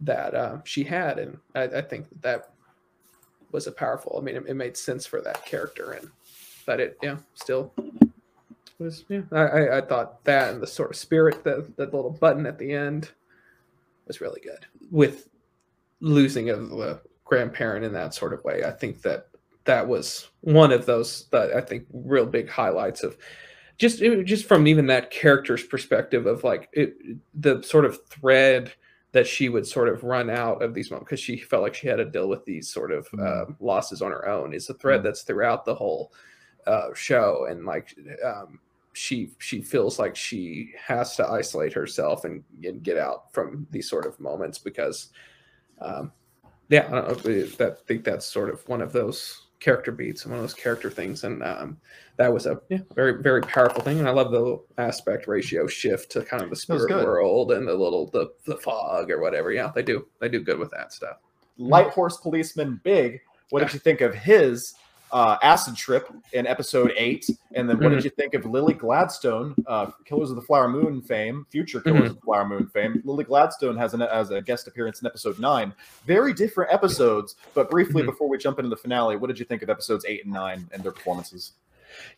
that 0.00 0.34
uh, 0.34 0.58
she 0.64 0.82
had, 0.82 1.18
and 1.18 1.38
I, 1.54 1.64
I 1.64 1.82
think 1.82 2.06
that 2.22 2.51
was 3.52 3.66
a 3.66 3.72
powerful. 3.72 4.16
I 4.18 4.24
mean, 4.24 4.36
it, 4.36 4.44
it, 4.48 4.54
made 4.54 4.76
sense 4.76 5.06
for 5.06 5.20
that 5.20 5.44
character, 5.44 5.92
and 5.92 6.10
but 6.66 6.80
it 6.80 6.96
yeah 7.02 7.18
still 7.34 7.72
was 8.78 9.04
yeah. 9.08 9.22
I, 9.32 9.78
I 9.78 9.80
thought 9.80 10.24
that 10.24 10.52
and 10.52 10.62
the 10.62 10.66
sort 10.66 10.90
of 10.90 10.96
spirit 10.96 11.44
that 11.44 11.76
that 11.76 11.94
little 11.94 12.10
button 12.10 12.46
at 12.46 12.58
the 12.58 12.72
end 12.72 13.10
was 14.06 14.20
really 14.20 14.40
good 14.40 14.66
with 14.90 15.28
losing 16.00 16.50
of 16.50 16.70
the 16.70 17.00
grandparent 17.24 17.84
in 17.84 17.92
that 17.92 18.14
sort 18.14 18.32
of 18.32 18.42
way. 18.44 18.64
I 18.64 18.72
think 18.72 19.02
that 19.02 19.28
that 19.64 19.86
was 19.86 20.28
one 20.40 20.72
of 20.72 20.86
those 20.86 21.26
that 21.30 21.54
I 21.54 21.60
think 21.60 21.86
real 21.92 22.26
big 22.26 22.48
highlights 22.48 23.02
of 23.02 23.16
just 23.78 24.00
just 24.24 24.46
from 24.46 24.66
even 24.66 24.86
that 24.86 25.10
character's 25.10 25.64
perspective 25.64 26.26
of 26.26 26.44
like 26.44 26.68
it, 26.72 26.94
the 27.34 27.62
sort 27.62 27.84
of 27.84 28.04
thread 28.06 28.72
that 29.12 29.26
she 29.26 29.48
would 29.48 29.66
sort 29.66 29.88
of 29.88 30.02
run 30.02 30.30
out 30.30 30.62
of 30.62 30.74
these 30.74 30.90
moments 30.90 31.08
because 31.08 31.20
she 31.20 31.36
felt 31.36 31.62
like 31.62 31.74
she 31.74 31.86
had 31.86 31.96
to 31.96 32.04
deal 32.04 32.28
with 32.28 32.44
these 32.44 32.68
sort 32.68 32.90
of 32.90 33.06
uh, 33.20 33.44
losses 33.60 34.02
on 34.02 34.10
her 34.10 34.26
own 34.28 34.54
is 34.54 34.68
a 34.68 34.74
thread 34.74 34.98
mm-hmm. 34.98 35.06
that's 35.06 35.22
throughout 35.22 35.64
the 35.64 35.74
whole 35.74 36.12
uh, 36.66 36.88
show 36.94 37.46
and 37.50 37.64
like 37.66 37.94
um, 38.24 38.58
she 38.94 39.30
she 39.38 39.60
feels 39.60 39.98
like 39.98 40.16
she 40.16 40.72
has 40.78 41.16
to 41.16 41.26
isolate 41.26 41.72
herself 41.72 42.24
and, 42.24 42.42
and 42.64 42.82
get 42.82 42.96
out 42.96 43.32
from 43.32 43.66
these 43.70 43.88
sort 43.88 44.06
of 44.06 44.18
moments 44.18 44.58
because 44.58 45.08
um, 45.80 46.12
yeah 46.68 46.86
I 46.86 46.90
don't 46.90 47.24
know 47.24 47.42
that 47.42 47.72
I 47.72 47.86
think 47.86 48.04
that's 48.04 48.26
sort 48.26 48.48
of 48.50 48.66
one 48.68 48.80
of 48.80 48.92
those 48.92 49.48
character 49.62 49.92
beats 49.92 50.24
and 50.24 50.32
one 50.32 50.38
of 50.38 50.42
those 50.42 50.54
character 50.54 50.90
things 50.90 51.24
and 51.24 51.42
um, 51.42 51.78
that 52.16 52.32
was 52.32 52.46
a 52.46 52.60
yeah, 52.68 52.78
very 52.94 53.22
very 53.22 53.40
powerful 53.40 53.80
thing 53.80 54.00
and 54.00 54.08
i 54.08 54.10
love 54.10 54.32
the 54.32 54.58
aspect 54.78 55.28
ratio 55.28 55.66
shift 55.66 56.10
to 56.10 56.22
kind 56.22 56.42
of 56.42 56.50
the 56.50 56.56
spirit 56.56 56.90
world 56.90 57.52
and 57.52 57.66
the 57.66 57.74
little 57.74 58.10
the, 58.10 58.32
the 58.44 58.56
fog 58.56 59.10
or 59.10 59.20
whatever. 59.20 59.52
Yeah 59.52 59.70
they 59.74 59.82
do 59.82 60.06
they 60.20 60.28
do 60.28 60.40
good 60.40 60.58
with 60.58 60.70
that 60.70 60.92
stuff. 60.92 61.16
Light 61.58 61.90
horse 61.90 62.16
policeman 62.16 62.80
big 62.82 63.20
what 63.50 63.60
did 63.60 63.72
you 63.72 63.78
think 63.78 64.00
of 64.00 64.14
his 64.14 64.74
uh, 65.12 65.36
acid 65.42 65.76
trip 65.76 66.08
in 66.32 66.46
episode 66.46 66.92
eight, 66.96 67.28
and 67.54 67.68
then 67.68 67.76
what 67.76 67.86
mm-hmm. 67.86 67.96
did 67.96 68.04
you 68.04 68.10
think 68.10 68.34
of 68.34 68.46
Lily 68.46 68.74
Gladstone, 68.74 69.54
uh, 69.66 69.90
Killers 70.04 70.30
of 70.30 70.36
the 70.36 70.42
Flower 70.42 70.68
Moon 70.68 71.02
fame, 71.02 71.46
future 71.50 71.80
Killers 71.80 72.00
mm-hmm. 72.00 72.10
of 72.10 72.14
the 72.16 72.20
Flower 72.22 72.48
Moon 72.48 72.66
fame? 72.66 73.02
Lily 73.04 73.24
Gladstone 73.24 73.76
has 73.76 73.94
an 73.94 74.02
as 74.02 74.30
a 74.30 74.40
guest 74.40 74.66
appearance 74.66 75.00
in 75.00 75.06
episode 75.06 75.38
nine. 75.38 75.74
Very 76.06 76.32
different 76.32 76.72
episodes, 76.72 77.36
but 77.54 77.70
briefly 77.70 78.02
mm-hmm. 78.02 78.10
before 78.10 78.28
we 78.28 78.38
jump 78.38 78.58
into 78.58 78.70
the 78.70 78.76
finale, 78.76 79.16
what 79.16 79.28
did 79.28 79.38
you 79.38 79.44
think 79.44 79.62
of 79.62 79.70
episodes 79.70 80.04
eight 80.08 80.24
and 80.24 80.32
nine 80.32 80.68
and 80.72 80.82
their 80.82 80.92
performances? 80.92 81.52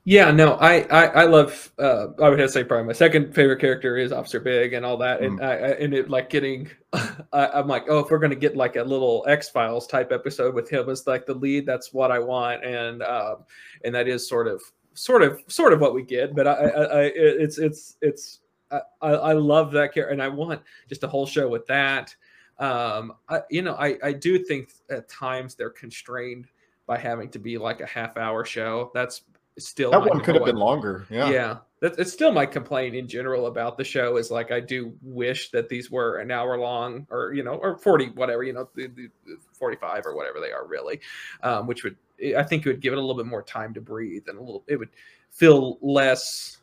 Yeah, 0.04 0.30
no, 0.30 0.54
I 0.54 0.80
I, 0.90 1.06
I 1.06 1.24
love. 1.24 1.72
Uh, 1.78 2.08
I 2.22 2.28
would 2.28 2.38
have 2.38 2.48
to 2.48 2.52
say 2.52 2.64
probably 2.64 2.86
my 2.86 2.92
second 2.92 3.34
favorite 3.34 3.60
character 3.60 3.96
is 3.96 4.12
Officer 4.12 4.40
Big 4.40 4.72
and 4.74 4.84
all 4.84 4.96
that, 4.98 5.22
and 5.22 5.40
mm. 5.40 5.44
I, 5.44 5.54
and 5.72 5.94
it 5.94 6.10
like 6.10 6.30
getting. 6.30 6.70
I, 7.32 7.58
am 7.58 7.66
like, 7.66 7.86
oh, 7.88 8.00
if 8.00 8.10
we're 8.10 8.18
gonna 8.18 8.34
get 8.34 8.56
like 8.56 8.76
a 8.76 8.82
little 8.82 9.24
X 9.26 9.48
Files 9.48 9.86
type 9.86 10.12
episode 10.12 10.54
with 10.54 10.68
him 10.68 10.88
as 10.88 11.06
like 11.06 11.26
the 11.26 11.34
lead, 11.34 11.66
that's 11.66 11.92
what 11.92 12.10
I 12.10 12.18
want, 12.18 12.64
and 12.64 13.02
um, 13.02 13.44
and 13.84 13.94
that 13.94 14.08
is 14.08 14.28
sort 14.28 14.46
of 14.46 14.62
sort 14.94 15.22
of 15.22 15.42
sort 15.48 15.72
of 15.72 15.80
what 15.80 15.94
we 15.94 16.02
get, 16.02 16.34
but 16.34 16.46
I, 16.46 16.52
I, 16.52 16.82
I 16.82 17.02
it's 17.14 17.58
it's 17.58 17.96
it's 18.00 18.40
I, 18.70 18.80
I 19.00 19.32
love 19.32 19.72
that 19.72 19.92
character, 19.92 20.12
and 20.12 20.22
I 20.22 20.28
want 20.28 20.60
just 20.88 21.04
a 21.04 21.08
whole 21.08 21.26
show 21.26 21.48
with 21.48 21.66
that. 21.66 22.14
Um, 22.58 23.14
I, 23.28 23.40
you 23.50 23.62
know, 23.62 23.74
I 23.74 23.98
I 24.02 24.12
do 24.12 24.38
think 24.38 24.70
at 24.90 25.08
times 25.08 25.54
they're 25.54 25.70
constrained 25.70 26.46
by 26.86 26.98
having 26.98 27.30
to 27.30 27.38
be 27.38 27.58
like 27.58 27.80
a 27.80 27.86
half 27.86 28.16
hour 28.16 28.44
show. 28.44 28.90
That's 28.94 29.22
still 29.58 29.90
that 29.90 30.04
one 30.04 30.20
could 30.20 30.34
have 30.34 30.44
been 30.44 30.56
longer. 30.56 31.06
Yeah, 31.10 31.30
yeah. 31.30 31.56
That, 31.80 31.98
it's 31.98 32.12
still 32.12 32.32
my 32.32 32.46
complaint 32.46 32.94
in 32.94 33.06
general 33.06 33.46
about 33.46 33.76
the 33.76 33.84
show 33.84 34.16
is 34.16 34.30
like 34.30 34.50
I 34.50 34.60
do 34.60 34.96
wish 35.02 35.50
that 35.50 35.68
these 35.68 35.90
were 35.90 36.18
an 36.18 36.30
hour 36.30 36.58
long 36.58 37.06
or 37.10 37.32
you 37.34 37.42
know 37.42 37.54
or 37.54 37.78
forty 37.78 38.06
whatever 38.10 38.42
you 38.42 38.52
know 38.52 38.68
the, 38.74 38.88
the 38.88 39.08
forty 39.52 39.76
five 39.76 40.06
or 40.06 40.14
whatever 40.16 40.40
they 40.40 40.52
are 40.52 40.66
really, 40.66 41.00
um, 41.42 41.66
which 41.66 41.84
would 41.84 41.96
I 42.36 42.42
think 42.42 42.66
it 42.66 42.68
would 42.68 42.80
give 42.80 42.92
it 42.92 42.96
a 42.96 43.00
little 43.00 43.16
bit 43.16 43.26
more 43.26 43.42
time 43.42 43.74
to 43.74 43.80
breathe 43.80 44.24
and 44.28 44.38
a 44.38 44.40
little 44.40 44.64
it 44.66 44.76
would 44.76 44.90
feel 45.30 45.78
less 45.82 46.58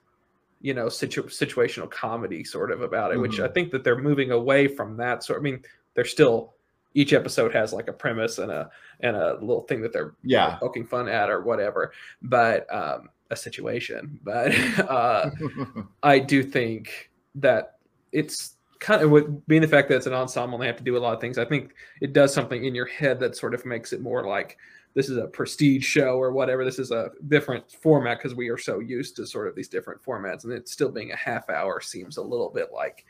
you 0.62 0.74
know 0.74 0.90
situ- 0.90 1.24
situational 1.24 1.90
comedy 1.90 2.44
sort 2.44 2.72
of 2.72 2.82
about 2.82 3.12
it, 3.12 3.16
mm-hmm. 3.16 3.24
which 3.24 3.40
I 3.40 3.48
think 3.48 3.72
that 3.72 3.84
they're 3.84 4.02
moving 4.02 4.32
away 4.32 4.68
from 4.68 4.98
that 4.98 5.24
So 5.24 5.36
I 5.36 5.40
mean, 5.40 5.62
they're 5.94 6.06
still 6.06 6.54
each 6.94 7.14
episode 7.14 7.54
has 7.54 7.74
like 7.74 7.88
a 7.88 7.94
premise 7.94 8.38
and 8.38 8.52
a 8.52 8.70
and 9.00 9.16
a 9.16 9.34
little 9.42 9.62
thing 9.62 9.82
that 9.82 9.94
they're 9.94 10.14
yeah. 10.24 10.56
poking 10.56 10.86
fun 10.86 11.08
at 11.08 11.30
or 11.30 11.42
whatever. 11.42 11.94
But 12.22 12.74
um 12.74 13.10
a 13.30 13.36
situation. 13.36 14.20
But 14.24 14.54
uh 14.80 15.30
i 16.04 16.20
do 16.20 16.44
think 16.44 17.12
that 17.36 17.78
it's 18.12 18.56
kind 18.80 19.02
of 19.02 19.10
with 19.10 19.48
being 19.48 19.62
the 19.62 19.68
fact 19.68 19.88
that 19.90 19.96
it's 19.96 20.08
an 20.08 20.14
ensemble 20.14 20.56
and 20.56 20.64
they 20.64 20.68
have 20.68 20.78
to 20.78 20.84
do 20.84 20.98
a 20.98 21.00
lot 21.00 21.14
of 21.14 21.22
things 21.22 21.38
i 21.38 21.46
think 21.46 21.74
it 22.02 22.14
does 22.14 22.34
something 22.34 22.66
in 22.66 22.76
your 22.76 22.88
head 22.88 23.20
that 23.20 23.38
sort 23.38 23.54
of 23.54 23.66
makes 23.66 23.94
it 23.94 24.02
more 24.02 24.26
like 24.28 24.58
this 24.94 25.10
is 25.10 25.18
a 25.18 25.28
prestige 25.28 25.86
show 25.86 26.18
or 26.18 26.32
whatever. 26.32 26.66
This 26.66 26.80
is 26.80 26.92
a 26.92 27.12
different 27.28 27.72
format 27.72 28.18
because 28.18 28.36
we 28.36 28.50
are 28.50 28.58
so 28.58 28.80
used 28.80 29.16
to 29.16 29.26
sort 29.26 29.48
of 29.48 29.56
these 29.56 29.70
different 29.70 30.04
formats 30.04 30.44
and 30.44 30.54
it 30.54 30.68
still 30.68 30.92
being 30.92 31.12
a 31.12 31.16
half 31.16 31.50
hour 31.50 31.80
seems 31.80 32.18
a 32.18 32.22
little 32.22 32.50
bit 32.50 32.70
like 32.74 33.06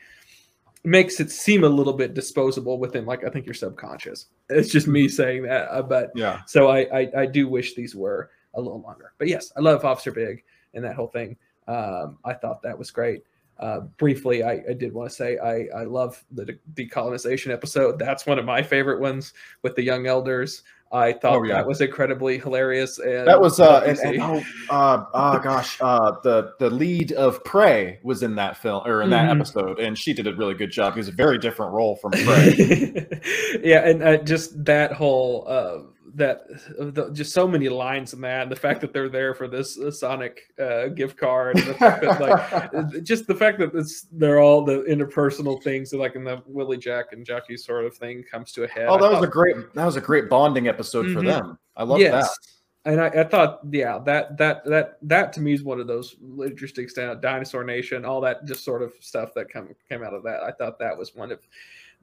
makes 0.83 1.19
it 1.19 1.29
seem 1.31 1.63
a 1.63 1.69
little 1.69 1.93
bit 1.93 2.13
disposable 2.13 2.79
within 2.79 3.05
like 3.05 3.23
I 3.23 3.29
think 3.29 3.45
your 3.45 3.53
subconscious. 3.53 4.27
It's 4.49 4.69
just 4.69 4.87
me 4.87 5.07
saying 5.07 5.43
that, 5.43 5.67
uh, 5.69 5.81
but 5.81 6.11
yeah. 6.15 6.41
So 6.47 6.67
I, 6.67 6.79
I, 6.93 7.11
I 7.17 7.25
do 7.25 7.47
wish 7.47 7.75
these 7.75 7.95
were 7.95 8.31
a 8.53 8.61
little 8.61 8.81
longer. 8.81 9.13
But 9.17 9.27
yes, 9.27 9.51
I 9.55 9.61
love 9.61 9.85
Officer 9.85 10.11
Big 10.11 10.43
and 10.73 10.83
that 10.83 10.95
whole 10.95 11.07
thing. 11.07 11.37
Um, 11.67 12.17
I 12.25 12.33
thought 12.33 12.61
that 12.63 12.77
was 12.77 12.91
great. 12.91 13.23
Uh, 13.59 13.81
briefly, 13.97 14.41
I, 14.41 14.63
I, 14.69 14.73
did 14.73 14.91
want 14.91 15.11
to 15.11 15.15
say 15.15 15.37
I, 15.37 15.81
I 15.81 15.83
love 15.83 16.23
the 16.31 16.57
decolonization 16.73 17.51
episode. 17.53 17.99
That's 17.99 18.25
one 18.25 18.39
of 18.39 18.45
my 18.45 18.63
favorite 18.63 18.99
ones 18.99 19.33
with 19.61 19.75
the 19.75 19.83
young 19.83 20.07
elders. 20.07 20.63
I 20.93 21.13
thought 21.13 21.37
oh, 21.37 21.43
yeah. 21.43 21.55
that 21.55 21.67
was 21.67 21.79
incredibly 21.79 22.37
hilarious. 22.37 22.99
And 22.99 23.27
that 23.27 23.39
was 23.39 23.59
uh, 23.59 23.81
and, 23.85 23.97
and, 23.99 24.21
oh, 24.21 24.43
uh, 24.69 25.05
oh 25.13 25.39
gosh, 25.39 25.77
uh, 25.79 26.13
the 26.23 26.53
the 26.59 26.69
lead 26.69 27.13
of 27.13 27.43
Prey 27.43 27.99
was 28.03 28.23
in 28.23 28.35
that 28.35 28.57
film 28.57 28.85
or 28.85 29.01
in 29.01 29.09
that 29.11 29.29
mm-hmm. 29.29 29.39
episode, 29.39 29.79
and 29.79 29.97
she 29.97 30.13
did 30.13 30.27
a 30.27 30.35
really 30.35 30.53
good 30.53 30.71
job. 30.71 30.93
It 30.93 30.97
was 30.97 31.07
a 31.07 31.13
very 31.13 31.37
different 31.37 31.71
role 31.71 31.95
from 31.95 32.11
Prey. 32.11 33.07
yeah, 33.63 33.87
and 33.87 34.03
uh, 34.03 34.17
just 34.17 34.65
that 34.65 34.91
whole 34.91 35.45
uh, 35.47 35.79
that 36.15 36.47
the, 36.77 37.09
just 37.13 37.33
so 37.33 37.47
many 37.47 37.69
lines 37.69 38.13
in 38.13 38.21
that. 38.21 38.49
The 38.49 38.55
fact 38.55 38.81
that 38.81 38.93
they're 38.93 39.09
there 39.09 39.33
for 39.33 39.47
this 39.47 39.79
uh, 39.79 39.91
Sonic 39.91 40.41
uh, 40.59 40.87
gift 40.87 41.17
card, 41.17 41.57
and 41.57 41.67
the 41.67 41.73
fact 41.73 42.01
that, 42.01 42.21
like, 42.21 43.03
just 43.03 43.27
the 43.27 43.35
fact 43.35 43.59
that 43.59 43.73
it's 43.73 44.07
they're 44.11 44.39
all 44.39 44.63
the 44.63 44.83
interpersonal 44.83 45.61
things, 45.61 45.93
like 45.93 46.15
in 46.15 46.23
the 46.23 46.41
Willie 46.45 46.77
Jack 46.77 47.13
and 47.13 47.25
Jackie 47.25 47.57
sort 47.57 47.85
of 47.85 47.95
thing, 47.95 48.23
comes 48.23 48.51
to 48.53 48.63
a 48.63 48.67
head. 48.67 48.87
Oh, 48.89 48.97
that 48.97 49.05
I 49.05 49.09
was 49.09 49.17
thought, 49.19 49.23
a 49.23 49.27
great 49.27 49.73
that 49.73 49.85
was 49.85 49.95
a 49.95 50.01
great 50.01 50.29
bonding 50.29 50.67
episode 50.67 51.05
mm-hmm. 51.05 51.19
for 51.19 51.25
them. 51.25 51.57
I 51.75 51.83
love 51.83 51.99
yes. 51.99 52.29
that. 52.29 52.51
And 52.83 52.99
I, 52.99 53.07
I, 53.09 53.23
thought, 53.25 53.59
yeah, 53.69 53.99
that 54.05 54.37
that 54.37 54.65
that 54.65 54.97
that 55.03 55.33
to 55.33 55.39
me 55.41 55.53
is 55.53 55.63
one 55.63 55.79
of 55.79 55.85
those 55.85 56.15
interesting 56.43 56.89
stand 56.89 57.21
Dinosaur 57.21 57.63
Nation, 57.63 58.05
all 58.05 58.19
that 58.21 58.45
just 58.45 58.65
sort 58.65 58.81
of 58.81 58.93
stuff 58.99 59.35
that 59.35 59.49
come 59.49 59.69
came 59.87 60.03
out 60.03 60.15
of 60.15 60.23
that. 60.23 60.41
I 60.41 60.51
thought 60.51 60.79
that 60.79 60.97
was 60.97 61.15
one 61.15 61.31
of 61.31 61.47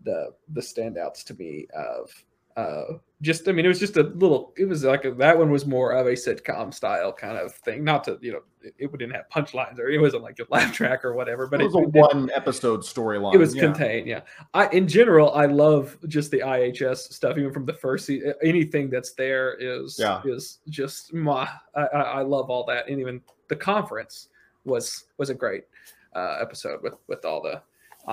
the 0.04 0.30
the 0.52 0.60
standouts 0.60 1.24
to 1.24 1.34
me 1.34 1.66
of 1.74 2.10
uh, 2.58 2.98
just 3.22 3.48
I 3.48 3.52
mean, 3.52 3.64
it 3.64 3.68
was 3.68 3.78
just 3.78 3.96
a 3.96 4.02
little. 4.02 4.52
It 4.56 4.64
was 4.64 4.82
like 4.82 5.04
a, 5.04 5.12
that 5.12 5.38
one 5.38 5.52
was 5.52 5.64
more 5.64 5.92
of 5.92 6.08
a 6.08 6.12
sitcom 6.12 6.74
style 6.74 7.12
kind 7.12 7.38
of 7.38 7.54
thing. 7.54 7.84
Not 7.84 8.02
to 8.04 8.18
you 8.20 8.32
know, 8.32 8.40
it, 8.62 8.74
it 8.78 8.90
didn't 8.90 9.14
have 9.14 9.28
punchlines 9.28 9.78
or 9.78 9.88
it 9.88 10.00
wasn't 10.00 10.24
like 10.24 10.40
a 10.40 10.46
laugh 10.50 10.72
track 10.72 11.04
or 11.04 11.14
whatever. 11.14 11.46
But 11.46 11.60
it 11.60 11.66
was 11.66 11.76
it, 11.76 11.84
a 11.84 12.00
one 12.00 12.30
episode 12.34 12.80
storyline. 12.80 13.32
It 13.34 13.38
was 13.38 13.54
yeah. 13.54 13.62
contained. 13.62 14.08
Yeah. 14.08 14.22
I 14.54 14.66
in 14.70 14.88
general, 14.88 15.32
I 15.34 15.46
love 15.46 15.96
just 16.08 16.32
the 16.32 16.40
IHS 16.40 17.12
stuff, 17.12 17.38
even 17.38 17.52
from 17.52 17.64
the 17.64 17.74
first 17.74 18.06
season. 18.06 18.34
Anything 18.42 18.90
that's 18.90 19.12
there 19.12 19.54
is 19.60 19.96
yeah. 19.96 20.20
is 20.24 20.58
just 20.68 21.14
my. 21.14 21.48
I, 21.76 21.82
I 21.82 22.22
love 22.22 22.50
all 22.50 22.64
that, 22.66 22.88
and 22.88 22.98
even 22.98 23.20
the 23.48 23.56
conference 23.56 24.30
was 24.64 25.04
was 25.16 25.30
a 25.30 25.34
great 25.34 25.62
uh, 26.16 26.38
episode 26.40 26.82
with 26.82 26.94
with 27.06 27.24
all 27.24 27.40
the 27.40 27.62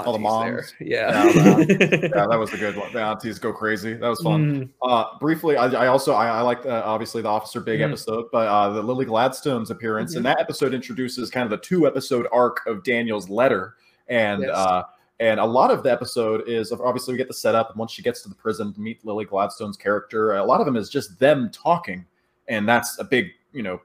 all 0.04 0.14
the 0.14 0.20
moms. 0.20 0.74
There. 0.80 0.88
Yeah. 0.88 1.26
Yeah, 1.26 1.58
yeah, 1.60 2.28
that 2.28 2.38
was 2.38 2.54
a 2.54 2.58
good 2.58 2.76
one. 2.76 2.92
The 2.92 3.02
aunties 3.02 3.40
go 3.40 3.54
crazy. 3.54 3.94
That 3.94 4.10
was 4.10 4.22
fun. 4.22 4.66
Mm. 4.66 4.70
Uh, 4.82 5.18
briefly, 5.20 5.56
I, 5.56 5.68
I 5.68 5.88
also 5.88 6.14
I, 6.14 6.28
I 6.28 6.42
like 6.42 6.66
obviously 6.66 7.22
the 7.22 7.30
Officer 7.30 7.62
Big 7.62 7.80
mm. 7.80 7.86
episode, 7.86 8.26
but 8.32 8.48
uh, 8.48 8.70
the 8.72 8.82
Lily 8.82 9.06
Gladstone's 9.06 9.72
appearance 9.72 10.12
mm-hmm. 10.12 10.18
and 10.18 10.26
that 10.26 10.40
episode 10.40 10.74
introduces 10.74 11.30
kind 11.30 11.46
of 11.46 11.50
the 11.50 11.66
two 11.66 11.88
episode 11.88 12.28
arc 12.32 12.66
of 12.68 12.84
Daniel's 12.84 13.30
letter, 13.30 13.76
and 14.08 14.44
yes. 14.44 14.52
uh, 14.52 14.84
and 15.20 15.40
a 15.40 15.46
lot 15.46 15.72
of 15.72 15.84
the 15.84 15.92
episode 15.92 16.48
is 16.48 16.72
obviously 16.72 17.14
we 17.14 17.18
get 17.18 17.28
the 17.28 17.34
setup, 17.34 17.70
and 17.70 17.80
once 17.80 17.92
she 17.92 18.02
gets 18.02 18.22
to 18.24 18.30
the 18.30 18.36
prison 18.36 18.74
to 18.74 18.82
meet 18.82 19.06
Lily 19.06 19.26
Gladstone's 19.26 19.78
character, 19.78 20.36
a 20.36 20.44
lot 20.44 20.60
of 20.60 20.66
them 20.66 20.76
is 20.76 20.90
just 20.90 21.18
them 21.20 21.50
talking, 21.52 22.06
and 22.48 22.68
that's 22.68 23.00
a 23.00 23.04
big 23.04 23.30
you 23.54 23.64
know 23.64 23.82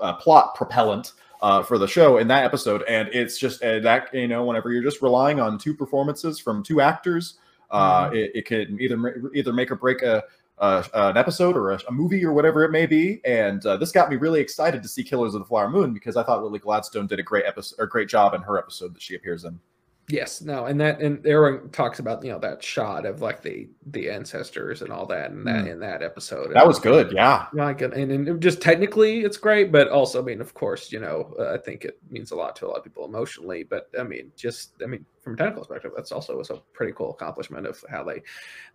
uh, 0.00 0.14
plot 0.14 0.54
propellant 0.54 1.12
uh, 1.46 1.62
for 1.62 1.76
the 1.78 1.86
show 1.86 2.18
in 2.18 2.26
that 2.28 2.44
episode, 2.44 2.82
and 2.88 3.08
it's 3.20 3.36
just 3.38 3.62
uh, 3.62 3.78
that 3.80 4.12
you 4.12 4.26
know 4.32 4.44
whenever 4.44 4.68
you're 4.72 4.82
just 4.90 5.00
relying 5.02 5.38
on 5.40 5.58
two 5.58 5.74
performances 5.82 6.40
from 6.40 6.62
two 6.62 6.80
actors, 6.80 7.24
uh, 7.70 8.08
Mhm. 8.10 8.16
it, 8.16 8.30
it 8.38 8.44
can 8.46 8.80
either 8.80 9.30
either 9.34 9.52
make 9.52 9.70
or 9.70 9.76
break 9.76 10.02
a. 10.02 10.22
Uh, 10.58 10.82
an 10.94 11.18
episode 11.18 11.54
or 11.54 11.72
a, 11.72 11.78
a 11.90 11.92
movie 11.92 12.24
or 12.24 12.32
whatever 12.32 12.64
it 12.64 12.70
may 12.70 12.86
be, 12.86 13.20
and 13.26 13.60
uh, 13.66 13.76
this 13.76 13.92
got 13.92 14.08
me 14.08 14.16
really 14.16 14.40
excited 14.40 14.82
to 14.82 14.88
see 14.88 15.04
Killers 15.04 15.34
of 15.34 15.40
the 15.42 15.44
Flower 15.44 15.68
Moon 15.68 15.92
because 15.92 16.16
I 16.16 16.22
thought 16.22 16.42
Lily 16.42 16.58
Gladstone 16.58 17.06
did 17.06 17.18
a 17.18 17.22
great 17.22 17.44
episode 17.44 17.76
or 17.78 17.86
great 17.86 18.08
job 18.08 18.32
in 18.32 18.40
her 18.40 18.56
episode 18.56 18.94
that 18.94 19.02
she 19.02 19.14
appears 19.14 19.44
in. 19.44 19.60
Yes, 20.08 20.40
no, 20.40 20.66
and 20.66 20.80
that 20.80 21.00
and 21.00 21.26
Aaron 21.26 21.68
talks 21.70 21.98
about 21.98 22.24
you 22.24 22.30
know 22.30 22.38
that 22.38 22.62
shot 22.62 23.04
of 23.06 23.22
like 23.22 23.42
the 23.42 23.68
the 23.86 24.08
ancestors 24.08 24.82
and 24.82 24.92
all 24.92 25.04
that 25.06 25.32
and 25.32 25.44
that 25.46 25.64
Mm. 25.64 25.72
in 25.72 25.80
that 25.80 26.00
episode. 26.00 26.54
That 26.54 26.66
was 26.66 26.78
good, 26.78 27.10
yeah. 27.10 27.46
Like 27.52 27.80
and, 27.80 27.92
and 27.92 28.28
and 28.28 28.40
just 28.40 28.60
technically 28.62 29.22
it's 29.22 29.36
great, 29.36 29.72
but 29.72 29.88
also 29.88 30.22
I 30.22 30.24
mean, 30.24 30.40
of 30.40 30.54
course, 30.54 30.92
you 30.92 31.00
know, 31.00 31.34
uh, 31.40 31.54
I 31.54 31.58
think 31.58 31.84
it 31.84 31.98
means 32.08 32.30
a 32.30 32.36
lot 32.36 32.54
to 32.56 32.66
a 32.66 32.68
lot 32.68 32.78
of 32.78 32.84
people 32.84 33.04
emotionally. 33.04 33.64
But 33.64 33.90
I 33.98 34.04
mean, 34.04 34.30
just 34.36 34.74
I 34.80 34.86
mean, 34.86 35.04
from 35.22 35.34
a 35.34 35.36
technical 35.38 35.64
perspective, 35.64 35.90
that's 35.96 36.12
also 36.12 36.36
was 36.36 36.50
a 36.50 36.62
pretty 36.72 36.92
cool 36.92 37.10
accomplishment 37.10 37.66
of 37.66 37.82
how 37.90 38.04
they 38.04 38.22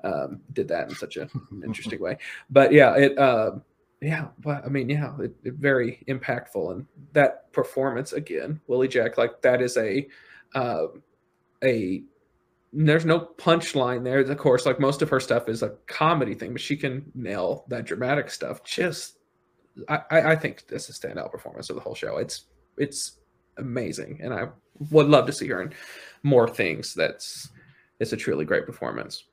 um, 0.03 0.41
did 0.51 0.67
that 0.67 0.89
in 0.89 0.95
such 0.95 1.15
an 1.15 1.29
interesting 1.63 2.01
way. 2.01 2.17
But 2.49 2.73
yeah, 2.73 2.93
it. 2.95 3.17
Um, 3.17 3.63
yeah, 4.01 4.29
but 4.39 4.65
I 4.65 4.67
mean, 4.67 4.89
yeah, 4.89 5.13
it, 5.19 5.33
it 5.43 5.53
very 5.53 6.03
impactful, 6.07 6.71
and 6.73 6.87
that 7.13 7.53
performance 7.53 8.13
again, 8.13 8.59
Willie 8.67 8.87
Jack, 8.87 9.17
like 9.19 9.41
that 9.43 9.61
is 9.61 9.77
a, 9.77 10.07
um, 10.55 11.03
a 11.63 12.03
there's 12.73 13.05
no 13.05 13.19
punchline 13.37 14.03
there. 14.03 14.19
Of 14.19 14.37
course, 14.37 14.65
like 14.65 14.79
most 14.79 15.01
of 15.01 15.09
her 15.09 15.19
stuff 15.19 15.49
is 15.49 15.61
a 15.61 15.75
comedy 15.87 16.33
thing, 16.33 16.53
but 16.53 16.61
she 16.61 16.77
can 16.77 17.11
nail 17.13 17.65
that 17.67 17.85
dramatic 17.85 18.29
stuff. 18.29 18.63
Just, 18.63 19.17
I, 19.89 20.01
I 20.09 20.35
think 20.35 20.67
this 20.67 20.89
is 20.89 20.97
a 20.97 21.07
standout 21.07 21.31
performance 21.31 21.69
of 21.69 21.75
the 21.75 21.81
whole 21.81 21.95
show. 21.95 22.17
It's 22.17 22.45
it's 22.77 23.17
amazing, 23.57 24.19
and 24.23 24.33
I 24.33 24.47
would 24.89 25.07
love 25.07 25.25
to 25.27 25.33
see 25.33 25.47
her 25.49 25.61
in 25.61 25.73
more 26.23 26.47
things. 26.47 26.93
That's 26.93 27.49
it's 27.99 28.13
a 28.13 28.17
truly 28.17 28.45
great 28.45 28.65
performance. 28.65 29.25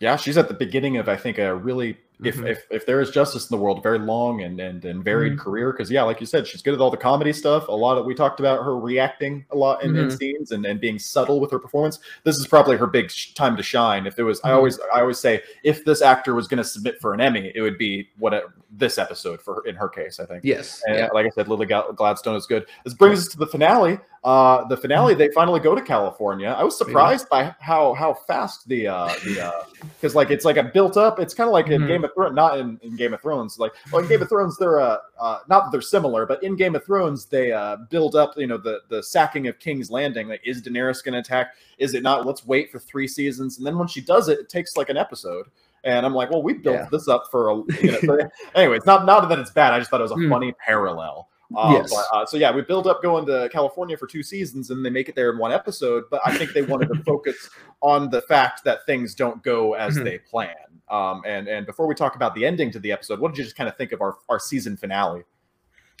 Yeah, 0.00 0.16
she's 0.16 0.36
at 0.36 0.48
the 0.48 0.54
beginning 0.54 0.96
of 0.96 1.08
I 1.08 1.16
think 1.16 1.38
a 1.38 1.54
really 1.54 1.96
if 2.24 2.36
Mhm. 2.36 2.48
if 2.48 2.66
if 2.70 2.86
there 2.86 3.00
is 3.00 3.10
justice 3.10 3.50
in 3.50 3.56
the 3.56 3.62
world, 3.62 3.82
very 3.82 3.98
long 3.98 4.42
and 4.42 4.60
and, 4.60 4.84
and 4.84 5.02
varied 5.04 5.34
Mhm. 5.34 5.38
career. 5.38 5.72
Because 5.72 5.90
yeah, 5.90 6.02
like 6.02 6.20
you 6.20 6.26
said, 6.26 6.46
she's 6.46 6.62
good 6.62 6.74
at 6.74 6.80
all 6.80 6.90
the 6.90 6.96
comedy 6.96 7.32
stuff. 7.32 7.68
A 7.68 7.72
lot 7.72 7.98
of 7.98 8.06
we 8.06 8.14
talked 8.14 8.40
about 8.40 8.62
her 8.64 8.78
reacting 8.78 9.44
a 9.50 9.56
lot 9.56 9.82
in, 9.82 9.96
in 9.96 10.08
Mhm. 10.08 10.18
scenes 10.18 10.52
and, 10.52 10.64
and 10.66 10.80
being 10.80 10.98
subtle 10.98 11.40
with 11.40 11.50
her 11.50 11.58
performance. 11.58 11.98
This 12.24 12.36
is 12.38 12.46
probably 12.46 12.76
her 12.76 12.86
big 12.86 13.10
sh- 13.10 13.34
time 13.34 13.56
to 13.56 13.62
shine. 13.62 14.06
If 14.06 14.16
there 14.16 14.24
was, 14.24 14.40
I 14.44 14.50
Mhm. 14.50 14.54
always 14.56 14.80
I 14.94 15.00
always 15.00 15.18
say 15.18 15.42
if 15.64 15.84
this 15.84 16.02
actor 16.02 16.34
was 16.34 16.48
going 16.48 16.58
to 16.58 16.64
submit 16.64 17.00
for 17.00 17.14
an 17.14 17.20
Emmy, 17.20 17.52
it 17.54 17.60
would 17.60 17.78
be 17.78 18.08
what 18.18 18.34
a, 18.34 18.44
this 18.70 18.98
episode 18.98 19.40
for 19.42 19.54
her 19.56 19.60
in 19.66 19.74
her 19.74 19.88
case. 19.88 20.18
I 20.20 20.24
think. 20.26 20.44
Yes, 20.44 20.82
And 20.86 20.96
yeah. 20.96 21.08
like 21.12 21.26
I 21.26 21.30
said, 21.30 21.48
Lily 21.48 21.66
Gladstone 21.66 22.36
is 22.36 22.46
good. 22.46 22.66
This 22.84 22.94
brings 22.94 23.18
us 23.20 23.28
to 23.28 23.38
the 23.38 23.46
finale. 23.46 23.98
Uh, 24.24 24.64
the 24.68 24.76
finale, 24.76 25.14
they 25.14 25.28
finally 25.32 25.58
go 25.58 25.74
to 25.74 25.82
California. 25.82 26.54
I 26.56 26.62
was 26.62 26.78
surprised 26.78 27.28
by 27.28 27.52
how 27.58 27.92
how 27.94 28.14
fast 28.14 28.68
the 28.68 28.86
uh, 28.86 29.08
the 29.24 29.52
because 30.00 30.14
like 30.14 30.30
it's 30.30 30.44
like 30.44 30.56
a 30.56 30.62
built 30.62 30.96
up. 30.96 31.18
It's 31.18 31.34
kind 31.34 31.48
of 31.48 31.52
like 31.52 31.66
in 31.66 31.82
Mhm. 31.82 31.88
Game 31.88 32.04
of 32.04 32.14
Thrones, 32.14 32.36
not 32.36 32.56
in, 32.60 32.78
in 32.82 32.94
Game 32.94 33.14
of 33.14 33.20
Thrones. 33.20 33.58
Like 33.58 33.72
well, 33.90 34.00
in 34.00 34.08
Game 34.08 34.22
of 34.22 34.28
Thrones, 34.28 34.56
they're 34.58 34.78
uh, 34.78 34.98
uh, 35.18 35.38
not 35.48 35.64
that 35.64 35.72
they're 35.72 35.80
similar, 35.80 36.24
but 36.24 36.40
in 36.44 36.54
Game 36.54 36.76
of 36.76 36.84
Thrones, 36.84 37.24
they 37.26 37.50
uh, 37.50 37.78
build 37.90 38.14
up. 38.14 38.34
You 38.36 38.46
know 38.46 38.58
the 38.58 38.82
the 38.90 39.02
sacking 39.02 39.48
of 39.48 39.58
King's 39.58 39.90
Landing. 39.90 40.28
Like 40.28 40.42
is 40.44 40.62
Daenerys 40.62 41.02
going 41.02 41.14
to 41.14 41.18
attack? 41.18 41.54
Is 41.78 41.94
it 41.94 42.04
not? 42.04 42.24
Let's 42.24 42.46
wait 42.46 42.70
for 42.70 42.78
three 42.78 43.08
seasons, 43.08 43.58
and 43.58 43.66
then 43.66 43.76
when 43.76 43.88
she 43.88 44.00
does 44.00 44.28
it, 44.28 44.38
it 44.38 44.48
takes 44.48 44.76
like 44.76 44.88
an 44.88 44.96
episode. 44.96 45.46
And 45.82 46.06
I'm 46.06 46.14
like, 46.14 46.30
well, 46.30 46.44
we 46.44 46.52
built 46.52 46.76
Yeah. 46.76 46.86
this 46.92 47.08
up 47.08 47.24
for 47.28 47.48
a. 47.50 47.56
You 47.82 47.98
know, 48.04 48.18
anyway, 48.54 48.76
it's 48.76 48.86
not 48.86 49.04
not 49.04 49.28
that 49.28 49.40
it's 49.40 49.50
bad. 49.50 49.72
I 49.72 49.80
just 49.80 49.90
thought 49.90 49.98
it 50.00 50.04
was 50.04 50.12
a 50.12 50.14
Mm. 50.14 50.30
funny 50.30 50.52
parallel. 50.64 51.28
Uh, 51.56 51.72
Yes. 51.80 51.90
but, 51.94 52.04
uh, 52.16 52.26
so 52.26 52.36
yeah, 52.36 52.54
we 52.54 52.62
build 52.62 52.86
up 52.86 53.02
going 53.02 53.26
to 53.26 53.48
California 53.52 53.96
for 53.96 54.06
two 54.06 54.22
seasons, 54.22 54.70
and 54.70 54.84
they 54.84 54.90
make 54.90 55.08
it 55.08 55.14
there 55.14 55.30
in 55.30 55.38
one 55.38 55.52
episode. 55.52 56.04
But 56.10 56.20
I 56.24 56.36
think 56.36 56.52
they 56.52 56.62
wanted 56.62 56.88
to 56.88 56.94
focus 57.04 57.50
on 57.80 58.10
the 58.10 58.22
fact 58.22 58.64
that 58.64 58.86
things 58.86 59.14
don't 59.14 59.42
go 59.42 59.74
as 59.74 59.96
Mhm. 59.98 60.04
they 60.04 60.18
plan. 60.18 60.54
Um, 60.88 61.22
and 61.26 61.48
and 61.48 61.64
before 61.66 61.86
we 61.86 61.94
talk 61.94 62.16
about 62.16 62.34
the 62.34 62.44
ending 62.44 62.70
to 62.72 62.78
the 62.78 62.92
episode, 62.92 63.18
what 63.20 63.32
did 63.32 63.38
you 63.38 63.44
just 63.44 63.56
kind 63.56 63.68
of 63.68 63.76
think 63.76 63.92
of 63.92 64.00
our 64.02 64.16
our 64.28 64.38
season 64.38 64.76
finale? 64.76 65.22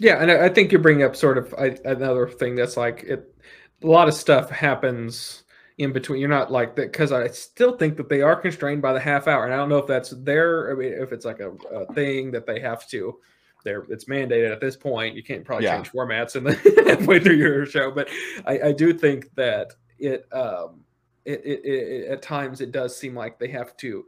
Yeah, 0.00 0.16
and 0.20 0.30
I, 0.30 0.46
I 0.46 0.48
think 0.48 0.72
you 0.72 0.78
bring 0.78 1.02
up 1.02 1.14
sort 1.16 1.38
of 1.38 1.54
I, 1.58 1.78
another 1.84 2.28
thing 2.28 2.54
that's 2.56 2.76
like 2.76 3.02
it. 3.04 3.34
A 3.82 3.86
lot 3.86 4.08
of 4.08 4.14
stuff 4.14 4.48
happens 4.50 5.42
in 5.78 5.92
between. 5.92 6.20
You're 6.20 6.28
not 6.28 6.52
like 6.52 6.76
that 6.76 6.92
because 6.92 7.10
I 7.12 7.28
still 7.28 7.76
think 7.76 7.96
that 7.96 8.08
they 8.08 8.20
are 8.22 8.36
constrained 8.36 8.82
by 8.82 8.92
the 8.92 9.00
half 9.00 9.26
hour, 9.26 9.44
and 9.44 9.52
I 9.52 9.56
don't 9.56 9.68
know 9.68 9.78
if 9.78 9.86
that's 9.86 10.10
their. 10.10 10.70
I 10.72 10.74
mean, 10.74 10.92
if 10.92 11.12
it's 11.12 11.24
like 11.24 11.40
a, 11.40 11.50
a 11.72 11.92
thing 11.94 12.30
that 12.32 12.46
they 12.46 12.60
have 12.60 12.86
to. 12.88 13.18
There, 13.62 13.84
it's 13.88 14.06
mandated 14.06 14.52
at 14.52 14.60
this 14.60 14.76
point. 14.76 15.14
You 15.14 15.22
can't 15.22 15.44
probably 15.44 15.66
Yeah. 15.66 15.76
change 15.76 15.90
formats 15.90 16.36
in 16.36 16.44
the 16.44 16.84
halfway 16.86 17.20
through 17.20 17.36
your 17.36 17.66
show, 17.66 17.90
but 17.90 18.08
I, 18.46 18.60
I 18.60 18.72
do 18.72 18.92
think 18.92 19.34
that 19.36 19.72
it, 19.98 20.26
um, 20.32 20.84
it, 21.24 21.40
it, 21.44 21.64
it, 21.64 22.08
at 22.08 22.22
times 22.22 22.60
it 22.60 22.72
does 22.72 22.96
seem 22.96 23.14
like 23.14 23.38
they 23.38 23.48
have 23.48 23.76
to 23.78 24.04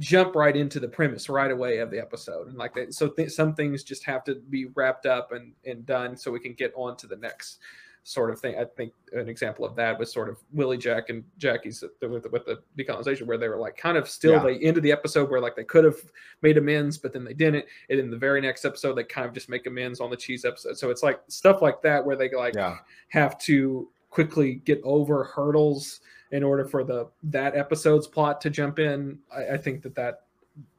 jump 0.00 0.36
right 0.36 0.56
into 0.56 0.78
the 0.78 0.86
premise 0.88 1.28
right 1.28 1.50
away 1.50 1.78
of 1.78 1.90
the 1.90 1.98
episode 1.98 2.46
and 2.46 2.56
like 2.56 2.72
that 2.72 2.94
so 2.94 3.08
th- 3.08 3.30
some 3.32 3.52
things 3.52 3.82
just 3.82 4.04
have 4.04 4.22
to 4.22 4.36
be 4.48 4.66
wrapped 4.76 5.06
up 5.06 5.32
and 5.32 5.52
and 5.64 5.84
done 5.86 6.16
so 6.16 6.30
we 6.30 6.38
can 6.38 6.52
get 6.52 6.72
on 6.76 6.96
to 6.96 7.08
the 7.08 7.16
next 7.16 7.58
sort 8.04 8.30
of 8.30 8.40
thing 8.40 8.56
i 8.58 8.64
think 8.64 8.92
an 9.12 9.28
example 9.28 9.64
of 9.64 9.74
that 9.76 9.98
was 9.98 10.12
sort 10.12 10.28
of 10.28 10.38
willie 10.52 10.78
jack 10.78 11.10
and 11.10 11.22
jackie's 11.36 11.84
with, 12.00 12.26
with 12.32 12.44
the 12.46 12.58
decolonization 12.78 13.26
where 13.26 13.36
they 13.38 13.48
were 13.48 13.56
like 13.58 13.76
kind 13.76 13.96
of 13.98 14.08
still 14.08 14.32
Yeah. 14.32 14.42
they 14.44 14.58
ended 14.60 14.82
the 14.82 14.92
episode 14.92 15.30
where 15.30 15.40
like 15.40 15.56
they 15.56 15.64
could 15.64 15.84
have 15.84 15.96
made 16.42 16.56
amends 16.56 16.96
but 16.98 17.12
then 17.12 17.24
they 17.24 17.34
didn't 17.34 17.64
and 17.90 18.00
in 18.00 18.10
the 18.10 18.16
very 18.16 18.40
next 18.40 18.64
episode 18.64 18.94
they 18.94 19.04
kind 19.04 19.26
of 19.26 19.34
just 19.34 19.48
make 19.48 19.66
amends 19.66 20.00
on 20.00 20.10
the 20.10 20.16
cheese 20.16 20.44
episode 20.44 20.78
so 20.78 20.90
it's 20.90 21.02
like 21.02 21.20
stuff 21.28 21.60
like 21.62 21.82
that 21.82 22.04
where 22.04 22.16
they 22.16 22.30
like 22.30 22.54
Yeah, 22.54 22.76
have 23.08 23.38
to 23.40 23.88
quickly 24.10 24.54
get 24.64 24.80
over 24.84 25.24
hurdles 25.24 26.00
in 26.30 26.42
order 26.42 26.64
for 26.64 26.84
the 26.84 27.08
that 27.22 27.56
episode's 27.56 28.06
plot 28.06 28.40
to 28.42 28.50
jump 28.50 28.78
in. 28.78 29.18
I, 29.34 29.54
I 29.54 29.56
think 29.58 29.82
that 29.82 29.94
that 29.94 30.22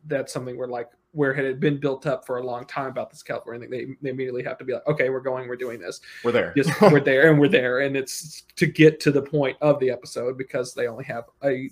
that's 0.08 0.32
something 0.34 0.58
where 0.58 0.68
like 0.68 0.90
where 1.20 1.34
it 1.34 1.44
had 1.44 1.60
been 1.60 1.78
built 1.78 2.08
up 2.08 2.26
for 2.26 2.38
a 2.38 2.44
long 2.44 2.66
time 2.66 2.88
about 2.88 3.10
this 3.10 3.22
California 3.22 3.68
thing, 3.68 3.70
they, 3.70 3.94
they 4.02 4.10
immediately 4.10 4.42
have 4.42 4.58
to 4.58 4.64
be 4.64 4.72
like, 4.72 4.88
okay, 4.88 5.10
we're 5.10 5.20
going, 5.20 5.50
we're 5.50 5.58
doing 5.58 5.78
this, 5.78 6.00
we're 6.24 6.32
there. 6.32 6.54
just 6.56 6.70
we're 6.82 7.02
there 7.02 7.30
and 7.30 7.38
we're 7.38 7.50
there, 7.50 7.82
and 7.82 7.98
it's 7.98 8.44
to 8.56 8.66
get 8.66 9.02
to 9.02 9.12
the 9.12 9.22
point 9.22 9.58
of 9.60 9.78
the 9.82 9.90
episode 9.90 10.38
because 10.38 10.74
they 10.74 10.88
only 10.88 11.04
have 11.04 11.26
a, 11.44 11.70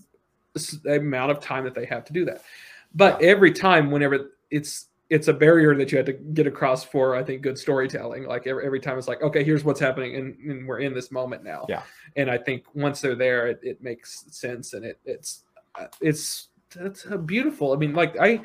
s- 0.58 0.78
amount 0.86 1.32
of 1.32 1.40
time 1.40 1.64
that 1.64 1.74
they 1.74 1.86
have 1.86 2.04
to 2.04 2.12
do 2.12 2.26
that. 2.26 2.42
But 2.94 3.22
every 3.22 3.54
time, 3.54 3.90
whenever 3.90 4.32
it's 4.52 4.88
it's 5.10 5.30
a 5.30 5.34
barrier 5.34 5.74
that 5.76 5.90
you 5.90 5.98
had 5.98 6.06
to 6.08 6.12
get 6.12 6.46
across 6.46 6.84
for 6.84 7.16
I 7.16 7.24
think 7.24 7.42
good 7.42 7.58
storytelling. 7.58 8.26
Like 8.26 8.48
every, 8.48 8.66
every 8.66 8.82
time 8.82 8.98
it's 8.98 9.08
like, 9.08 9.22
okay, 9.22 9.46
here's 9.46 9.64
what's 9.64 9.80
happening, 9.80 10.18
and, 10.18 10.38
and 10.40 10.68
we're 10.68 10.80
in 10.80 10.94
this 10.94 11.10
moment 11.10 11.46
now. 11.46 11.66
Yeah. 11.70 11.84
And 12.18 12.30
I 12.30 12.38
think 12.38 12.66
once 12.74 13.00
they're 13.00 13.16
there, 13.16 13.48
it, 13.48 13.62
it 13.64 13.82
makes 13.82 14.26
sense, 14.30 14.74
and 14.74 14.84
it 14.84 15.00
it's 15.06 15.46
uh, 15.76 15.88
it's 16.02 16.50
that's 16.76 17.06
a 17.06 17.18
beautiful. 17.18 17.74
I 17.74 17.78
mean, 17.78 17.94
like 17.94 18.18
I 18.20 18.42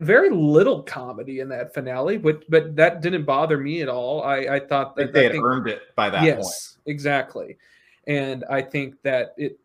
very 0.00 0.30
little 0.30 0.82
comedy 0.82 1.40
in 1.40 1.48
that 1.50 1.72
finale, 1.72 2.16
but 2.16 2.48
but 2.50 2.74
that 2.76 3.02
didn't 3.02 3.24
bother 3.24 3.58
me 3.58 3.82
at 3.82 3.88
all. 3.88 4.22
I 4.22 4.38
I 4.38 4.60
thought 4.60 4.94
I 4.98 5.04
that 5.04 5.12
they 5.12 5.20
I 5.20 5.22
had 5.24 5.32
think- 5.32 5.44
earned 5.44 5.68
it 5.68 5.94
by 5.94 6.10
that 6.10 6.24
yes, 6.24 6.74
point. 6.76 6.92
exactly. 6.92 7.58
And 8.06 8.44
I 8.50 8.62
think 8.62 8.94
that 9.02 9.34
it, 9.36 9.60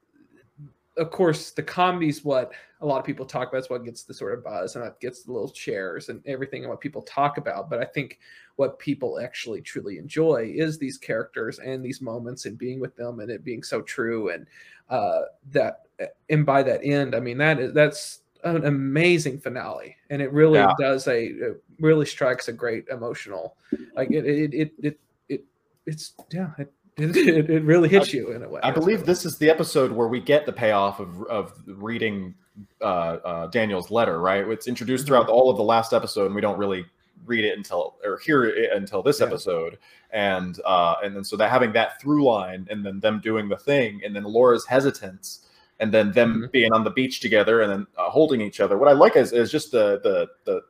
of 0.98 1.10
course, 1.10 1.52
the 1.52 1.64
comedy's 1.64 2.24
what 2.24 2.52
a 2.82 2.86
lot 2.86 3.00
of 3.00 3.06
people 3.06 3.26
talk 3.26 3.48
about. 3.48 3.60
It's 3.60 3.70
what 3.70 3.86
gets 3.86 4.04
the 4.04 4.14
sort 4.14 4.34
of 4.34 4.44
buzz 4.44 4.76
and 4.76 4.84
what 4.84 5.00
gets 5.00 5.24
the 5.24 5.32
little 5.32 5.52
shares 5.54 6.10
and 6.10 6.22
everything 6.28 6.62
and 6.64 6.70
what 6.70 6.82
people 6.82 7.02
talk 7.02 7.38
about. 7.38 7.70
But 7.70 7.80
I 7.80 7.86
think 7.86 8.20
what 8.58 8.78
people 8.78 9.20
actually 9.20 9.62
truly 9.62 9.98
enjoy 9.98 10.52
is 10.54 10.78
these 10.78 10.98
characters 10.98 11.60
and 11.60 11.84
these 11.84 12.02
moments 12.02 12.46
and 12.46 12.58
being 12.58 12.80
with 12.80 12.96
them 12.96 13.22
and 13.22 13.32
it 13.32 13.44
being 13.44 13.64
so 13.64 13.82
true. 13.82 14.30
And 14.30 14.46
uh, 14.90 15.22
that, 15.52 15.84
and 16.30 16.46
by 16.46 16.62
that 16.64 16.82
end, 16.84 17.16
I 17.16 17.22
mean, 17.22 17.38
that 17.40 17.60
is, 17.60 17.74
that's 17.74 18.20
an 18.46 18.66
amazing 18.66 19.39
finale. 19.39 19.96
And 20.10 20.22
it 20.22 20.32
really 20.32 20.60
Yeah. 20.60 20.74
does 20.80 21.08
a, 21.08 21.26
it 21.26 21.64
really 21.80 22.06
strikes 22.06 22.48
a 22.48 22.54
great 22.54 22.88
emotional, 22.89 23.58
like 23.96 24.12
it, 24.12 24.26
it, 24.26 24.54
it, 24.54 24.74
it, 24.82 25.00
it 25.30 25.46
it's, 25.86 26.14
yeah, 26.32 26.52
it, 26.58 26.72
it, 26.98 27.50
it 27.50 27.64
really 27.64 27.89
hits 27.89 28.14
you 28.14 28.32
in 28.32 28.41
a 28.43 28.48
way. 28.50 28.62
I 28.64 28.72
believe 28.72 29.06
this 29.06 29.26
is 29.26 29.38
the 29.38 29.50
episode 29.50 29.91
where 29.91 30.08
we 30.08 30.22
get 30.22 30.46
the 30.46 30.54
payoff 30.54 31.02
of 31.02 31.24
of 31.24 31.52
reading 31.68 32.34
uh, 32.80 32.86
uh, 32.86 33.48
Daniel's 33.48 33.91
letter. 33.91 34.22
Right, 34.22 34.48
it's 34.48 34.68
introduced 34.70 35.04
Mm-hmm. 35.04 35.08
throughout 35.10 35.28
all 35.28 35.50
of 35.50 35.58
the 35.58 35.64
last 35.64 35.91
episode, 35.91 36.28
and 36.28 36.36
we 36.36 36.39
don't 36.39 36.58
really 36.58 36.86
read 37.26 37.43
it 37.43 37.58
until 37.58 37.96
or 38.06 38.18
hear 38.20 38.46
it 38.46 38.72
until 38.72 39.04
this 39.04 39.20
Yeah. 39.20 39.26
episode. 39.26 39.78
And 40.12 40.58
uh, 40.64 40.96
and 41.04 41.14
then 41.14 41.26
so 41.26 41.36
that 41.36 41.52
having 41.52 41.74
that 41.74 42.00
through 42.00 42.24
line, 42.24 42.66
and 42.70 42.86
then 42.86 43.02
them 43.02 43.20
doing 43.22 43.50
the 43.50 43.58
thing, 43.58 44.00
and 44.06 44.16
then 44.16 44.24
Elora's 44.24 44.66
hesitance, 44.66 45.45
and 45.80 45.93
then 45.93 46.11
them 46.11 46.43
Mhm. 46.43 46.51
being 46.51 46.73
on 46.73 46.84
the 46.84 46.89
beach 46.89 47.19
together, 47.19 47.61
and 47.61 47.71
then 47.71 47.88
uh, 47.97 48.09
holding 48.09 48.41
each 48.41 48.59
other. 48.59 48.78
What 48.78 48.88
I 48.89 48.93
like 48.93 49.15
is, 49.15 49.34
is 49.34 49.51
just 49.51 49.71
the 49.71 49.99
the 50.03 50.28
the 50.45 50.61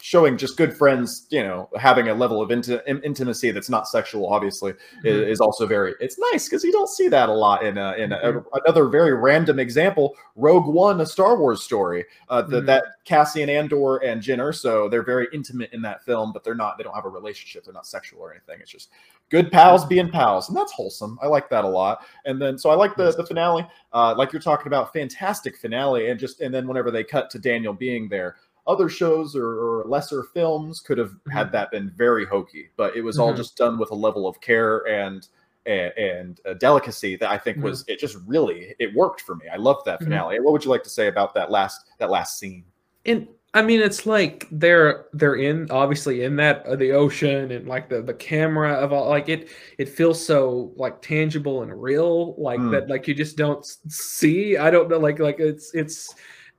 showing 0.00 0.36
just 0.36 0.58
good 0.58 0.76
friends, 0.76 1.26
you 1.30 1.42
know, 1.42 1.68
having 1.78 2.08
a 2.08 2.14
level 2.14 2.42
of 2.42 2.50
inti- 2.50 2.82
intimacy 3.04 3.50
that's 3.52 3.70
not 3.70 3.88
sexual, 3.88 4.26
obviously, 4.26 4.72
Mm-hmm. 4.72 5.06
is, 5.06 5.20
is 5.28 5.40
also 5.40 5.66
very. 5.66 5.94
It's 5.98 6.18
nice 6.32 6.44
because 6.46 6.62
you 6.62 6.72
don't 6.72 6.90
see 6.90 7.08
that 7.08 7.30
a 7.30 7.32
lot 7.32 7.64
in 7.64 7.78
a, 7.78 7.92
in 7.94 8.12
a, 8.12 8.18
Mhm. 8.18 8.44
another 8.64 8.88
very 8.88 9.14
random 9.14 9.58
example. 9.58 10.14
Rogue 10.36 10.66
One, 10.66 11.00
a 11.00 11.06
Star 11.06 11.38
Wars 11.38 11.62
story. 11.62 12.04
Uh, 12.28 12.42
the, 12.42 12.60
Mhm. 12.60 12.66
That 12.66 12.84
Cassian 13.06 13.48
Andor 13.48 13.96
and 14.04 14.20
Jyn 14.20 14.38
Erso, 14.38 14.90
they're 14.90 15.02
very 15.04 15.26
intimate 15.32 15.72
in 15.72 15.80
that 15.82 16.04
film, 16.04 16.32
but 16.32 16.44
they're 16.44 16.54
not. 16.54 16.76
They 16.76 16.84
don't 16.84 16.94
have 16.94 17.06
a 17.06 17.08
relationship. 17.08 17.64
They're 17.64 17.72
not 17.72 17.86
sexual 17.86 18.20
or 18.20 18.30
anything. 18.32 18.58
It's 18.60 18.70
just 18.70 18.90
good 19.30 19.50
pals 19.50 19.86
being 19.86 20.10
pals, 20.10 20.48
and 20.48 20.56
that's 20.56 20.72
wholesome. 20.72 21.18
I 21.22 21.28
like 21.28 21.48
that 21.48 21.64
a 21.64 21.68
lot. 21.68 22.04
And 22.26 22.40
then, 22.40 22.58
so 22.58 22.68
I 22.68 22.74
like 22.74 22.94
the 22.96 23.10
the 23.12 23.24
finale. 23.24 23.66
Uh, 23.92 24.14
like 24.18 24.32
you're 24.34 24.42
talking 24.42 24.66
about, 24.66 24.92
fantastic 24.92 25.56
finale, 25.56 26.10
and 26.10 26.20
just 26.20 26.40
and 26.42 26.52
then 26.52 26.66
whenever 26.68 26.90
they 26.90 27.04
cut 27.04 27.30
to 27.30 27.38
Daniel 27.38 27.72
being 27.72 28.08
there 28.08 28.36
other 28.66 28.88
shows 28.88 29.36
or, 29.36 29.46
or 29.46 29.84
lesser 29.84 30.22
films 30.22 30.80
could 30.80 30.96
have 30.98 31.12
had 31.30 31.52
that 31.52 31.70
been 31.70 31.90
very 31.96 32.24
hokey, 32.24 32.70
but 32.76 32.96
it 32.96 33.02
was 33.02 33.18
all 33.18 33.32
Mhm. 33.32 33.36
just 33.36 33.56
done 33.56 33.78
with 33.78 33.90
a 33.90 33.94
level 33.94 34.26
of 34.26 34.40
care 34.40 34.78
and 34.88 35.28
and, 35.66 35.92
and 35.96 36.40
uh, 36.46 36.52
delicacy 36.54 37.16
that 37.16 37.30
I 37.30 37.38
think 37.38 37.62
was 37.62 37.86
it 37.88 37.98
just 37.98 38.18
really 38.26 38.74
it 38.78 38.94
worked 38.94 39.22
for 39.22 39.34
me. 39.34 39.46
I 39.50 39.56
loved 39.56 39.86
that 39.86 40.00
Mhm. 40.00 40.04
finale. 40.04 40.40
What 40.40 40.52
would 40.52 40.62
you 40.64 40.70
like 40.70 40.82
to 40.84 40.90
say 40.90 41.06
about 41.06 41.32
that 41.34 41.50
last 41.50 41.86
that 41.98 42.10
last 42.10 42.38
scene? 42.38 42.64
and 43.06 43.26
I 43.56 43.62
mean, 43.62 43.80
it's 43.80 44.04
like 44.04 44.46
they're 44.50 45.06
they're 45.12 45.36
in 45.36 45.70
obviously 45.70 46.24
in 46.24 46.36
that 46.36 46.66
uh, 46.66 46.74
the 46.76 46.90
ocean 46.92 47.50
and 47.52 47.68
like 47.68 47.88
the 47.88 48.02
the 48.02 48.12
camera 48.12 48.72
of 48.72 48.92
all 48.92 49.08
like 49.08 49.28
it 49.28 49.48
it 49.78 49.88
feels 49.88 50.22
so 50.22 50.72
like 50.76 51.00
tangible 51.00 51.62
and 51.62 51.72
real 51.80 52.34
like 52.36 52.58
Mm. 52.60 52.70
that 52.72 52.88
like 52.90 53.06
you 53.08 53.14
just 53.14 53.36
don't 53.36 53.64
see. 53.88 54.56
I 54.58 54.70
don't 54.70 54.88
know 54.90 54.98
like 54.98 55.18
like 55.18 55.38
it's 55.38 55.72
it's 55.74 56.14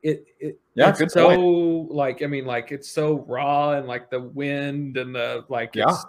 it 0.05 0.25
it 0.39 0.59
Yeah, 0.75 0.93
it's 0.97 1.13
so 1.13 1.27
point. 1.35 1.91
like 1.91 2.21
I 2.21 2.27
mean 2.27 2.45
like 2.45 2.71
it's 2.71 2.89
so 2.89 3.25
raw 3.27 3.71
and 3.71 3.87
like 3.87 4.09
the 4.09 4.19
wind 4.21 4.97
and 4.97 5.13
the 5.15 5.43
like 5.49 5.75
Yeah. 5.75 5.85
it's 5.89 6.05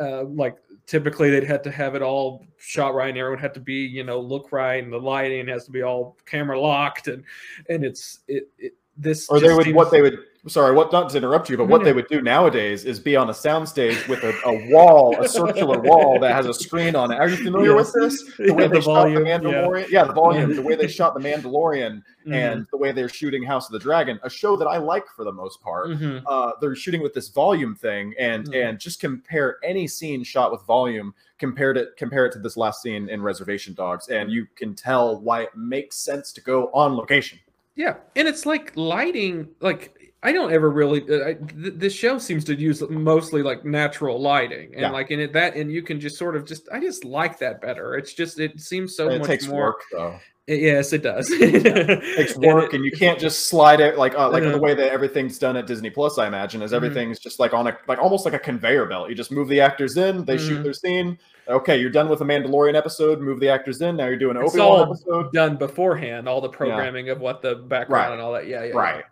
uh, 0.00 0.24
like 0.24 0.56
typically 0.86 1.30
they'd 1.30 1.44
have 1.44 1.62
to 1.62 1.70
have 1.70 1.94
it 1.96 2.02
all 2.02 2.44
shot 2.58 2.94
right 2.94 3.08
and 3.08 3.18
everyone 3.18 3.40
had 3.40 3.54
to 3.54 3.60
be 3.60 3.74
you 3.74 4.04
know 4.04 4.20
look 4.20 4.52
right 4.52 4.82
and 4.84 4.92
the 4.92 4.98
lighting 5.00 5.48
has 5.48 5.64
to 5.64 5.70
be 5.72 5.82
all 5.82 6.16
camera 6.26 6.60
locked 6.60 7.08
and 7.08 7.24
and 7.68 7.84
it's 7.84 8.20
it, 8.28 8.48
it 8.58 8.74
this 8.96 9.28
Or 9.28 9.40
they 9.40 9.52
would 9.54 9.64
seems- 9.64 9.74
what 9.76 9.90
they 9.90 10.02
would 10.02 10.18
sorry, 10.46 10.74
what 10.74 10.92
not 10.92 11.10
to 11.10 11.16
interrupt 11.18 11.50
you, 11.50 11.56
but 11.56 11.68
what 11.68 11.84
they 11.84 11.92
would 11.92 12.06
do 12.08 12.22
nowadays 12.22 12.84
is 12.84 13.00
be 13.00 13.16
on 13.16 13.28
a 13.28 13.32
soundstage 13.32 14.06
with 14.08 14.22
a, 14.22 14.38
a 14.44 14.54
wall, 14.54 15.20
a 15.20 15.28
circular 15.28 15.80
wall 15.80 16.18
that 16.20 16.34
has 16.34 16.46
a 16.46 16.54
screen 16.54 16.94
on 16.94 17.10
it. 17.10 17.16
Are 17.16 17.28
you 17.28 17.36
familiar 17.36 17.74
Yes. 17.74 17.92
with 17.94 18.10
this? 18.10 18.36
The 18.36 18.44
Yeah, 18.46 18.52
way 18.54 18.62
the 18.68 18.74
they 18.74 18.80
shot 18.80 18.84
volume, 18.84 19.24
the. 19.24 19.30
Mandalorian, 19.30 19.88
yeah, 19.90 20.04
the 20.04 20.12
volume, 20.12 20.54
the 20.54 20.62
way 20.62 20.76
they 20.76 20.86
shot 20.98 21.14
the 21.14 21.20
Mandalorian, 21.20 22.02
Mhm, 22.26 22.34
and 22.34 22.66
the 22.70 22.76
way 22.76 22.92
they're 22.92 23.08
shooting 23.08 23.42
House 23.42 23.66
of 23.66 23.72
the 23.72 23.78
Dragon, 23.78 24.20
a 24.22 24.30
show 24.30 24.56
that 24.56 24.66
I 24.66 24.76
like 24.78 25.06
for 25.16 25.24
the 25.24 25.32
most 25.32 25.60
part. 25.60 25.88
mhm. 25.88 26.22
Uh, 26.26 26.52
they're 26.60 26.74
shooting 26.76 27.02
with 27.02 27.14
this 27.14 27.28
volume 27.28 27.74
thing, 27.74 28.14
and 28.18 28.44
Mhm. 28.46 28.54
and 28.68 28.78
just 28.78 29.00
compare 29.00 29.56
any 29.64 29.86
scene 29.88 30.22
shot 30.22 30.52
with 30.52 30.62
volume, 30.66 31.14
compared 31.38 31.76
it 31.76 31.96
compare 31.96 32.26
it 32.26 32.32
to 32.32 32.38
this 32.38 32.56
last 32.56 32.82
scene 32.82 33.08
in 33.08 33.22
Reservation 33.22 33.74
Dogs, 33.74 34.08
and 34.08 34.30
you 34.30 34.46
can 34.56 34.74
tell 34.74 35.20
why 35.20 35.42
it 35.42 35.56
makes 35.56 35.96
sense 35.96 36.32
to 36.32 36.40
go 36.40 36.70
on 36.72 36.96
location. 36.96 37.38
Yeah, 37.76 37.94
and 38.16 38.26
it's 38.28 38.44
like 38.44 38.72
lighting. 38.76 39.48
Like 39.60 39.97
I 40.22 40.32
don't 40.32 40.52
ever 40.52 40.68
really. 40.70 41.02
Uh, 41.08 41.28
I, 41.28 41.34
th- 41.34 41.74
this 41.76 41.92
show 41.92 42.18
seems 42.18 42.44
to 42.46 42.54
use 42.54 42.82
mostly 42.90 43.42
like 43.42 43.64
natural 43.64 44.20
lighting, 44.20 44.70
and 44.72 44.80
Yeah. 44.80 44.90
like 44.90 45.10
in 45.12 45.20
it 45.20 45.32
that, 45.34 45.54
and 45.54 45.70
you 45.72 45.82
can 45.82 46.00
just 46.00 46.18
sort 46.18 46.34
of 46.34 46.44
just. 46.44 46.68
I 46.72 46.80
just 46.80 47.04
like 47.04 47.38
that 47.38 47.60
better. 47.60 47.94
It's 47.96 48.12
just 48.14 48.40
it 48.40 48.60
seems 48.60 48.96
so 48.96 49.06
And 49.06 49.14
it 49.16 49.18
much 49.20 49.28
takes 49.28 49.46
more. 49.46 49.60
work 49.66 49.82
though. 49.92 50.18
Yes, 50.48 50.92
it 50.94 51.02
does. 51.02 51.30
It 51.32 52.16
takes 52.16 52.36
work, 52.38 52.72
and, 52.72 52.82
you 52.84 52.90
can't 52.90 53.18
just 53.18 53.48
slide 53.48 53.80
it 53.80 53.98
like 53.98 54.14
uh, 54.16 54.28
like 54.30 54.42
Uh-huh. 54.42 54.52
the 54.52 54.58
way 54.58 54.74
that 54.74 54.90
everything's 54.90 55.38
done 55.38 55.56
at 55.58 55.66
Disney 55.66 55.90
Plus. 55.90 56.18
I 56.18 56.26
imagine 56.26 56.62
is 56.62 56.72
Mhm. 56.72 56.76
everything's 56.76 57.18
just 57.20 57.38
like 57.38 57.52
on 57.54 57.66
a 57.68 57.78
like 57.86 57.98
almost 57.98 58.24
like 58.24 58.34
a 58.34 58.38
conveyor 58.40 58.86
belt. 58.86 59.10
You 59.10 59.14
just 59.14 59.30
move 59.30 59.46
the 59.48 59.60
actors 59.60 59.96
in, 59.98 60.24
they 60.24 60.38
shoot 60.38 60.60
Mhm. 60.60 60.62
their 60.64 60.72
scene. 60.72 61.18
Okay, 61.48 61.76
you're 61.78 61.90
done 61.90 62.08
with 62.08 62.22
a 62.22 62.24
Mandalorian 62.24 62.74
episode. 62.74 63.20
Move 63.20 63.38
the 63.40 63.48
actors 63.50 63.80
in. 63.82 63.96
Now 63.96 64.06
you're 64.06 64.16
doing 64.16 64.36
an 64.36 64.42
It's 64.42 64.54
Obi 64.54 64.60
Wan 64.62 64.68
all 64.68 64.82
episode. 64.92 65.32
done 65.32 65.56
beforehand. 65.56 66.28
All 66.28 66.40
the 66.40 66.48
programming 66.48 67.08
of 67.10 67.20
what 67.20 67.40
the 67.40 67.54
background 67.54 68.06
Right. 68.08 68.12
and 68.14 68.20
all 68.20 68.32
that. 68.32 68.46
Yeah, 68.48 68.64
yeah, 68.64 68.72
Right. 68.74 69.04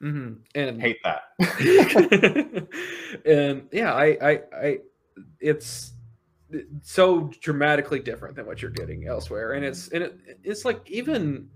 Hmm 0.00 0.34
And 0.54 0.80
Hate 0.80 0.98
that. 1.04 1.22
and 3.26 3.68
yeah, 3.72 3.92
I, 3.92 4.06
I, 4.20 4.40
I, 4.54 4.78
it's 5.40 5.92
so 6.82 7.30
dramatically 7.40 8.00
different 8.00 8.36
than 8.36 8.46
what 8.46 8.62
you're 8.62 8.70
getting 8.70 9.06
elsewhere, 9.06 9.52
and 9.52 9.64
it's 9.64 9.88
and 9.88 10.04
it, 10.04 10.18
it's 10.42 10.64
like 10.64 10.88
even 10.90 11.48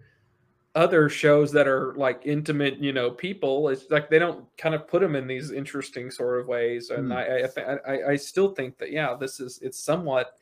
other 0.75 1.09
shows 1.09 1.51
that 1.53 1.67
are 1.67 1.95
like 1.95 2.23
intimate, 2.25 2.79
you 2.79 2.93
know, 2.93 3.11
people. 3.11 3.69
It's 3.69 3.87
like 3.91 4.11
they 4.11 4.19
don't 4.19 4.45
kind 4.57 4.75
of 4.75 4.87
put 4.87 5.01
them 5.01 5.17
in 5.17 5.27
these 5.27 5.51
interesting 5.51 6.11
sort 6.11 6.41
of 6.41 6.47
ways, 6.49 6.91
and 6.91 7.07
Hmm. 7.07 7.13
I, 7.13 7.45
I, 7.57 7.77
I, 7.87 8.11
I 8.13 8.17
still 8.17 8.55
think 8.55 8.79
that 8.79 8.93
yeah, 8.93 9.15
this 9.15 9.41
is 9.41 9.59
it's 9.63 9.79
somewhat 9.79 10.39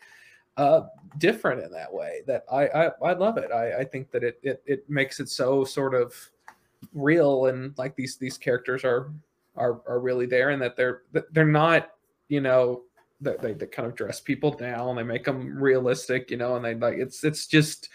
uh 0.57 0.83
different 1.19 1.63
in 1.63 1.71
that 1.71 1.93
way 1.93 2.23
that 2.27 2.45
I 2.51 2.67
I, 2.69 2.91
I 3.05 3.13
love 3.13 3.37
it. 3.39 3.51
I, 3.53 3.81
I 3.81 3.85
think 3.85 4.11
that 4.11 4.25
it, 4.25 4.39
it 4.43 4.63
it 4.67 4.91
makes 4.91 5.21
it 5.21 5.29
so 5.29 5.65
sort 5.65 5.95
of 5.95 6.15
real 6.93 7.47
and 7.47 7.77
like 7.79 7.95
these 7.97 8.17
these 8.17 8.39
characters 8.39 8.85
are 8.85 9.11
are 9.57 9.81
are 9.87 10.01
really 10.01 10.27
there 10.27 10.51
and 10.51 10.61
that 10.63 10.77
they're 10.77 11.03
they're 11.33 11.45
not 11.45 11.91
you 12.29 12.41
know 12.41 12.83
that 13.21 13.41
they, 13.41 13.53
they 13.55 13.67
kind 13.67 13.89
of 13.89 13.95
dress 13.95 14.21
people 14.21 14.51
down 14.51 14.97
they 14.97 15.03
make 15.03 15.25
them 15.25 15.57
realistic 15.63 16.31
you 16.31 16.37
know 16.37 16.57
and 16.57 16.65
they 16.65 16.75
like 16.75 16.99
it's 16.99 17.25
it's 17.25 17.47
just 17.47 17.89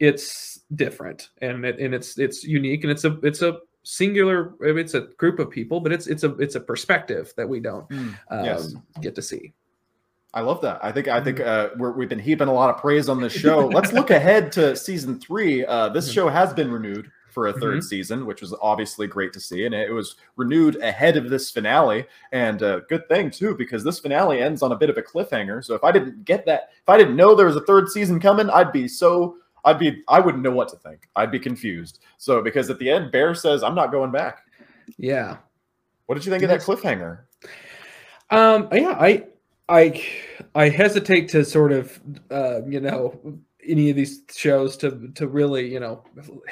it's 0.00 0.60
different 0.74 1.30
and 1.40 1.64
it 1.64 1.78
and 1.78 1.94
it's 1.94 2.18
it's 2.18 2.44
unique 2.44 2.82
and 2.84 2.90
it's 2.90 3.04
a 3.04 3.18
it's 3.22 3.42
a 3.42 3.58
singular 3.84 4.54
it's 4.60 4.94
a 4.94 5.02
group 5.16 5.38
of 5.38 5.48
people 5.48 5.78
but 5.80 5.92
it's 5.92 6.08
it's 6.08 6.24
a 6.24 6.34
it's 6.36 6.56
a 6.56 6.60
perspective 6.60 7.32
that 7.36 7.48
we 7.48 7.60
don't 7.60 7.86
um, 8.30 8.44
Yes. 8.44 8.74
get 9.00 9.14
to 9.14 9.22
see 9.22 9.52
I 10.34 10.40
love 10.40 10.60
that. 10.62 10.84
I 10.84 10.92
think 10.92 11.08
I 11.08 11.22
think 11.22 11.38
Mm-hmm. 11.38 11.76
uh, 11.76 11.78
we're, 11.78 11.92
we've 11.92 12.08
been 12.10 12.18
heaping 12.18 12.48
a 12.48 12.52
lot 12.52 12.68
of 12.68 12.78
praise 12.78 13.08
on 13.08 13.22
this 13.22 13.32
show. 13.32 13.68
Let's 13.68 13.94
look 13.94 14.10
ahead 14.20 14.52
to 14.52 14.76
season 14.76 15.18
three. 15.18 15.64
Uh, 15.64 15.88
this 15.88 16.10
Mhm. 16.10 16.12
show 16.14 16.28
has 16.28 16.52
been 16.52 16.70
renewed 16.70 17.10
for 17.36 17.48
a 17.48 17.52
3rd 17.52 17.80
Mhm. 17.80 17.84
season, 17.84 18.24
which 18.24 18.40
was 18.40 18.54
obviously 18.62 19.06
great 19.06 19.30
to 19.34 19.40
see, 19.40 19.66
and 19.66 19.74
it 19.74 19.92
was 19.92 20.16
renewed 20.36 20.76
ahead 20.76 21.18
of 21.18 21.28
this 21.28 21.50
finale. 21.50 22.06
And 22.32 22.62
a 22.62 22.80
good 22.88 23.06
thing 23.10 23.30
too, 23.30 23.54
because 23.54 23.84
this 23.84 23.98
finale 23.98 24.40
ends 24.40 24.62
on 24.62 24.72
a 24.72 24.74
bit 24.76 24.88
of 24.88 24.96
a 24.96 25.02
cliffhanger. 25.02 25.62
So 25.62 25.74
if 25.74 25.84
I 25.84 25.92
didn't 25.92 26.24
get 26.24 26.46
that, 26.46 26.70
if 26.80 26.88
I 26.88 26.96
didn't 26.96 27.14
know 27.14 27.34
there 27.34 27.44
was 27.44 27.56
a 27.56 27.60
third 27.66 27.90
season 27.90 28.20
coming, 28.20 28.48
I'd 28.48 28.72
be 28.72 28.88
so. 28.88 29.36
I'd 29.66 29.78
be. 29.78 30.02
I 30.08 30.18
wouldn't 30.18 30.42
know 30.42 30.50
what 30.52 30.68
to 30.70 30.76
think. 30.76 31.10
I'd 31.14 31.30
be 31.30 31.38
confused. 31.38 31.98
So 32.16 32.40
because 32.40 32.70
at 32.70 32.78
the 32.78 32.88
end, 32.88 33.12
Bear 33.12 33.34
says, 33.34 33.62
"I'm 33.62 33.74
not 33.74 33.92
going 33.92 34.12
back." 34.12 34.46
yeah 34.96 35.36
What 36.06 36.14
did 36.14 36.24
you 36.24 36.30
think 36.32 36.42
of 36.42 36.48
that 36.48 36.60
cliffhanger? 36.60 37.18
Um, 38.30 38.68
yeah, 38.72 38.96
I, 38.98 39.26
I, 39.68 40.02
I 40.54 40.68
hesitate 40.70 41.28
to 41.30 41.44
sort 41.44 41.72
of, 41.72 42.00
uh, 42.30 42.60
you 42.66 42.80
know, 42.80 43.40
any 43.66 43.90
of 43.90 43.96
these 43.96 44.22
shows 44.34 44.76
to 44.78 45.08
to 45.14 45.26
really, 45.28 45.70
you 45.72 45.80
know, 45.80 46.04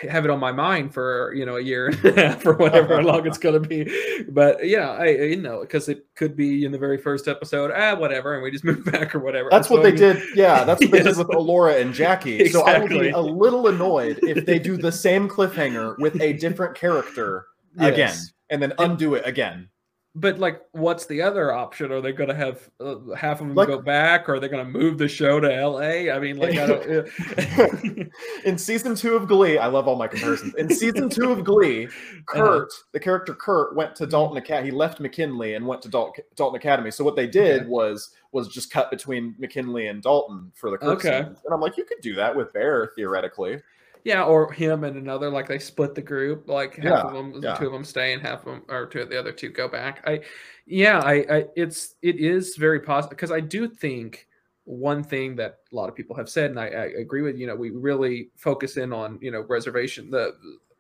have 0.08 0.24
it 0.24 0.30
on 0.30 0.38
my 0.38 0.52
mind 0.52 0.92
for 0.92 1.32
you 1.34 1.46
know 1.46 1.56
a 1.56 1.60
year 1.60 1.86
and 1.88 2.04
a 2.04 2.12
half 2.28 2.46
or 2.46 2.54
whatever 2.54 3.02
long 3.02 3.26
it's 3.26 3.38
going 3.38 3.60
to 3.62 3.68
be. 3.68 4.24
But 4.30 4.66
yeah, 4.66 4.90
I 4.90 5.08
you 5.10 5.36
know 5.40 5.60
because 5.60 5.88
it 5.88 6.06
could 6.16 6.36
be 6.36 6.64
in 6.64 6.72
the 6.72 6.78
very 6.78 6.98
first 6.98 7.28
episode, 7.28 7.70
ah, 7.74 7.94
whatever, 7.94 8.34
and 8.34 8.42
we 8.42 8.50
just 8.50 8.64
move 8.70 8.84
back 8.84 9.14
or 9.14 9.18
whatever. 9.20 9.48
That's 9.50 9.68
So, 9.68 9.74
what 9.76 9.86
I 9.86 9.90
they 9.90 10.00
mean, 10.00 10.16
did. 10.16 10.22
Yeah, 10.36 10.64
that's 10.64 10.80
what 10.82 10.90
they 10.90 10.98
Yes. 10.98 11.16
did 11.16 11.18
with 11.18 11.28
Elora 11.36 11.80
and 11.80 11.94
Jackie. 11.94 12.48
So 12.48 12.62
I 12.62 12.78
would 12.78 12.90
be 12.90 13.10
a 13.10 13.20
little 13.20 13.68
annoyed 13.68 14.18
if 14.22 14.44
they 14.46 14.58
do 14.58 14.76
the 14.76 14.92
same 14.92 15.28
cliffhanger 15.28 15.98
with 15.98 16.20
a 16.20 16.32
different 16.34 16.74
character 16.74 17.46
again 17.78 18.14
and 18.50 18.62
then 18.62 18.72
undo 18.78 19.14
it 19.14 19.26
again. 19.26 19.68
But 20.16 20.38
like, 20.38 20.60
what's 20.70 21.06
the 21.06 21.22
other 21.22 21.52
option? 21.52 21.90
Are 21.90 22.00
they 22.00 22.12
going 22.12 22.28
to 22.28 22.36
have 22.36 22.70
uh, 22.78 23.14
half 23.16 23.40
of 23.40 23.48
them 23.48 23.56
Like- 23.56 23.66
go 23.66 23.80
back, 23.82 24.28
or 24.28 24.34
are 24.34 24.40
they 24.40 24.46
going 24.46 24.64
to 24.64 24.70
move 24.70 24.96
the 24.96 25.08
show 25.08 25.40
to 25.40 25.52
L.A.? 25.52 26.08
I 26.12 26.20
mean, 26.20 26.36
like, 26.36 26.56
I 26.56 26.66
don't. 26.66 28.10
In 28.44 28.56
season 28.56 28.94
two 28.94 29.16
of 29.16 29.26
Glee, 29.26 29.58
I 29.58 29.66
love 29.66 29.88
all 29.88 29.96
my 29.96 30.06
comparisons. 30.06 30.54
In 30.54 30.70
season 30.70 31.08
two 31.08 31.32
of 31.32 31.42
Glee, 31.42 31.88
Kurt, 32.26 32.72
the 32.92 33.00
character 33.00 33.34
Kurt, 33.34 33.74
went 33.74 33.96
to 33.96 34.06
Dalton 34.06 34.36
Academy. 34.36 34.70
He 34.70 34.76
left 34.76 35.00
McKinley 35.00 35.54
and 35.54 35.66
went 35.66 35.82
to 35.82 35.88
Dal- 35.88 36.14
Dalton 36.36 36.56
Academy. 36.58 36.92
So 36.92 37.02
what 37.02 37.16
they 37.16 37.26
did 37.26 37.62
Okay. 37.62 37.68
was 37.68 38.10
was 38.30 38.48
just 38.48 38.70
cut 38.70 38.90
between 38.90 39.34
McKinley 39.38 39.86
and 39.88 40.00
Dalton 40.02 40.52
for 40.54 40.70
the 40.70 40.78
Kurt 40.78 40.98
Okay. 40.98 41.22
scenes. 41.24 41.38
And 41.44 41.52
I'm 41.54 41.60
like, 41.60 41.76
you 41.76 41.84
could 41.84 42.00
do 42.00 42.14
that 42.16 42.34
with 42.36 42.52
Bear 42.52 42.92
theoretically. 42.96 43.60
Yeah, 44.04 44.24
or 44.24 44.52
him 44.52 44.84
and 44.84 44.96
another, 44.98 45.30
like 45.30 45.48
they 45.48 45.58
split 45.58 45.94
the 45.94 46.02
group, 46.02 46.46
like 46.46 46.76
half 46.76 46.84
Yeah, 46.84 47.00
of 47.04 47.12
them, 47.14 47.42
yeah. 47.42 47.54
two 47.54 47.66
of 47.66 47.72
them 47.72 47.84
stay, 47.84 48.12
and 48.12 48.20
half 48.20 48.40
of 48.40 48.44
them, 48.46 48.62
or 48.68 48.86
two 48.86 49.00
of 49.00 49.08
the 49.08 49.18
other 49.18 49.32
two 49.32 49.48
go 49.48 49.66
back. 49.66 50.02
I, 50.06 50.20
yeah, 50.66 51.00
I, 51.00 51.14
I 51.30 51.44
it's 51.56 51.94
it 52.02 52.16
is 52.16 52.56
very 52.56 52.80
possible 52.80 53.10
because 53.10 53.32
I 53.32 53.40
do 53.40 53.66
think 53.66 54.28
one 54.64 55.02
thing 55.02 55.36
that 55.36 55.60
a 55.72 55.74
lot 55.74 55.88
of 55.88 55.94
people 55.94 56.14
have 56.16 56.28
said, 56.28 56.50
and 56.50 56.60
I, 56.60 56.66
I 56.66 56.84
agree 57.00 57.22
with, 57.22 57.36
you 57.38 57.46
know, 57.46 57.56
we 57.56 57.70
really 57.70 58.30
focus 58.36 58.76
in 58.76 58.92
on 58.92 59.18
you 59.22 59.30
know 59.30 59.40
reservation 59.48 60.10
the. 60.10 60.34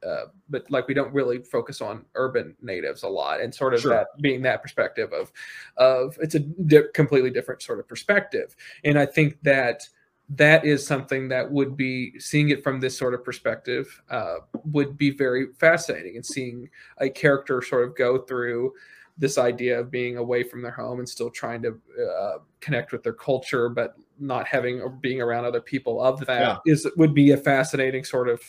Uh, 0.06 0.26
but 0.50 0.70
like 0.70 0.86
we 0.86 0.92
don't 0.92 1.14
really 1.14 1.38
focus 1.38 1.80
on 1.80 2.04
urban 2.14 2.54
natives 2.60 3.04
a 3.04 3.08
lot 3.08 3.40
and 3.40 3.54
sort 3.54 3.72
of 3.72 3.80
Sure. 3.80 3.90
that 3.90 4.08
being 4.20 4.42
that 4.42 4.60
perspective 4.60 5.10
of 5.14 5.32
of 5.78 6.18
it's 6.20 6.34
a 6.34 6.40
di- 6.40 6.82
completely 6.92 7.30
different 7.30 7.62
sort 7.62 7.78
of 7.78 7.88
perspective 7.88 8.54
and 8.84 8.98
i 8.98 9.06
think 9.06 9.40
that 9.42 9.88
that 10.30 10.64
is 10.64 10.86
something 10.86 11.28
that 11.28 11.50
would 11.50 11.76
be 11.76 12.18
seeing 12.18 12.48
it 12.48 12.64
from 12.64 12.80
this 12.80 12.96
sort 12.96 13.12
of 13.14 13.22
perspective 13.24 14.02
uh, 14.10 14.36
would 14.64 14.96
be 14.96 15.10
very 15.10 15.48
fascinating 15.58 16.16
and 16.16 16.24
seeing 16.24 16.68
a 16.98 17.10
character 17.10 17.60
sort 17.60 17.86
of 17.86 17.94
go 17.94 18.18
through 18.18 18.72
this 19.18 19.38
idea 19.38 19.78
of 19.78 19.90
being 19.90 20.16
away 20.16 20.42
from 20.42 20.60
their 20.62 20.72
home 20.72 20.98
and 20.98 21.08
still 21.08 21.30
trying 21.30 21.62
to 21.62 21.78
uh, 22.02 22.38
connect 22.60 22.90
with 22.90 23.02
their 23.02 23.12
culture, 23.12 23.68
but 23.68 23.94
not 24.18 24.46
having 24.46 24.80
or 24.80 24.90
being 24.90 25.20
around 25.20 25.44
other 25.44 25.60
people 25.60 26.02
of 26.02 26.18
that 26.26 26.40
Yeah. 26.40 26.72
is 26.72 26.88
would 26.96 27.14
be 27.14 27.30
a 27.32 27.36
fascinating 27.36 28.02
sort 28.02 28.28
of 28.28 28.40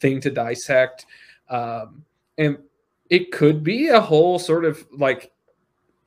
thing 0.00 0.20
to 0.20 0.30
dissect. 0.30 1.06
Um, 1.50 2.04
and 2.36 2.58
it 3.10 3.32
could 3.32 3.62
be 3.62 3.88
a 3.88 4.00
whole 4.00 4.38
sort 4.38 4.64
of 4.64 4.84
like 4.92 5.30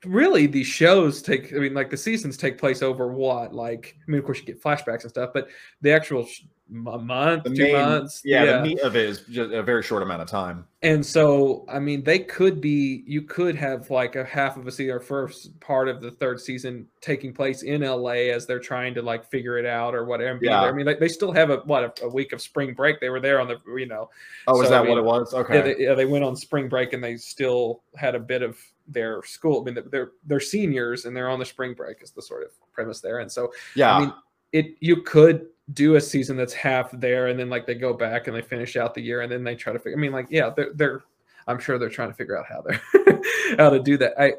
really 0.04 0.46
these 0.46 0.66
shows 0.66 1.22
take 1.22 1.52
i 1.52 1.56
mean 1.56 1.74
like 1.74 1.90
the 1.90 1.96
seasons 1.96 2.36
take 2.36 2.58
place 2.58 2.82
over 2.82 3.12
what 3.12 3.54
like 3.54 3.96
i 4.06 4.10
mean 4.10 4.18
of 4.18 4.24
course 4.24 4.38
you 4.38 4.44
get 4.44 4.60
flashbacks 4.62 5.02
and 5.02 5.10
stuff 5.10 5.30
but 5.32 5.48
the 5.80 5.92
actual 5.92 6.26
sh- 6.26 6.42
a 6.74 6.98
month 6.98 7.44
The 7.44 7.50
two 7.50 7.64
main, 7.64 7.72
months 7.74 8.22
yeah, 8.24 8.56
the 8.56 8.62
meat 8.62 8.80
of 8.80 8.96
it 8.96 9.04
is 9.06 9.20
just 9.22 9.52
a 9.52 9.62
very 9.62 9.82
short 9.82 10.02
amount 10.02 10.22
of 10.22 10.28
time. 10.28 10.64
and 10.80 11.04
so 11.04 11.66
i 11.68 11.78
mean 11.78 12.02
they 12.02 12.18
could 12.18 12.62
be 12.62 13.04
you 13.06 13.22
could 13.22 13.54
have 13.56 13.90
like 13.90 14.16
a 14.16 14.24
half 14.24 14.56
of 14.56 14.66
a 14.66 14.72
season 14.72 14.94
or 14.94 15.00
first 15.00 15.60
part 15.60 15.86
of 15.88 16.00
the 16.00 16.10
third 16.10 16.40
season 16.40 16.88
taking 17.02 17.32
place 17.34 17.62
in 17.62 17.82
la 17.82 18.10
as 18.12 18.46
they're 18.46 18.58
trying 18.58 18.94
to 18.94 19.02
like 19.02 19.28
figure 19.30 19.58
it 19.58 19.66
out 19.66 19.94
or 19.94 20.06
whatever 20.06 20.38
Yeah. 20.40 20.62
i 20.62 20.72
mean 20.72 20.86
they, 20.86 20.94
they 20.94 21.08
still 21.08 21.30
have 21.32 21.50
a 21.50 21.58
what 21.58 22.00
a, 22.00 22.06
a 22.06 22.08
week 22.08 22.32
of 22.32 22.40
spring 22.40 22.72
break 22.72 23.00
they 23.00 23.10
were 23.10 23.20
there 23.20 23.38
on 23.38 23.48
the 23.48 23.58
you 23.78 23.86
know 23.86 24.08
Oh, 24.48 24.60
is 24.62 24.68
So, 24.68 24.74
I 24.74 24.82
that 24.82 24.88
what 24.88 24.98
it 24.98 25.04
was? 25.04 25.34
Okay. 25.34 25.54
yeah, 25.56 25.62
they, 25.62 25.76
yeah, 25.78 25.94
they 25.94 26.06
went 26.06 26.24
on 26.24 26.34
spring 26.36 26.68
break 26.68 26.94
and 26.94 27.04
they 27.04 27.16
still 27.16 27.82
had 27.96 28.14
a 28.16 28.18
bit 28.20 28.42
of 28.42 28.58
their 28.92 29.22
school. 29.22 29.60
I 29.60 29.70
mean, 29.70 29.84
they're 29.90 30.12
they're 30.26 30.40
seniors 30.40 31.04
and 31.04 31.16
they're 31.16 31.28
on 31.28 31.38
the 31.38 31.44
spring 31.44 31.74
break 31.74 32.02
is 32.02 32.10
the 32.10 32.22
sort 32.22 32.44
of 32.44 32.50
premise 32.72 33.00
there. 33.00 33.20
And 33.20 33.30
so, 33.30 33.52
yeah. 33.74 33.96
I 33.96 34.00
mean, 34.00 34.12
it 34.52 34.76
you 34.80 35.02
could 35.02 35.46
do 35.72 35.96
a 35.96 36.00
season 36.00 36.36
that's 36.36 36.52
half 36.52 36.90
there 36.92 37.28
and 37.28 37.38
then 37.38 37.48
like 37.48 37.66
they 37.66 37.74
go 37.74 37.94
back 37.94 38.26
and 38.26 38.36
they 38.36 38.42
finish 38.42 38.76
out 38.76 38.94
the 38.94 39.00
year 39.00 39.22
and 39.22 39.32
then 39.32 39.44
they 39.44 39.54
try 39.54 39.72
to 39.72 39.78
figure. 39.78 39.96
I 39.96 40.00
mean, 40.00 40.12
like 40.12 40.28
yeah, 40.30 40.50
they're 40.50 40.72
they're. 40.74 41.02
I'm 41.48 41.58
sure 41.58 41.76
they're 41.76 41.88
trying 41.88 42.10
to 42.10 42.14
figure 42.14 42.38
out 42.38 42.46
how 42.46 42.62
they're 42.62 43.20
how 43.58 43.70
to 43.70 43.80
do 43.80 43.96
that. 43.98 44.14
I. 44.20 44.34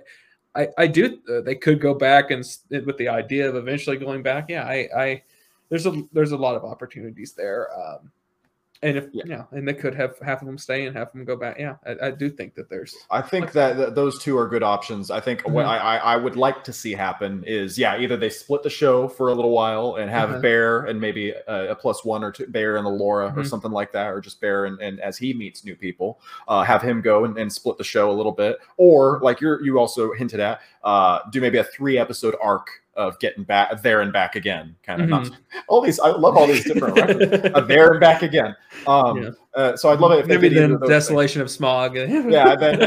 I, 0.56 0.68
I 0.78 0.86
do. 0.86 1.18
Uh, 1.28 1.42
they 1.42 1.56
could 1.56 1.82
go 1.82 1.96
back 1.96 2.30
and 2.30 2.46
with 2.70 2.96
the 3.00 3.10
idea 3.10 3.50
of 3.50 3.56
eventually 3.56 3.98
going 3.98 4.22
back. 4.22 4.50
Yeah, 4.50 4.66
I, 4.66 4.88
I 4.96 5.24
there's 5.70 5.88
a 5.88 6.04
there's 6.14 6.32
a 6.32 6.38
lot 6.38 6.56
of 6.56 6.64
opportunities 6.64 7.34
there. 7.34 7.70
Um, 7.76 8.12
and 8.84 8.98
if 8.98 9.06
Yeah. 9.14 9.24
yeah. 9.26 9.44
and 9.52 9.68
they 9.68 9.74
could 9.74 9.96
have 9.96 10.20
half 10.20 10.42
of 10.42 10.46
them 10.46 10.58
stay 10.60 10.86
and 10.86 10.96
half 10.96 11.08
of 11.08 11.14
them 11.14 11.26
go 11.26 11.36
back. 11.36 11.58
Yeah, 11.58 11.78
I, 11.86 12.08
I 12.08 12.12
do 12.12 12.30
think 12.30 12.54
that 12.56 12.70
there's 12.70 12.96
I 13.10 13.22
think 13.22 13.54
that, 13.54 13.78
that 13.78 13.96
those 13.96 14.20
two 14.22 14.38
are 14.38 14.48
good 14.48 14.62
options. 14.62 15.10
I 15.10 15.20
think 15.20 15.42
what 15.48 15.66
Mhm. 15.66 15.70
I, 15.70 15.78
I 15.78 15.98
I 16.14 16.18
would 16.18 16.36
like 16.36 16.64
to 16.66 16.74
see 16.74 16.94
happen 16.94 17.44
is 17.48 17.80
yeah, 17.80 17.98
either 17.98 18.18
they 18.18 18.30
split 18.30 18.62
the 18.64 18.70
show 18.70 19.08
for 19.08 19.30
a 19.30 19.34
little 19.34 19.52
while 19.52 19.96
and 19.96 20.12
have 20.12 20.30
Uh-huh. 20.32 20.40
Bear 20.42 20.80
and 20.86 21.00
maybe 21.02 21.32
a, 21.32 21.72
a 21.72 21.76
plus 21.76 22.06
one 22.06 22.24
or 22.24 22.32
two 22.32 22.46
Bear 22.48 22.78
and 22.78 22.86
Elora 22.86 23.36
or 23.36 23.42
Mhm. 23.42 23.48
something 23.48 23.72
like 23.72 23.92
that, 23.94 24.08
or 24.12 24.22
just 24.22 24.40
Bear 24.42 24.66
and, 24.66 24.80
and 24.82 25.00
as 25.00 25.18
he 25.18 25.34
meets 25.34 25.66
new 25.66 25.76
people, 25.76 26.20
uh, 26.48 26.64
have 26.64 26.82
him 26.82 27.02
go 27.02 27.26
and, 27.26 27.38
and 27.38 27.52
split 27.52 27.78
the 27.78 27.84
show 27.84 28.12
a 28.12 28.14
little 28.14 28.32
bit, 28.34 28.58
or 28.78 29.20
like 29.24 29.42
you're 29.42 29.64
you 29.64 29.80
also 29.80 30.14
hinted 30.14 30.40
at, 30.40 30.60
uh, 30.84 31.20
do 31.32 31.40
maybe 31.42 31.58
a 31.58 31.64
three 31.64 31.98
episode 31.98 32.36
arc 32.42 32.68
of 32.96 33.18
getting 33.20 33.44
back 33.44 33.82
there 33.82 34.02
and 34.02 34.14
back 34.14 34.36
again, 34.36 34.76
kind 34.84 35.02
of 35.02 35.10
not 35.10 35.30
all 35.68 35.82
these. 35.82 36.00
I 36.00 36.10
love 36.10 36.38
all 36.38 36.46
these 36.48 36.64
different. 36.64 36.98
Uh, 37.00 37.62
there 37.68 37.92
and 37.92 38.00
back 38.00 38.22
again. 38.22 38.56
Um, 38.88 39.18
Yeah. 39.24 39.30
uh, 39.56 39.76
so 39.78 39.90
I'd 39.90 40.00
love 40.00 40.12
it 40.12 40.20
if 40.20 40.28
they 40.28 40.36
maybe 40.38 40.50
then 40.56 40.72
those 40.72 40.80
things. 40.82 40.90
desolation 40.90 41.42
of 41.42 41.48
Smaug. 41.48 41.96
Yeah, 41.96 42.52
and 42.52 42.62
then- 42.62 42.82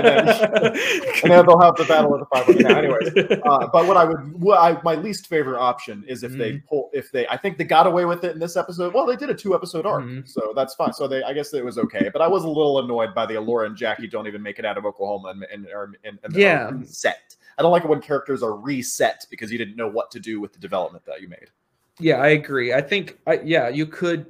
and 1.22 1.32
then 1.32 1.46
they'll 1.46 1.58
have 1.60 1.76
the 1.76 1.84
battle 1.88 2.14
of 2.14 2.20
the 2.20 2.26
five. 2.26 2.60
Yeah, 2.60 2.78
anyways, 2.78 3.40
uh, 3.44 3.66
but 3.72 3.86
what 3.86 3.96
I 3.96 4.04
would, 4.04 4.40
what 4.40 4.58
I, 4.58 4.80
my 4.82 4.94
least 4.94 5.26
favorite 5.26 5.58
option 5.58 6.04
is 6.06 6.22
if 6.22 6.32
they 6.32 6.52
Mm-hmm. 6.52 6.66
pull, 6.68 6.90
if 6.92 7.10
they, 7.10 7.26
I 7.28 7.36
think 7.36 7.58
they 7.58 7.64
got 7.64 7.86
away 7.86 8.04
with 8.04 8.22
it 8.24 8.32
in 8.32 8.38
this 8.38 8.56
episode. 8.56 8.94
Well, 8.94 9.06
they 9.06 9.16
did 9.16 9.30
a 9.30 9.34
two 9.34 9.54
episode 9.54 9.86
arc, 9.86 10.04
Mhm. 10.04 10.28
so 10.28 10.52
that's 10.54 10.74
fine. 10.74 10.92
So 10.92 11.08
they, 11.08 11.22
I 11.24 11.32
guess 11.32 11.52
it 11.54 11.64
was 11.64 11.78
okay. 11.78 12.10
But 12.12 12.22
I 12.22 12.28
was 12.28 12.44
a 12.44 12.48
little 12.48 12.78
annoyed 12.78 13.14
by 13.14 13.26
the 13.26 13.34
Elora 13.34 13.66
and 13.66 13.76
Jackie 13.76 14.06
don't 14.06 14.26
even 14.28 14.42
make 14.42 14.58
it 14.60 14.64
out 14.64 14.78
of 14.78 14.84
Oklahoma 14.86 15.28
and 15.30 15.44
and, 15.52 15.66
and, 16.04 16.18
and 16.22 16.34
Yeah. 16.34 16.70
reset. 16.70 17.25
I 17.58 17.62
don't 17.62 17.72
like 17.72 17.84
it 17.84 17.88
when 17.88 18.00
characters 18.00 18.42
are 18.42 18.54
reset 18.54 19.26
because 19.30 19.50
you 19.50 19.58
didn't 19.58 19.76
know 19.76 19.88
what 19.88 20.10
to 20.12 20.20
do 20.20 20.40
with 20.40 20.52
the 20.52 20.58
development 20.58 21.04
that 21.06 21.20
you 21.22 21.28
made. 21.28 21.50
Yeah, 21.98 22.16
I 22.16 22.28
agree. 22.28 22.74
I 22.74 22.82
think, 22.82 23.18
I, 23.26 23.40
yeah, 23.42 23.68
you 23.68 23.86
could. 23.86 24.26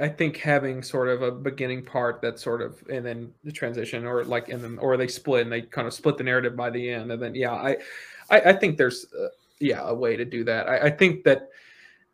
I 0.00 0.08
think 0.08 0.38
having 0.38 0.82
sort 0.82 1.08
of 1.08 1.22
a 1.22 1.30
beginning 1.30 1.84
part 1.84 2.20
that 2.22 2.40
sort 2.40 2.60
of, 2.60 2.82
and 2.90 3.06
then 3.06 3.32
the 3.44 3.52
transition, 3.52 4.04
or 4.04 4.24
like, 4.24 4.48
and 4.48 4.64
then, 4.64 4.78
or 4.78 4.96
they 4.96 5.06
split 5.06 5.42
and 5.42 5.52
they 5.52 5.62
kind 5.62 5.86
of 5.86 5.94
split 5.94 6.16
the 6.16 6.24
narrative 6.24 6.56
by 6.56 6.70
the 6.70 6.90
end, 6.90 7.12
and 7.12 7.22
then, 7.22 7.34
yeah, 7.34 7.52
I, 7.52 7.76
I, 8.30 8.40
I 8.40 8.52
think 8.54 8.78
there's, 8.78 9.06
uh, 9.12 9.28
yeah, 9.60 9.82
a 9.82 9.94
way 9.94 10.16
to 10.16 10.24
do 10.24 10.42
that. 10.44 10.68
I, 10.68 10.86
I 10.86 10.90
think 10.90 11.22
that 11.24 11.50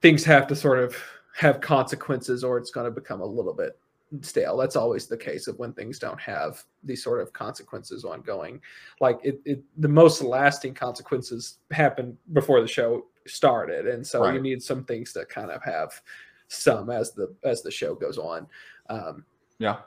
things 0.02 0.22
have 0.24 0.46
to 0.48 0.56
sort 0.56 0.80
of 0.80 0.96
have 1.36 1.60
consequences, 1.60 2.44
or 2.44 2.58
it's 2.58 2.70
going 2.70 2.84
to 2.84 2.90
become 2.90 3.20
a 3.20 3.26
little 3.26 3.54
bit 3.54 3.78
stale. 4.20 4.56
That's 4.56 4.76
always 4.76 5.06
the 5.06 5.16
case 5.16 5.48
of 5.48 5.58
when 5.58 5.72
things 5.72 5.98
don't 5.98 6.20
have 6.20 6.62
these 6.82 7.02
sort 7.02 7.20
of 7.20 7.32
consequences 7.32 8.04
ongoing. 8.04 8.60
Like 9.00 9.18
it, 9.24 9.40
it 9.44 9.62
the 9.78 9.88
most 9.88 10.22
lasting 10.22 10.74
consequences 10.74 11.58
happen 11.70 12.16
before 12.32 12.60
the 12.60 12.68
show 12.68 13.06
started, 13.26 13.86
and 13.86 14.06
so 14.06 14.28
you 14.30 14.40
need 14.40 14.62
some 14.62 14.84
things 14.84 15.12
to 15.14 15.24
kind 15.26 15.50
of 15.50 15.62
have 15.62 16.00
some 16.48 16.90
as 16.90 17.12
the 17.12 17.34
as 17.44 17.62
the 17.62 17.70
show 17.70 17.94
goes 17.94 18.18
on. 18.18 18.46
Um, 18.88 19.24
Yeah. 19.58 19.78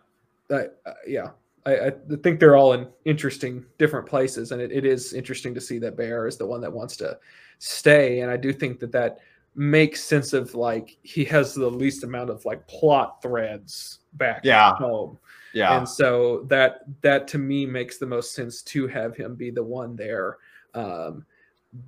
I, 0.52 0.68
uh, 0.86 0.94
yeah. 1.08 1.30
I, 1.66 1.88
I 1.88 1.92
think 2.24 2.40
they're 2.40 2.56
all 2.56 2.74
in 2.74 2.88
interesting 3.06 3.66
different 3.78 4.08
places, 4.08 4.52
and 4.52 4.62
it, 4.62 4.72
it 4.72 4.86
is 4.86 5.14
interesting 5.14 5.54
to 5.54 5.62
see 5.62 5.78
that 5.80 5.98
Bear 5.98 6.28
is 6.28 6.38
the 6.38 6.46
one 6.46 6.62
that 6.62 6.72
wants 6.72 6.98
to 6.98 7.18
stay. 7.60 8.22
And 8.22 8.32
I 8.32 8.38
do 8.38 8.52
think 8.54 8.80
that 8.80 8.92
that 8.94 9.20
makes 9.60 10.02
sense 10.02 10.32
of 10.32 10.56
like 10.56 10.98
he 11.04 11.26
has 11.26 11.54
the 11.54 11.70
least 11.70 12.06
amount 12.06 12.30
of 12.30 12.46
like 12.46 12.66
plot 12.70 13.22
threads 13.22 14.00
back 14.14 14.40
Yeah. 14.46 14.74
home, 14.76 15.20
Yeah. 15.54 15.78
and 15.78 15.88
so 15.88 16.44
that 16.48 16.80
that 17.02 17.28
to 17.30 17.38
me 17.38 17.66
makes 17.66 17.98
the 17.98 18.06
most 18.06 18.34
sense 18.34 18.62
to 18.64 18.88
have 18.88 19.18
him 19.18 19.36
be 19.36 19.52
the 19.52 19.62
one 19.64 19.98
there. 19.98 20.38
Um, 20.74 21.26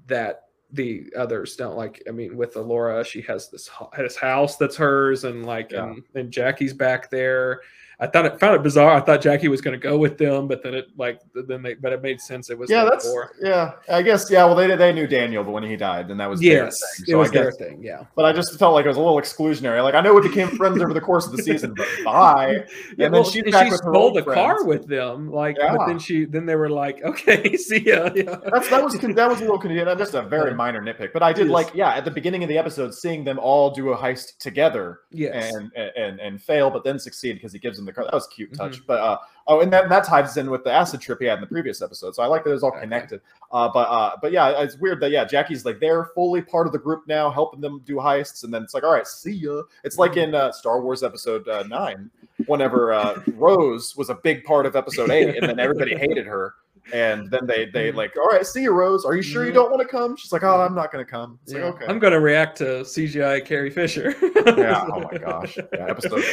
that 0.08 0.48
the 0.74 1.06
others 1.16 1.56
don't 1.56 1.78
like. 1.78 2.04
I 2.10 2.12
mean, 2.12 2.36
with 2.36 2.56
Elora, 2.56 3.06
she 3.06 3.22
has 3.22 3.50
this 3.50 3.70
this 3.98 4.18
house 4.18 4.58
that's 4.58 4.76
hers, 4.76 5.24
and 5.24 5.46
like, 5.46 5.72
Yeah. 5.72 5.92
and, 5.92 6.04
and 6.14 6.30
Jackie's 6.32 6.74
back 6.74 7.10
there. 7.10 7.62
I 8.02 8.08
thought 8.08 8.26
it 8.26 8.40
found 8.40 8.56
it 8.56 8.64
bizarre. 8.64 8.96
I 8.96 9.00
thought 9.00 9.22
Jackie 9.22 9.48
was 9.48 9.62
going 9.62 9.80
to 9.80 9.88
go 9.88 9.96
with 9.96 10.18
them, 10.18 10.48
but 10.48 10.64
then 10.64 10.74
it 10.74 10.88
like 10.98 11.22
then 11.36 11.62
they 11.62 11.76
but 11.76 11.94
it 11.94 12.02
made 12.02 12.20
sense. 12.20 12.50
It 12.50 12.58
was 12.58 12.68
yeah, 12.68 12.84
that's 12.84 13.06
Laura. 13.06 13.30
yeah. 13.40 13.74
I 13.90 14.02
guess 14.02 14.30
yeah. 14.32 14.44
Well, 14.46 14.56
they 14.56 14.76
they 14.76 14.92
knew 14.92 15.06
Daniel, 15.06 15.44
but 15.44 15.52
when 15.52 15.62
he 15.62 15.76
died, 15.78 16.08
then 16.08 16.18
that 16.18 16.28
was 16.28 16.40
their 16.40 16.66
yes, 16.66 16.80
thing. 16.98 17.06
it 17.08 17.12
So 17.12 17.18
was 17.20 17.30
I 17.30 17.34
guess, 17.34 17.58
their 17.58 17.70
thing. 17.70 17.84
Yeah, 17.84 18.06
but 18.16 18.26
I 18.26 18.34
just 18.34 18.58
felt 18.58 18.74
like 18.74 18.86
it 18.86 18.88
was 18.88 18.98
a 18.98 19.02
little 19.02 19.20
exclusionary. 19.22 19.84
Like 19.84 19.94
I 19.94 20.02
know 20.02 20.16
we 20.16 20.28
became 20.28 20.48
friends 20.58 20.82
over 20.82 20.96
the 20.96 21.00
course 21.02 21.28
of 21.28 21.34
the 21.38 21.44
season, 21.44 21.76
but 21.76 21.88
bye. 22.04 22.52
yeah. 22.54 22.64
then 22.98 23.12
well, 23.12 23.24
she's 23.24 23.44
and 23.44 23.52
back 23.52 23.68
she 23.72 23.78
stole 23.78 24.12
the 24.12 24.24
car 24.24 24.64
with 24.66 24.88
them. 24.88 25.32
Like, 25.32 25.58
Yeah. 25.60 25.76
but 25.78 25.86
then 25.86 26.00
she 26.00 26.26
then 26.26 26.48
they 26.48 26.56
were 26.56 26.72
like, 26.72 27.04
okay, 27.04 27.56
see 27.56 27.82
ya. 27.82 28.10
Yeah. 28.16 28.38
That's 28.52 28.68
that 28.72 28.84
was 28.84 28.96
that 29.00 29.30
was 29.30 29.38
a 29.38 29.42
little 29.42 29.60
convenient. 29.60 29.96
Just 30.00 30.16
a 30.16 30.24
very 30.24 30.56
minor 30.56 30.82
nitpick, 30.82 31.14
but 31.14 31.22
I 31.22 31.34
did 31.34 31.48
Yes. 31.48 31.54
like 31.54 31.76
yeah 31.76 31.94
at 31.94 32.06
the 32.06 32.12
beginning 32.12 32.42
of 32.42 32.50
the 32.50 32.58
episode 32.58 32.96
seeing 32.96 33.24
them 33.24 33.38
all 33.38 33.70
do 33.70 33.90
a 33.92 33.96
heist 33.98 34.38
together 34.40 35.02
yes. 35.12 35.54
and 35.54 35.72
and 35.76 36.20
and 36.20 36.42
fail, 36.42 36.72
but 36.72 36.84
then 36.84 36.98
succeed 36.98 37.34
because 37.34 37.54
he 37.54 37.60
gives 37.60 37.78
them 37.78 37.86
the 37.86 37.91
car. 37.94 38.06
That 38.06 38.14
was 38.14 38.28
a 38.28 38.30
cute 38.30 38.54
touch. 38.54 38.78
Mm-hmm. 38.78 38.86
But 38.88 39.00
uh, 39.00 39.18
oh, 39.48 39.62
and 39.62 39.72
that 39.74 39.90
that 39.90 40.04
ties 40.04 40.38
in 40.38 40.50
with 40.50 40.64
the 40.64 40.72
acid 40.72 41.02
trip 41.02 41.20
he 41.20 41.26
had 41.26 41.36
in 41.36 41.42
the 41.42 41.48
previous 41.48 41.82
episode. 41.82 42.16
So 42.16 42.24
I 42.24 42.28
like 42.28 42.44
that 42.44 42.54
it's 42.54 42.64
all 42.64 42.72
connected. 42.72 43.22
Uh, 43.52 43.70
but 43.74 43.88
uh, 43.90 44.16
but 44.22 44.32
yeah, 44.32 44.62
it's 44.62 44.78
weird 44.78 45.00
that 45.02 45.12
yeah, 45.12 45.26
Jackie's 45.26 45.66
like 45.66 45.80
they're 45.80 46.06
fully 46.16 46.42
part 46.42 46.68
of 46.68 46.74
the 46.74 46.80
group 46.80 47.04
now, 47.08 47.30
helping 47.30 47.62
them 47.62 47.82
do 47.86 47.96
heists, 47.96 48.44
and 48.44 48.54
then 48.54 48.64
it's 48.64 48.74
like 48.74 48.84
all 48.84 48.94
right, 48.94 49.08
see 49.08 49.34
ya. 49.34 49.64
It's 49.84 49.98
like 49.98 50.18
in 50.18 50.36
uh, 50.36 50.52
Star 50.52 50.82
Wars 50.82 51.04
Episode 51.04 51.48
uh, 51.48 51.64
Nine, 51.64 52.10
whenever 52.48 52.94
uh, 52.94 53.22
Rose 53.36 53.96
was 53.96 54.10
a 54.10 54.16
big 54.16 54.44
part 54.44 54.66
of 54.66 54.76
Episode 54.76 55.10
Eight, 55.12 55.38
and 55.38 55.48
then 55.48 55.60
everybody 55.60 55.96
hated 55.96 56.26
her. 56.26 56.56
And 56.94 57.30
then 57.30 57.46
they 57.46 57.66
they 57.66 57.90
mm-hmm. 57.90 57.98
like, 57.98 58.18
all 58.18 58.28
right, 58.28 58.46
see 58.46 58.64
you, 58.64 58.72
Rose. 58.72 59.06
Are 59.06 59.16
you 59.16 59.22
sure 59.22 59.46
you 59.46 59.52
Mhm. 59.52 59.56
don't 59.56 59.72
want 59.72 59.82
to 59.82 59.88
come? 59.88 60.16
She's 60.18 60.32
like, 60.32 60.44
oh, 60.44 60.48
mm-hmm. 60.48 60.62
I'm 60.62 60.76
not 60.76 60.92
going 60.92 61.04
to 61.04 61.10
come. 61.10 61.40
It's 61.44 61.54
Yeah. 61.54 61.66
like, 61.66 61.76
okay. 61.76 61.86
I'm 61.88 62.00
going 62.00 62.14
to 62.14 62.20
react 62.20 62.58
to 62.58 62.84
CGI 62.84 63.44
Carrie 63.46 63.70
Fisher. 63.70 64.16
Yeah, 64.62 64.86
oh 64.92 65.02
my 65.02 65.18
gosh. 65.18 65.58
Yeah, 65.58 65.88
episode- 65.90 66.24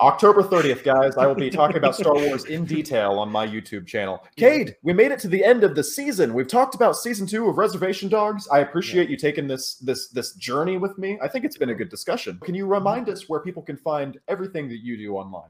October 0.00 0.42
30th, 0.42 0.84
guys, 0.84 1.16
I 1.16 1.26
will 1.26 1.34
be 1.34 1.48
talking 1.48 1.78
about 1.78 1.96
Star 1.96 2.14
Wars 2.14 2.44
in 2.44 2.66
detail 2.66 3.12
on 3.12 3.30
my 3.30 3.46
YouTube 3.46 3.86
channel. 3.86 4.22
Cade, 4.36 4.76
we 4.82 4.92
made 4.92 5.10
it 5.10 5.18
to 5.20 5.28
the 5.28 5.42
end 5.42 5.64
of 5.64 5.74
the 5.74 5.82
season. 5.82 6.34
We've 6.34 6.46
talked 6.46 6.74
about 6.74 6.96
season 6.96 7.26
two 7.26 7.48
of 7.48 7.56
Reservation 7.56 8.10
Dogs. 8.10 8.46
I 8.48 8.58
appreciate 8.58 9.08
you 9.08 9.16
taking 9.16 9.46
this 9.46 9.76
this 9.76 10.08
this 10.08 10.34
journey 10.34 10.76
with 10.76 10.98
me. 10.98 11.18
I 11.22 11.28
think 11.28 11.46
it's 11.46 11.56
been 11.56 11.70
a 11.70 11.74
good 11.74 11.88
discussion. 11.88 12.38
Can 12.44 12.54
you 12.54 12.66
remind 12.66 13.06
mm-hmm. 13.06 13.14
us 13.14 13.28
where 13.28 13.40
people 13.40 13.62
can 13.62 13.78
find 13.78 14.18
everything 14.28 14.68
that 14.68 14.84
you 14.84 14.98
do 14.98 15.14
online? 15.16 15.48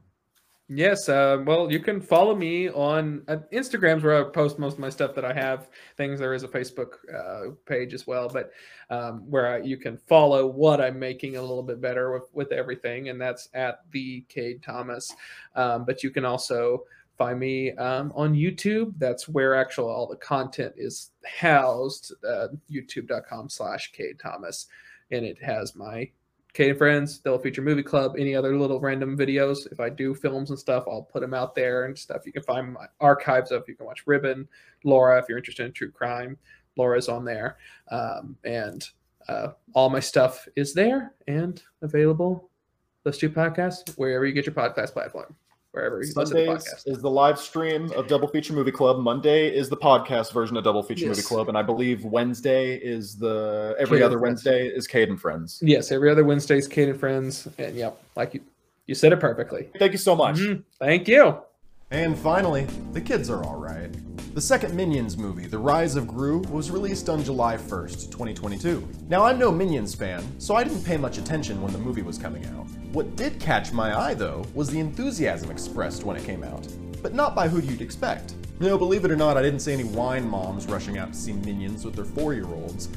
Yes, 0.69 1.09
uh, 1.09 1.45
well, 1.47 1.71
you 1.71 1.79
can 1.79 2.01
follow 2.01 2.35
me 2.35 2.69
on 2.69 3.23
uh, 3.29 3.37
Instagrams 3.53 4.03
where 4.03 4.27
I 4.27 4.29
post 4.29 4.59
most 4.59 4.75
of 4.75 4.79
my 4.81 4.89
stuff 4.89 5.14
that 5.14 5.25
I 5.25 5.33
have. 5.33 5.69
Things 5.97 6.19
there 6.19 6.35
is 6.35 6.43
a 6.43 6.49
Facebook 6.49 6.95
uh, 7.14 7.53
page 7.67 7.95
as 7.95 8.05
well, 8.05 8.29
but 8.29 8.51
um, 8.91 9.31
where 9.31 9.47
I, 9.47 9.59
you 9.59 9.77
can 9.77 9.97
follow 9.97 10.45
what 10.49 10.81
I'm 10.81 10.99
making 10.99 11.37
a 11.37 11.41
little 11.41 11.62
bit 11.62 11.81
better 11.81 12.12
with, 12.12 12.25
with 12.33 12.51
everything, 12.51 13.11
and 13.11 13.21
that's 13.21 13.49
at 13.55 13.83
the 13.93 14.23
Cade 14.29 14.61
Thomas. 14.61 15.09
Um, 15.55 15.85
but 15.85 16.03
you 16.03 16.11
can 16.11 16.25
also 16.25 16.83
find 17.17 17.39
me 17.39 17.71
um, 17.77 18.12
on 18.17 18.35
YouTube. 18.35 18.93
That's 18.99 19.29
where 19.29 19.55
actually 19.55 19.93
all 19.93 20.09
the 20.09 20.17
content 20.17 20.75
is 20.77 21.12
housed. 21.25 22.12
Uh, 22.29 22.49
YouTube.com/slash 22.69 23.93
Cade 23.93 24.19
Thomas, 24.19 24.67
and 25.12 25.25
it 25.25 25.41
has 25.41 25.77
my 25.77 26.11
Cade 26.57 26.71
and 26.71 26.79
Friends, 26.79 27.19
Double 27.19 27.39
Feature 27.39 27.61
Movie 27.61 27.83
Club, 27.83 28.15
any 28.19 28.35
other 28.35 28.59
little 28.59 28.81
random 28.81 29.15
videos. 29.15 29.71
If 29.71 29.79
I 29.79 29.91
do 29.91 30.15
films 30.15 30.49
and 30.49 30.59
stuff, 30.59 30.85
I'll 30.89 31.03
put 31.03 31.21
them 31.21 31.35
out 31.35 31.55
there 31.55 31.85
and 31.85 31.99
stuff. 31.99 32.23
You 32.25 32.33
can 32.33 32.43
find 32.45 32.73
my 32.73 32.87
archives 32.99 33.51
of. 33.51 33.65
You 33.69 33.75
can 33.75 33.85
watch 33.85 34.07
Ribbon, 34.07 34.49
Laura, 34.83 35.19
if 35.19 35.27
you're 35.29 35.37
interested 35.37 35.67
in 35.67 35.73
true 35.73 35.91
crime. 35.91 36.39
Laura's 36.79 37.11
on 37.11 37.27
there, 37.27 37.59
um, 37.91 38.37
and 38.45 38.89
uh, 39.29 39.49
all 39.75 39.91
my 39.91 40.01
stuff 40.01 40.49
is 40.57 40.73
there 40.73 41.13
and 41.29 41.63
available. 41.83 42.49
Let's 43.05 43.19
do 43.19 43.29
podcasts 43.29 43.95
wherever 43.99 44.25
you 44.25 44.33
get 44.33 44.47
your 44.47 44.55
podcast 44.55 44.95
platform 44.95 45.37
wherever 45.77 45.97
you 46.03 46.12
listen 46.14 46.14
to 46.14 46.27
Sundays 46.27 46.49
podcasts. 46.64 46.83
is 46.89 46.99
the 47.03 47.11
live 47.11 47.39
stream 47.39 47.93
of 47.93 48.09
Double 48.09 48.27
Feature 48.29 48.55
Movie 48.55 48.72
Club. 48.72 48.99
Monday 48.99 49.55
is 49.55 49.68
the 49.68 49.77
podcast 49.77 50.33
version 50.33 50.57
of 50.57 50.64
Double 50.64 50.83
Feature 50.83 51.09
Movie 51.09 51.22
Club, 51.22 51.49
and 51.49 51.57
I 51.57 51.62
believe 51.62 52.05
Wednesday 52.05 52.77
is 52.77 53.16
the 53.16 53.77
every 53.79 53.99
Cade 53.99 54.07
other 54.07 54.18
Friends. 54.18 54.45
Wednesday 54.45 54.66
is 54.68 54.87
Cade 54.87 55.11
and 55.11 55.20
Friends. 55.20 55.61
Yes, 55.62 55.93
every 55.93 56.11
other 56.11 56.24
Wednesday's 56.24 56.66
Cade 56.66 56.89
and 56.89 56.99
Friends, 56.99 57.47
and 57.59 57.77
yep, 57.77 58.01
like 58.16 58.35
you, 58.35 58.41
you 58.87 58.95
said 58.95 59.12
it 59.12 59.20
perfectly. 59.20 59.68
Thank 59.79 59.93
you 59.93 59.99
so 59.99 60.16
much. 60.16 60.37
Mhm. 60.37 60.62
Thank 60.79 61.07
you. 61.09 61.37
And 61.91 62.18
finally, 62.18 62.66
the 62.93 63.01
kids 63.01 63.31
are 63.31 63.45
alright. 63.45 63.95
The 64.37 64.43
second 64.43 64.74
Minions 64.74 65.16
movie, 65.16 65.47
The 65.47 65.57
Rise 65.57 65.97
of 65.97 66.07
Gru, 66.07 66.41
was 66.51 66.70
released 66.70 67.09
on 67.09 67.24
July 67.24 67.57
1st, 67.57 68.11
2022. 68.11 68.87
Now, 69.09 69.24
I'm 69.24 69.39
no 69.39 69.51
Minions 69.51 69.95
fan, 69.95 70.22
so 70.39 70.55
I 70.55 70.62
didn't 70.62 70.84
pay 70.84 70.99
much 70.99 71.16
attention 71.16 71.62
when 71.62 71.72
the 71.72 71.78
movie 71.78 72.03
was 72.03 72.18
coming 72.18 72.45
out. 72.45 72.66
What 72.93 73.16
did 73.16 73.41
catch 73.41 73.72
my 73.72 73.99
eye, 73.99 74.12
though, 74.12 74.45
was 74.53 74.68
the 74.68 74.78
enthusiasm 74.78 75.51
expressed 75.51 76.05
when 76.05 76.18
it 76.18 76.24
came 76.24 76.45
out. 76.45 76.68
But 77.03 77.14
not 77.14 77.34
by 77.34 77.49
who 77.49 77.62
you'd 77.62 77.80
expect. 77.80 78.34
No, 78.61 78.76
believe 78.76 79.07
it 79.07 79.11
or 79.11 79.16
not, 79.16 79.39
I 79.39 79.43
didn't 79.43 79.61
see 79.61 79.72
any 79.72 79.84
wine 79.84 80.28
moms 80.28 80.66
rushing 80.66 80.99
out 80.99 81.14
to 81.14 81.18
see 81.18 81.32
Minions 81.32 81.87
with 81.87 81.95
their 81.95 82.05
four 82.05 82.34
year 82.34 82.45
olds. 82.45 82.91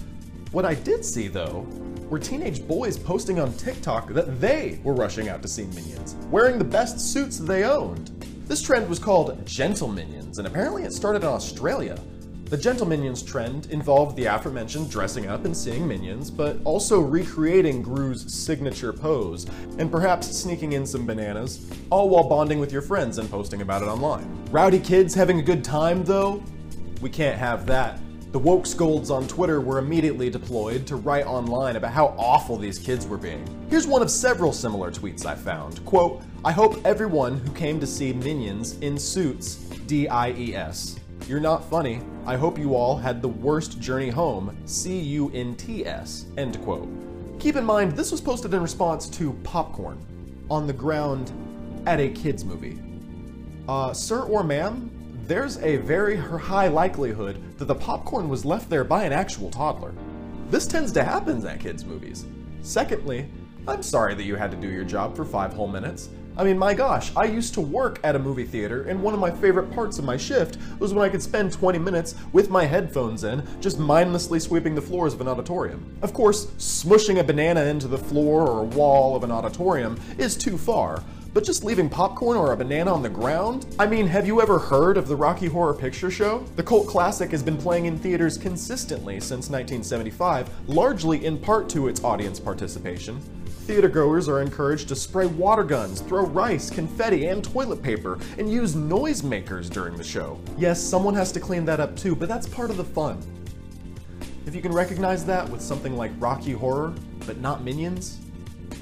What 0.52 0.66
I 0.66 0.74
did 0.74 1.06
see, 1.06 1.30
though, 1.30 1.66
were 2.10 2.20
teenage 2.20 2.68
boys 2.68 2.98
posting 2.98 3.40
on 3.40 3.54
TikTok 3.54 4.10
that 4.10 4.42
they 4.42 4.82
were 4.84 4.94
rushing 4.94 5.30
out 5.30 5.42
to 5.44 5.48
see 5.48 5.64
Minions, 5.68 6.16
wearing 6.32 6.58
the 6.58 6.66
best 6.66 7.00
suits 7.00 7.38
they 7.38 7.64
owned. 7.64 8.12
This 8.50 8.64
trend 8.64 8.90
was 8.90 8.98
called 8.98 9.46
Gentleminions, 9.46 10.40
and 10.40 10.48
apparently 10.48 10.82
it 10.82 10.92
started 10.92 11.22
in 11.22 11.30
Australia. 11.30 12.00
The 12.46 12.58
Gentleminions 12.58 13.24
trend 13.24 13.68
involved 13.68 14.16
the 14.16 14.26
aforementioned 14.26 14.90
dressing 14.90 15.28
up 15.28 15.46
and 15.46 15.56
seeing 15.56 15.88
minions, 15.88 16.32
but 16.32 16.58
also 16.64 17.00
recreating 17.00 17.84
Gru's 17.84 18.34
signature 18.34 18.92
pose, 18.92 19.46
and 19.78 19.92
perhaps 19.92 20.36
sneaking 20.36 20.72
in 20.72 20.88
some 20.88 21.06
bananas, 21.06 21.70
all 21.92 22.10
while 22.10 22.28
bonding 22.28 22.60
with 22.60 22.74
your 22.74 22.82
friends 22.82 23.20
and 23.20 23.30
posting 23.30 23.62
about 23.62 23.84
it 23.84 23.88
online. 23.88 24.28
Rowdy 24.50 24.80
kids 24.80 25.14
having 25.14 25.38
a 25.38 25.44
good 25.44 25.64
time, 25.64 26.04
though? 26.04 26.42
We 27.02 27.12
can't 27.12 27.38
have 27.38 27.68
that. 27.68 28.00
The 28.32 28.38
woke 28.38 28.68
scolds 28.68 29.10
on 29.10 29.28
Twitter 29.28 29.60
were 29.60 29.80
immediately 29.80 30.30
deployed 30.30 30.86
to 30.86 30.98
write 30.98 31.26
online 31.26 31.78
about 31.78 31.94
how 31.94 32.14
awful 32.16 32.58
these 32.58 32.78
kids 32.78 33.08
were 33.08 33.18
being. 33.18 33.44
Here's 33.72 33.88
one 33.88 34.04
of 34.04 34.12
several 34.12 34.54
similar 34.54 34.92
tweets 34.92 35.26
I 35.26 35.34
found. 35.34 35.84
Quote, 35.84 36.22
I 36.46 36.52
hope 36.52 36.80
everyone 36.86 37.40
who 37.40 37.52
came 37.54 37.80
to 37.80 37.88
see 37.88 38.14
Minions 38.14 38.78
in 38.82 39.00
suits, 39.00 39.56
D-I-E-S. 39.88 41.00
You're 41.28 41.40
not 41.40 41.68
funny. 41.72 42.02
I 42.28 42.36
hope 42.38 42.60
you 42.60 42.76
all 42.76 42.96
had 42.96 43.24
the 43.24 43.28
worst 43.28 43.80
journey 43.80 44.12
home, 44.12 44.56
C-U-N-T-S. 44.66 46.26
End 46.38 46.62
quote. 46.62 46.88
Keep 47.40 47.56
in 47.56 47.66
mind, 47.66 47.94
this 47.94 48.12
was 48.12 48.22
posted 48.22 48.54
in 48.54 48.62
response 48.62 49.10
to 49.10 49.34
popcorn 49.44 49.98
on 50.52 50.68
the 50.68 50.74
ground 50.74 51.32
at 51.88 52.00
a 52.00 52.10
kids 52.10 52.46
movie. 52.46 52.78
Uh, 53.68 53.92
sir 53.92 54.22
or 54.22 54.44
ma'am, 54.44 54.92
there's 55.30 55.60
a 55.60 55.78
very 55.78 56.16
high 56.16 56.68
likelihood 56.68 57.40
that 57.60 57.66
the 57.66 57.76
popcorn 57.76 58.28
was 58.28 58.46
left 58.46 58.68
there 58.68 58.84
by 58.84 59.04
an 59.04 59.14
actual 59.14 59.52
toddler. 59.52 59.94
This 60.50 60.66
tends 60.66 60.92
to 60.94 61.04
happen 61.04 61.46
at 61.46 61.60
kids' 61.60 61.86
movies. 61.86 62.26
Secondly, 62.64 63.30
I'm 63.68 63.84
sorry 63.84 64.16
that 64.16 64.24
you 64.24 64.36
had 64.36 64.50
to 64.50 64.58
do 64.58 64.68
your 64.68 64.84
job 64.84 65.16
for 65.16 65.24
five 65.24 65.54
whole 65.54 65.68
minutes. 65.68 66.10
I 66.36 66.44
mean, 66.44 66.58
my 66.58 66.74
gosh, 66.74 67.16
I 67.16 67.26
used 67.26 67.54
to 67.54 67.62
work 67.62 68.00
at 68.04 68.16
a 68.16 68.20
movie 68.20 68.46
theater, 68.46 68.86
and 68.86 69.04
one 69.04 69.14
of 69.14 69.20
my 69.20 69.30
favorite 69.30 69.70
parts 69.72 70.00
of 70.00 70.06
my 70.06 70.18
shift 70.18 70.58
was 70.80 70.96
when 70.96 71.06
I 71.06 71.10
could 71.10 71.22
spend 71.22 71.54
20 71.54 71.78
minutes 71.78 72.16
with 72.34 72.50
my 72.50 72.66
headphones 72.66 73.24
in, 73.24 73.44
just 73.62 73.78
mindlessly 73.78 74.40
sweeping 74.40 74.74
the 74.74 74.82
floors 74.82 75.14
of 75.14 75.22
an 75.22 75.28
auditorium. 75.28 75.96
Of 76.02 76.12
course, 76.12 76.48
smushing 76.58 77.20
a 77.20 77.24
banana 77.24 77.66
into 77.66 77.88
the 77.88 78.00
floor 78.00 78.48
or 78.48 78.64
wall 78.64 79.16
of 79.16 79.24
an 79.24 79.32
auditorium 79.32 80.00
is 80.18 80.36
too 80.36 80.58
far, 80.58 81.04
but 81.34 81.44
just 81.44 81.64
leaving 81.64 81.90
popcorn 81.90 82.38
or 82.38 82.52
a 82.52 82.58
banana 82.58 82.94
on 82.94 83.02
the 83.02 83.10
ground? 83.10 83.66
I 83.78 83.86
mean, 83.86 84.08
have 84.08 84.26
you 84.26 84.42
ever 84.42 84.58
heard 84.58 84.98
of 84.98 85.08
the 85.08 85.16
Rocky 85.16 85.48
Horror 85.48 85.74
Picture 85.74 86.10
Show? 86.10 86.44
The 86.56 86.64
cult 86.64 86.88
classic 86.88 87.32
has 87.32 87.44
been 87.44 87.58
playing 87.58 87.86
in 87.86 87.98
theaters 87.98 88.38
consistently 88.38 89.20
since 89.20 89.50
1975, 89.50 90.50
largely 90.68 91.26
in 91.26 91.38
part 91.38 91.70
to 91.70 91.88
its 91.88 92.04
audience 92.04 92.40
participation. 92.40 93.22
Theatergoers 93.68 94.28
are 94.28 94.42
encouraged 94.42 94.88
to 94.88 94.96
spray 94.96 95.28
water 95.28 95.64
guns, 95.64 96.02
throw 96.02 96.26
rice, 96.26 96.72
confetti, 96.72 97.28
and 97.28 97.44
toilet 97.44 97.84
paper, 97.84 98.18
and 98.40 98.52
use 98.52 98.74
noisemakers 98.74 99.70
during 99.70 99.96
the 99.96 100.04
show. 100.04 100.40
Yes, 100.58 100.82
someone 100.82 101.14
has 101.14 101.32
to 101.34 101.40
clean 101.40 101.66
that 101.66 101.80
up 101.80 101.96
too, 101.96 102.16
but 102.16 102.28
that's 102.28 102.48
part 102.48 102.72
of 102.72 102.78
the 102.78 102.84
fun. 102.84 103.22
If 104.48 104.56
you 104.56 104.62
can 104.64 104.72
recognize 104.72 105.24
that 105.26 105.48
with 105.48 105.62
something 105.62 105.96
like 105.96 106.12
Rocky 106.18 106.54
Horror, 106.54 106.96
but 107.28 107.38
not 107.40 107.64
Minions, 107.64 108.18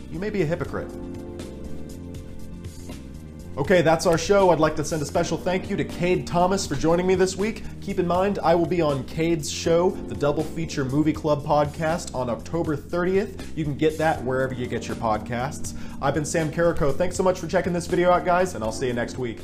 you 0.09 0.19
may 0.19 0.29
be 0.29 0.41
a 0.41 0.45
hypocrite. 0.45 0.89
Okay, 3.57 3.81
that's 3.81 4.05
our 4.05 4.19
show. 4.19 4.51
I'd 4.51 4.59
like 4.59 4.75
to 4.75 4.85
send 4.85 5.01
a 5.01 5.05
special 5.05 5.35
thank 5.35 5.67
you 5.67 5.75
to 5.77 5.83
Cade 5.83 6.27
Thomas 6.27 6.67
for 6.67 6.75
joining 6.75 7.07
me 7.07 7.15
this 7.15 7.35
week. 7.35 7.63
Keep 7.81 7.97
in 7.97 8.05
mind, 8.05 8.37
I 8.43 8.53
will 8.53 8.67
be 8.67 8.83
on 8.83 9.03
Cade's 9.05 9.49
show, 9.49 9.89
the 9.89 10.13
Double 10.13 10.43
Feature 10.43 10.85
Movie 10.85 11.11
Club 11.11 11.43
podcast, 11.43 12.13
on 12.13 12.29
October 12.29 12.77
30th. 12.77 13.57
You 13.57 13.63
can 13.63 13.75
get 13.75 13.97
that 13.97 14.23
wherever 14.23 14.53
you 14.53 14.67
get 14.67 14.87
your 14.87 14.95
podcasts. 14.97 15.75
I've 16.03 16.13
been 16.13 16.23
Sam 16.23 16.51
Carrico. 16.51 16.91
Thanks 16.91 17.15
so 17.15 17.23
much 17.23 17.39
for 17.39 17.47
checking 17.47 17.73
this 17.73 17.87
video 17.87 18.11
out, 18.11 18.25
guys, 18.25 18.53
and 18.53 18.63
I'll 18.63 18.71
see 18.71 18.85
you 18.85 18.93
next 18.93 19.17
week. 19.17 19.39